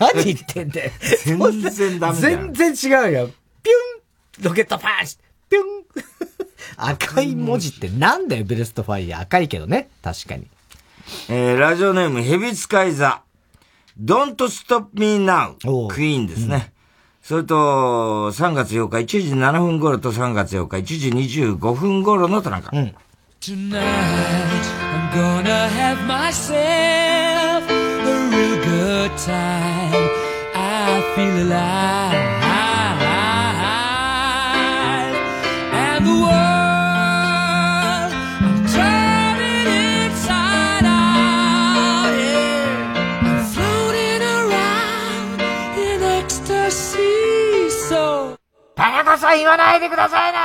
[0.01, 0.91] 何言ってんだよ。
[1.25, 3.31] 全然ダメだ全然違うよ。
[3.63, 5.17] ピュンロケットパンチ
[5.49, 5.76] ピュン
[6.77, 9.23] 赤い文字ってなんだよ、ブレストファイヤー。
[9.23, 9.89] 赤いけどね。
[10.03, 10.47] 確かに。
[11.29, 13.23] えー、ラジオネーム、へびつかい座。
[14.03, 15.55] Don't Stop Me Now。
[15.89, 16.55] クイーンですね。
[16.55, 16.63] うん、
[17.23, 21.09] それと、3月8日1時7分頃と3月8日1時
[21.49, 22.77] 25分頃の田中。
[22.77, 22.95] うん。
[23.41, 30.11] Tonight, I'm gonna have myself a real good time.
[30.55, 32.46] I feel alive.
[49.07, 50.39] 中さん言わないでくださいね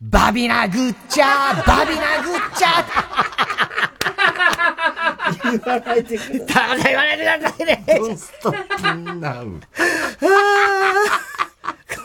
[0.00, 3.14] バビナグッチャーバビナグッチャー
[5.42, 6.82] 言わないでください。
[6.82, 7.84] 言わないでくださいね。
[7.86, 9.60] ドンストップナウ。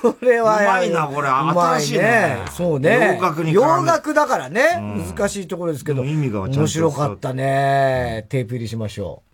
[0.01, 0.61] これは。
[0.61, 1.27] うまいな、これ。
[1.27, 2.37] 新しいね。
[2.51, 3.15] そうね。
[3.17, 4.79] 洋楽に洋楽だからね、
[5.15, 6.03] 難しいところですけど。
[6.03, 8.25] 意味が面白かったね。
[8.29, 9.29] テープ入りしましょう。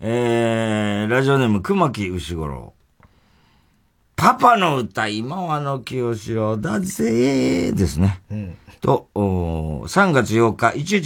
[0.00, 2.74] えー、ラジオネーム、熊木牛五郎。
[4.16, 8.20] パパの歌、今はの清志郎だぜですね。
[8.30, 10.98] うん、と、3月8日1時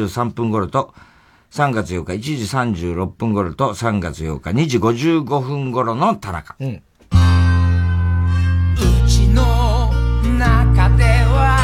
[0.00, 0.94] 33分頃と、
[1.50, 6.56] 3月8日1時36分頃と、3月8日2時55分頃の田中。
[6.60, 6.82] うん
[9.32, 9.92] の
[10.38, 11.58] 中では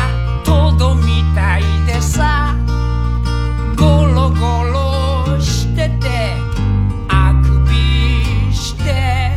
[0.45, 2.57] トドみたいでさ
[3.77, 4.65] ゴロゴ
[5.35, 6.35] ロしてて
[7.09, 9.35] あくびして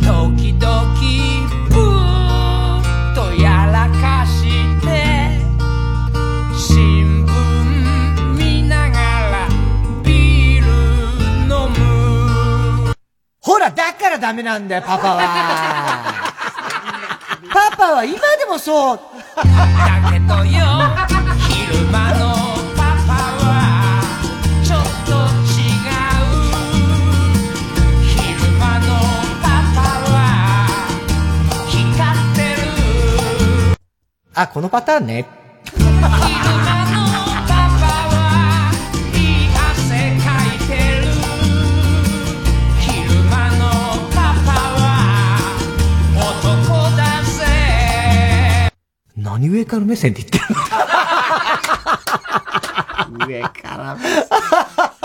[0.00, 0.62] 時々
[1.68, 4.40] ブーとやらかし
[4.80, 4.86] て
[6.56, 7.28] 新聞
[8.34, 8.96] 見なが
[9.30, 9.48] ら
[10.02, 10.66] ビール
[11.42, 12.94] 飲む。
[13.40, 15.85] ほらだからダメなんだよパパは。
[17.52, 19.00] パパは今でもそう。
[19.36, 19.42] だ
[20.12, 20.64] けどよ、
[21.48, 22.34] 昼間の
[22.76, 23.12] パパ
[23.42, 23.46] は、
[24.64, 25.56] ちょっと違
[25.90, 26.26] う。
[28.02, 28.14] 昼
[28.58, 28.86] 間の
[29.42, 29.44] パ
[29.74, 30.14] パは、
[31.68, 31.74] 光
[32.18, 33.78] ってる。
[34.34, 35.26] あ、このパターンね。
[49.26, 50.44] 何上から目線って言ってる
[53.18, 53.26] の？
[53.26, 54.24] 上から目線。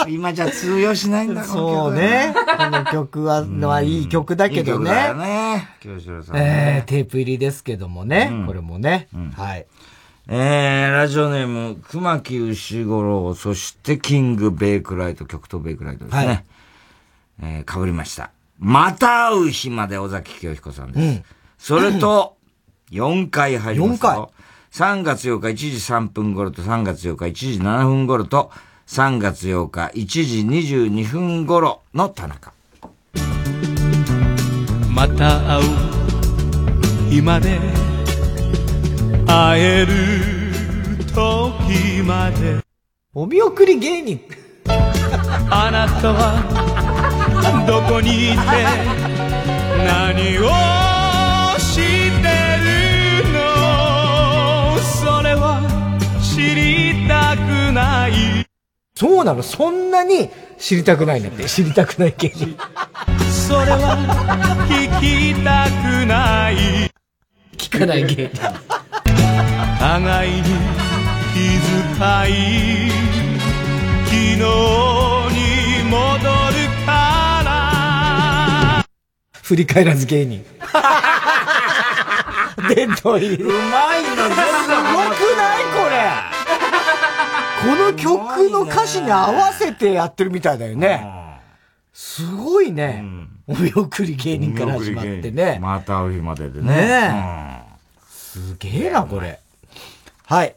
[0.08, 2.36] 今じゃ通用しないんだそうね。
[2.36, 4.90] この曲は、はいい曲だけどね。
[4.92, 5.70] いいだね。
[5.80, 8.30] 京志郎さん、ね、えー、テープ入りですけどもね。
[8.32, 9.32] うん、これもね、うん。
[9.32, 9.66] はい。
[10.28, 16.26] えー、ラジオネーム、熊木牛五郎、そしてキングベイクライト、極東ベイクライトですね。
[16.28, 16.44] はい、
[17.42, 18.30] えー、被りました。
[18.60, 21.00] また会う日まで尾崎清彦さんです。
[21.00, 21.24] うん、
[21.58, 22.38] それと、
[22.92, 24.30] 4回入ります4
[24.72, 28.52] 回 ?3 月8日1時3分頃と3月8日1時7分頃と
[28.88, 30.42] 3月8日1時
[30.84, 32.54] 22分頃の田中。
[34.90, 37.60] また会う日まで
[39.26, 39.94] 会える
[41.08, 42.62] 時まで
[43.14, 44.20] お見送り芸人
[45.50, 48.38] あなたはどこにいて
[49.86, 50.91] 何を
[57.72, 58.12] くない
[58.94, 61.46] そうなのそんなに知りたくないんだって。
[61.46, 62.58] 知りたくない芸人。
[63.32, 63.96] それは
[64.70, 66.58] 聞きたくない。
[67.58, 68.38] 聞かない芸人。
[69.80, 70.58] 互いに気遣
[72.28, 72.30] い
[74.06, 74.38] 昨日に
[75.90, 76.06] 戻る
[76.86, 76.92] か
[77.46, 78.84] ら
[79.42, 80.46] 振り返らず芸人。
[82.76, 83.44] 伝統入り。
[83.44, 84.14] うまいのす
[84.94, 85.31] ごく
[87.62, 91.40] この曲の歌詞に合わせてやってるみたいだよね。
[91.94, 93.04] すごいね。
[93.48, 95.60] お見送り芸人から始まってね。
[95.62, 96.68] また会う日まででね。
[96.68, 97.64] ね
[98.08, 99.40] すげえな、これ。
[100.26, 100.56] はい。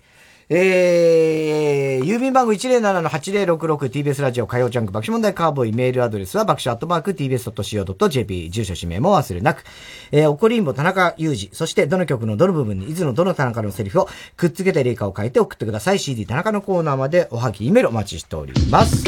[0.51, 9.65] えー、郵便番号 107-8066TBS ラジオ火曜ジャンク爆笑問題カーボーイメールアドレスは爆笑アットマーク TBS.CO.JP 住所氏名も忘れなく、
[10.13, 15.99] えー、おこりんぼ田中裕二、そしてどの曲のどの部分にいつのどの田中のセリフをくっつけて霊歌を書いて送ってください。
[15.99, 19.05] CD 田中のコーナーまでおはぎ、イメールお待ちしております。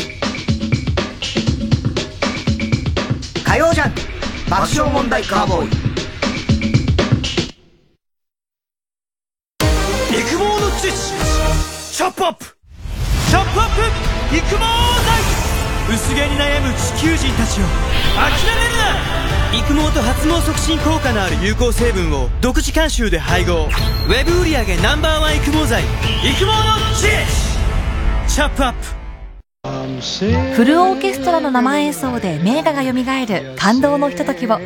[3.45, 4.01] 火曜ジャンク
[4.51, 5.86] 爆笑問題カーボーイ
[10.77, 12.45] 育毛の知識チョップアップ。
[12.45, 13.69] チョップアッ
[14.31, 14.37] プ。
[14.37, 15.95] 育毛剤。
[15.95, 17.67] 薄毛に悩む地球人たちよ
[18.17, 19.59] 諦めるな。
[19.59, 23.65] 育毛と発毛促進効果のある有効成分を独自監修で配合。
[23.65, 25.83] ウェブ売上 Ｎｏ.1 育毛剤。
[25.83, 26.53] 育毛の
[26.95, 27.25] 知恵
[28.29, 28.97] チャップアップ。
[30.55, 33.57] フルオーケストラの生演奏で名画が蘇る。
[33.57, 34.61] 感動のひとときを。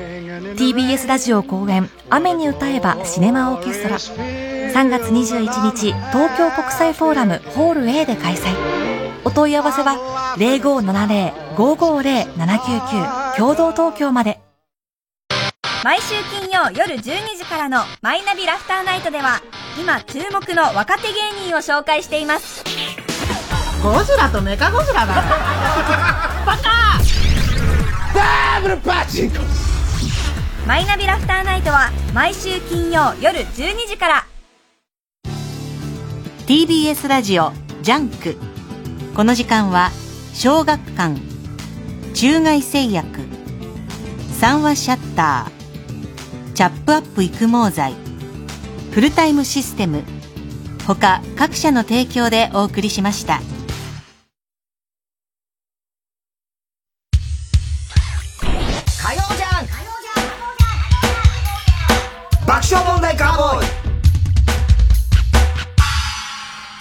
[0.57, 3.97] TBS ラジオ公演「雨に歌えばシネマオーケストラ」
[4.71, 8.55] 3月21日東京国際フォーラムホール A で開催。
[9.25, 9.97] お問い合わせは
[11.57, 14.41] 0570-550-799共同東京まで。
[15.83, 17.03] 毎週金曜夜12
[17.37, 19.41] 時からの「マイナビラフターナイト」では
[19.81, 21.15] 今注目の若手芸
[21.49, 22.63] 人を紹介しています。
[23.83, 25.15] ゴジラとメカゴジラだ。
[26.47, 26.99] バカ
[28.15, 29.39] ダブルパチンコ。
[30.67, 34.27] マイナビラフターナイトは毎週金曜夜12時から
[36.51, 37.53] TBS ラジオ
[37.83, 38.37] ジャンク。
[39.15, 39.93] この時間は
[40.35, 41.15] 小学館
[42.13, 43.21] 中外製薬
[44.33, 47.95] 三和シャッターチャップアップ育毛剤
[48.91, 50.03] フルタイムシステム
[50.89, 53.41] 他各社の提供でお送りしました。
[62.45, 63.80] 爆笑問題カーボーイ。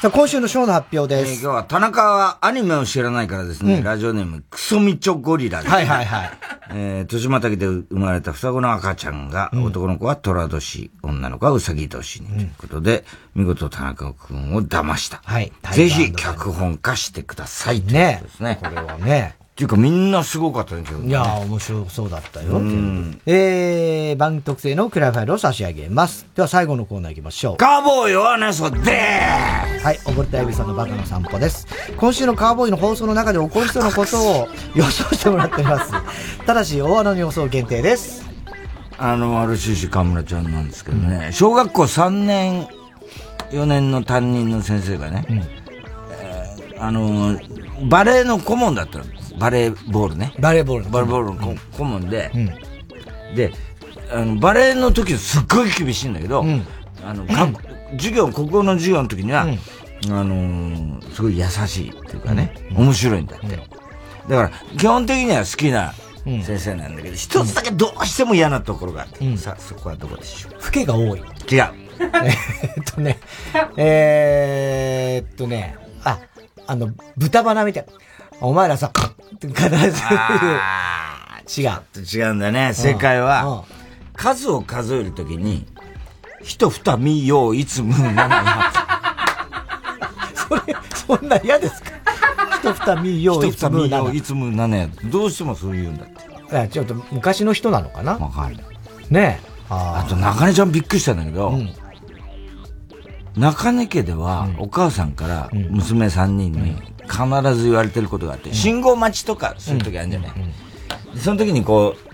[0.02, 1.32] さあ、今週のショーの発表です。
[1.32, 5.76] えー、今日は田中はアニメを知らないからですね、うん、ラジオネーム、クソミチョゴリラです、ね。
[5.76, 6.32] はいはいはい。
[6.72, 13.04] えー、豊島滝で生まれた双子の赤ちゃんが、うん、男の子は虎年、女の子はうさぎ年に、ということで、
[13.36, 15.20] 見事田中君を騙した。
[15.26, 15.52] はい。
[15.74, 17.82] ぜひ脚本化してください。
[17.82, 18.22] ね。
[18.24, 18.58] ですね。
[18.64, 19.36] これはね。
[19.60, 21.10] っていうかみんなすごかったね、今日、ね。
[21.10, 22.60] いや面白そうだったよ。
[22.60, 26.26] うん、えー、番組特製のクラファイルを差し上げます。
[26.34, 27.58] では最後のコーナー行きましょう。
[27.58, 31.68] カーボーイはね、そでーはい、おごったエビさんのバカの散歩です。
[31.98, 35.92] 今週のカーボーイの放送の中で起こりそうなことを予想してもらっております。
[36.46, 38.26] ただし、大穴の予想限定です。
[38.98, 42.66] あの、RCC 河村ちゃんなんですけどね、うん、小学校3年、
[43.52, 45.38] 4年の担任の先生がね、うん、
[46.14, 47.38] えー、あの、
[47.90, 49.19] バレエの顧問だったの。
[49.40, 50.34] バレーボールね。
[50.40, 50.90] バレーボール。
[50.90, 52.32] バレーボールの顧問で、
[53.36, 53.52] で、
[54.12, 56.44] あの、バレーの時すっごい厳しいんだけど、
[57.04, 57.48] あの、か、
[57.94, 59.48] 授業、国語の授業の時には、
[60.10, 63.48] あのすごい優しいっていうかね、面白いんだって。
[63.48, 65.94] だから、基本的には好きな
[66.44, 70.54] 先生なんだけど、一つだけどうしても嫌なところがあって、さあ、そこはどこでしょう？
[70.54, 71.20] 老けが多い。
[71.20, 71.26] 違う。
[72.00, 73.20] えっとね、
[73.76, 75.76] えー、っとね、
[76.06, 76.20] あ、
[76.66, 77.92] あの、豚鼻みたいな。
[78.42, 78.92] お前らさ、
[79.42, 79.62] 必ず
[81.62, 81.72] 違う。
[82.26, 82.74] 違うんだね。
[82.74, 83.64] 正解は、
[84.16, 85.66] 数を数えるときに、
[86.44, 88.72] 一二見よういつむなな
[90.34, 90.62] それ、
[90.96, 91.90] そんな嫌ですか？
[92.64, 94.14] 一二見よういつむなな。
[94.14, 96.68] いつむななどうしてもそう言うんだって。
[96.70, 98.14] ちょっと昔の人なのかな？
[98.14, 98.64] わかんない。
[99.10, 99.50] ねえ。
[99.70, 101.70] あと、中根ちゃんびっくりしたんだけど、うん、
[103.36, 110.32] 中根家では、お母さんから娘三人に、必ず言われてることがあって、信号待ちとかするときあるんじゃない、
[111.16, 112.10] その時にこう、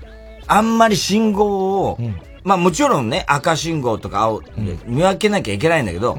[0.48, 2.00] あんまり信号を、
[2.44, 4.42] まあもちろんね、赤信号とか青、
[4.86, 6.18] 見分けなきゃいけないんだけど、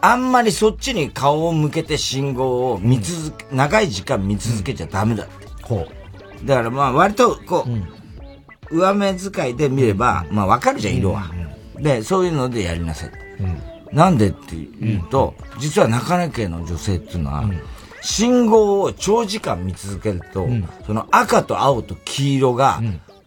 [0.00, 5.46] あんまりそっちに顔を向けて信号を見続け、長い時間見続けちゃダメだって。
[6.44, 7.66] だからまあ割とこ
[8.70, 11.30] う、上目遣いで見れば、まあわかるじゃん、色は。
[11.78, 13.10] で、そういうのでやりなさい。
[13.92, 17.44] なんでって言うと、実は中根家の女性っていうのは、
[18.06, 22.80] 信号を長時間見続けると、うん、その赤と青と黄色が、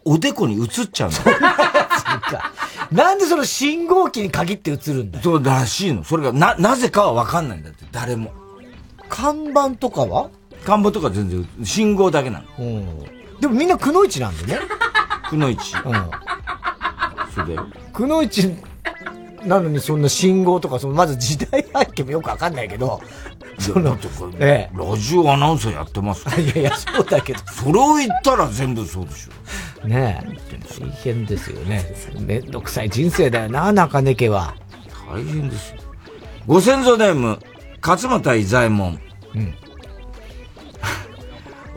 [0.06, 1.16] おでこに映っちゃうの。
[2.90, 6.02] なんでその信号機に限って映るんだそうらしいの。
[6.02, 8.32] それがな、なぜかはわかんないんだって、誰も。
[9.10, 10.30] 看板とかは？
[10.64, 13.06] 看板とか全然、信号だけなの。
[13.38, 14.60] でもみんなくのいちなんでね。
[15.28, 15.74] くのいち。
[15.84, 15.92] うん。
[17.34, 17.66] そうだよ。
[17.92, 18.50] くのいち
[19.44, 23.00] なのにそんな信号とか、そのまず時代背景もよくわかんないけど、
[23.60, 23.98] その、
[24.38, 27.40] ええ、ラジオアナウンサーやってます いやいや、そうだけど。
[27.52, 29.86] それを言ったら全部そうでしょ。
[29.86, 30.40] ねえ。
[30.80, 31.84] 大変ですよね。
[32.20, 34.54] めんどくさい人生だよな、中根家は。
[35.10, 35.76] 大変ですよ。
[36.46, 37.38] ご先祖ネーム、
[37.82, 38.98] 勝俣伊左衛門。
[39.34, 39.54] うん。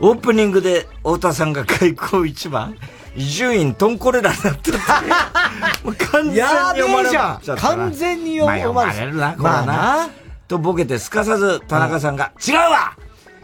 [0.00, 2.76] オープニングで太田さんが開口一番、
[3.14, 4.72] 伊集院トンコレラだったって。
[5.84, 10.23] もう完全に読まれちゃった完全に読まれるな、これはな。
[10.48, 12.96] とボケてすかさず田中さんが、違うわ！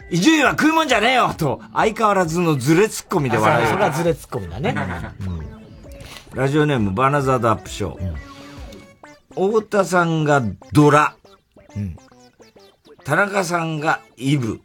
[0.09, 1.33] 伊集院は食うもんじゃねえよ！
[1.37, 3.67] と、相変わらずのズレツッコミで笑う。
[3.67, 4.75] それはズレツッコミだね。
[5.21, 8.13] うん、ラジオネームバナザードアップショー。
[9.35, 11.15] うん、太田さんがドラ。
[11.75, 11.95] うん、
[13.05, 14.59] 田中さんがイブ。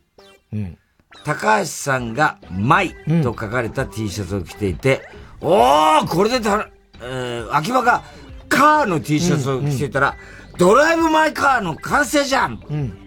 [0.52, 0.78] うん、
[1.24, 5.08] 高橋さんが、マイと書かれた T シャツを着ていて、
[5.40, 6.68] うん、おーこれでた、
[7.00, 8.02] えー、秋葉が
[8.48, 10.18] カーの T シャツを着ていたら、うんうん、
[10.58, 12.98] ドライブ・マイ・カーの完成じゃん、うん、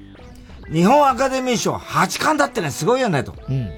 [0.71, 3.33] 日本アカデミー賞8冠だってね、すごいよね、と。
[3.49, 3.77] うん、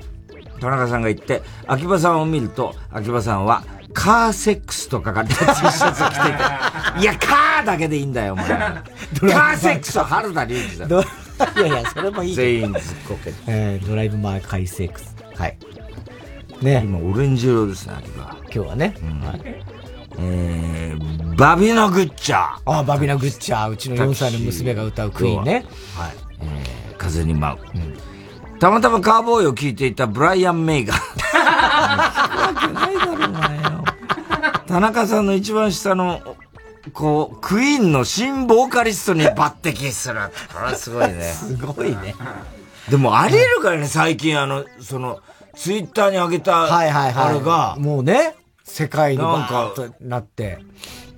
[0.60, 8.48] 田中さんが言って、秋葉さんを見ると、秋葉さんは、カーセックスとかが T シャツを着ていて、 いや、カーだけでいいんだよ、お前。
[8.50, 10.88] カーセックスは原田龍二だ。
[10.88, 12.36] いやいや、それもいい。
[12.36, 13.34] 全員ずっこけ。
[13.48, 15.16] えー、ドライブマーカーセックス。
[15.36, 15.58] はい。
[16.62, 16.82] ね。
[16.86, 18.38] 今、オレンジ色ですね、秋葉。
[18.44, 18.96] 今日はね。
[19.02, 19.71] うん、はい。
[20.18, 22.62] えー、バビナ・グッチャー。
[22.66, 23.70] ああ、バビナ・グッチャー。
[23.70, 25.66] うちの4歳の娘が歌うクイーンね。
[25.96, 26.12] はい。
[26.42, 27.60] えー、風に舞う。
[27.76, 28.12] うん
[28.62, 30.94] たまたまカーボーイを聴いていたブライアン・メイが。
[30.94, 31.00] わ
[32.62, 33.84] けないだろ、お前よ。
[34.68, 36.22] 田中さんの一番下の、
[36.94, 40.20] こう、クイーンの新ボーカリストに抜擢する。
[40.54, 41.24] これはすごいね。
[41.24, 42.14] すごいね。
[42.88, 45.22] でもあり得るからね、最近あの、その、
[45.56, 47.26] ツイッターに上げた、はいはいはい。
[47.30, 50.60] あれが、もうね、世界になんか、なって。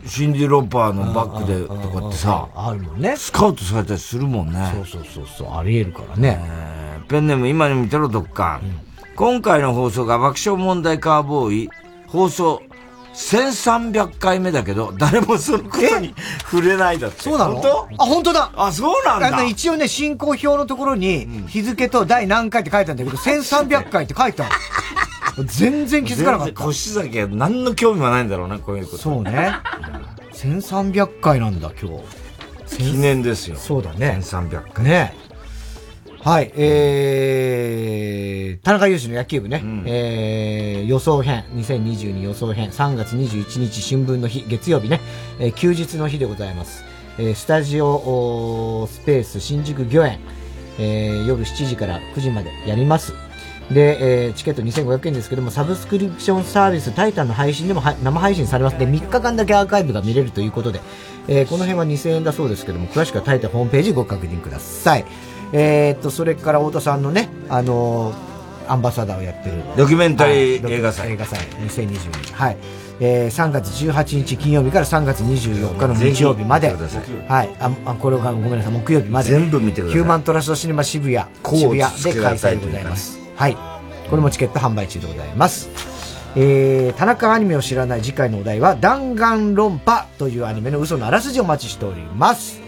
[0.06, 3.16] シンディ・ロッパーのバックでとかってさ、あるもんね。
[3.16, 4.72] スカウトされたりするもんね。
[4.74, 6.42] そうそうそうそう、あり得るからね。
[7.08, 8.80] ペンネーム今に見てろ、どっか、うん、
[9.16, 11.70] 今回の放送が爆笑問題カーボーイ、
[12.08, 12.62] 放送
[13.14, 17.22] 1300回目だけど、誰もそのことに触れないだって。
[17.22, 17.54] そうなの？
[17.56, 17.88] 本当？
[18.04, 19.44] あ、本当だあ、そうなんだ。
[19.46, 24.56] 一応ね、進行表のところに、日付と第何回って書いてあるんだけど、 1300回って書いてある。
[25.46, 26.54] 全然気づかなかった。
[26.54, 28.98] 腰崎は何の興味もないんだろうね、こういうこと。
[28.98, 29.54] そうね。
[30.34, 32.78] 1300回なんだ、今日。
[32.78, 33.56] 記念ですよ。
[33.56, 34.20] そうだね。
[34.22, 34.86] 1300回。
[34.86, 35.14] ね
[36.24, 45.02] はい、えー、田中裕二の野球部ね、うん、えー、予想編、2022予想編、3月21日春分の日、月曜日ね、
[45.40, 46.86] えー、休日の日でございます。
[47.18, 50.18] えー、スタジオスペース新宿御苑、
[50.80, 53.14] えー、夜7時から9時までやります。
[53.72, 58.78] で、えー、チケット2500円ですけども、サブスクリプションサービス、タイタンの配信でも生配信されます。
[58.78, 60.82] で、3日間だけアーカイブが見れるということで、
[61.28, 65.06] えー、この辺は2000円だそうですけども、詳しくはタイタンホームページご確認ください。
[65.54, 69.62] えー、っと、それから太田さんのね、あのー、アンバサダーをやってる。
[69.78, 71.12] ドキュメンタリー映画祭。
[71.12, 72.34] 映画祭2022。
[72.34, 72.58] はい。
[73.00, 76.70] えー、3月18日金曜日から3月24日の日曜日まで。
[77.28, 77.50] はい。
[77.60, 79.30] あ、あこれがごめんなさい、木曜日まで。
[79.30, 79.94] 全部見てください。
[79.94, 83.23] ヒューマントラストシネマ渋谷、渋谷で開催でございます。
[83.36, 83.58] はい。
[84.10, 85.70] これもチケット販売中でございます。
[86.36, 92.60] えー、田中アニメを知らない次回のお題は、弾丸論破というアニメの嘘のあらすじをお待ちしております。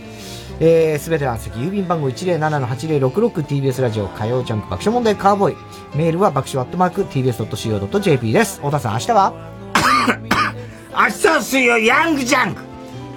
[0.60, 5.58] えー、すべての席、郵便番号 107-8066TBS ラジオ火曜ジャンク爆笑問題カーボーイ。
[5.96, 8.58] メールは爆笑アットマーク TBS.CO.JP です。
[8.58, 9.34] 太田さん、明日は？
[10.98, 12.62] 明日は水曜、ヤングジャンク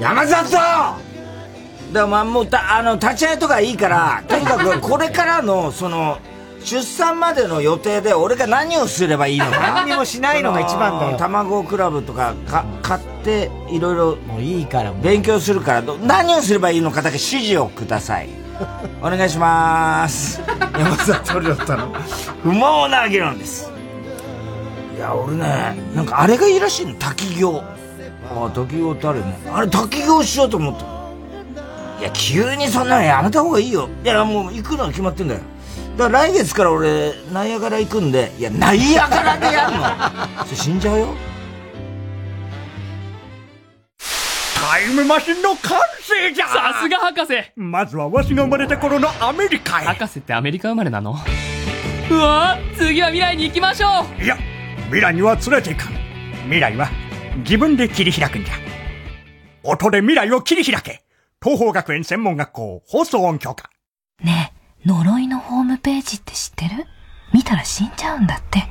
[0.01, 0.99] 山里だか
[1.93, 6.19] らまあもうた、あの、立ち会いとかいいから、とにかくこれからの、その、
[6.69, 9.59] 出産までの予定で俺が何をすればいいのか。
[9.75, 11.17] 何にもしないのが一番だよ。
[11.17, 14.17] 卵クラブとかか買っていろいろ。
[14.27, 14.93] もういいから。
[14.93, 15.83] 勉強するから。
[16.03, 18.29] 何をすればいいのかだけ指示をください。
[19.01, 20.43] お願いします。
[20.79, 21.89] 山里亮太の。
[22.43, 23.71] 不毛な議論です。
[24.95, 26.95] いや俺ねなんかあれがいいらしいの。
[26.97, 27.63] 滝行。
[28.31, 29.39] ああ滝行ってあるよね。
[29.55, 30.85] あれ滝行しようと思った。
[32.01, 33.89] いや急にそんなのやめた方がいいよ。
[34.05, 35.41] いやもう行くのは決まってんだよ
[35.99, 39.85] だから来月から俺、ナイアガラ行くんで、いや、ナイアガラでやるの。
[40.47, 41.15] それ死んじゃうよ。
[44.71, 46.47] タイムマシンの完成じゃ。
[46.47, 47.33] さすが博士。
[47.57, 49.87] まずはわしが生まれた頃のアメリカへ。
[49.87, 51.17] 博士ってアメリカ生まれなの？
[52.11, 54.23] うわ次は未来に行きましょう。
[54.23, 54.37] いや
[54.85, 55.93] 未来には連れていかん。
[56.45, 56.89] 未来は
[57.39, 58.55] 自分で切り開くんじゃ。
[59.65, 61.03] 音で未来を切り開け。
[61.43, 63.69] 東方学園専門学校放送音響科。
[64.23, 66.87] ねえ呪いのホームページって知ってる？
[67.33, 68.65] 見たら死んじゃうんだって。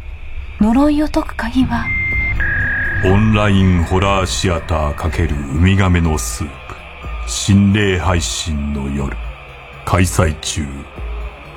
[0.59, 1.85] 呪いを解く鍵は、
[3.05, 7.29] オンラインホラーシアター×ウミガメのスープ。
[7.29, 9.15] 心霊配信の夜。
[9.85, 10.65] 開催中。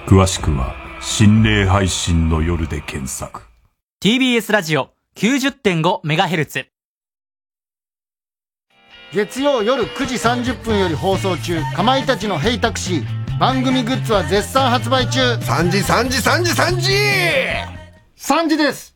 [0.06, 3.42] 詳しくは、心霊配信の夜で検索。
[4.02, 6.66] TBS ラジオ 90.5MHz。
[9.14, 13.19] 月曜夜9時30分より放送中、かまいたちのヘイタクシー。
[13.40, 16.92] 番組グッズは絶賛発売中3時3時3時3時
[18.18, 18.94] !3 時です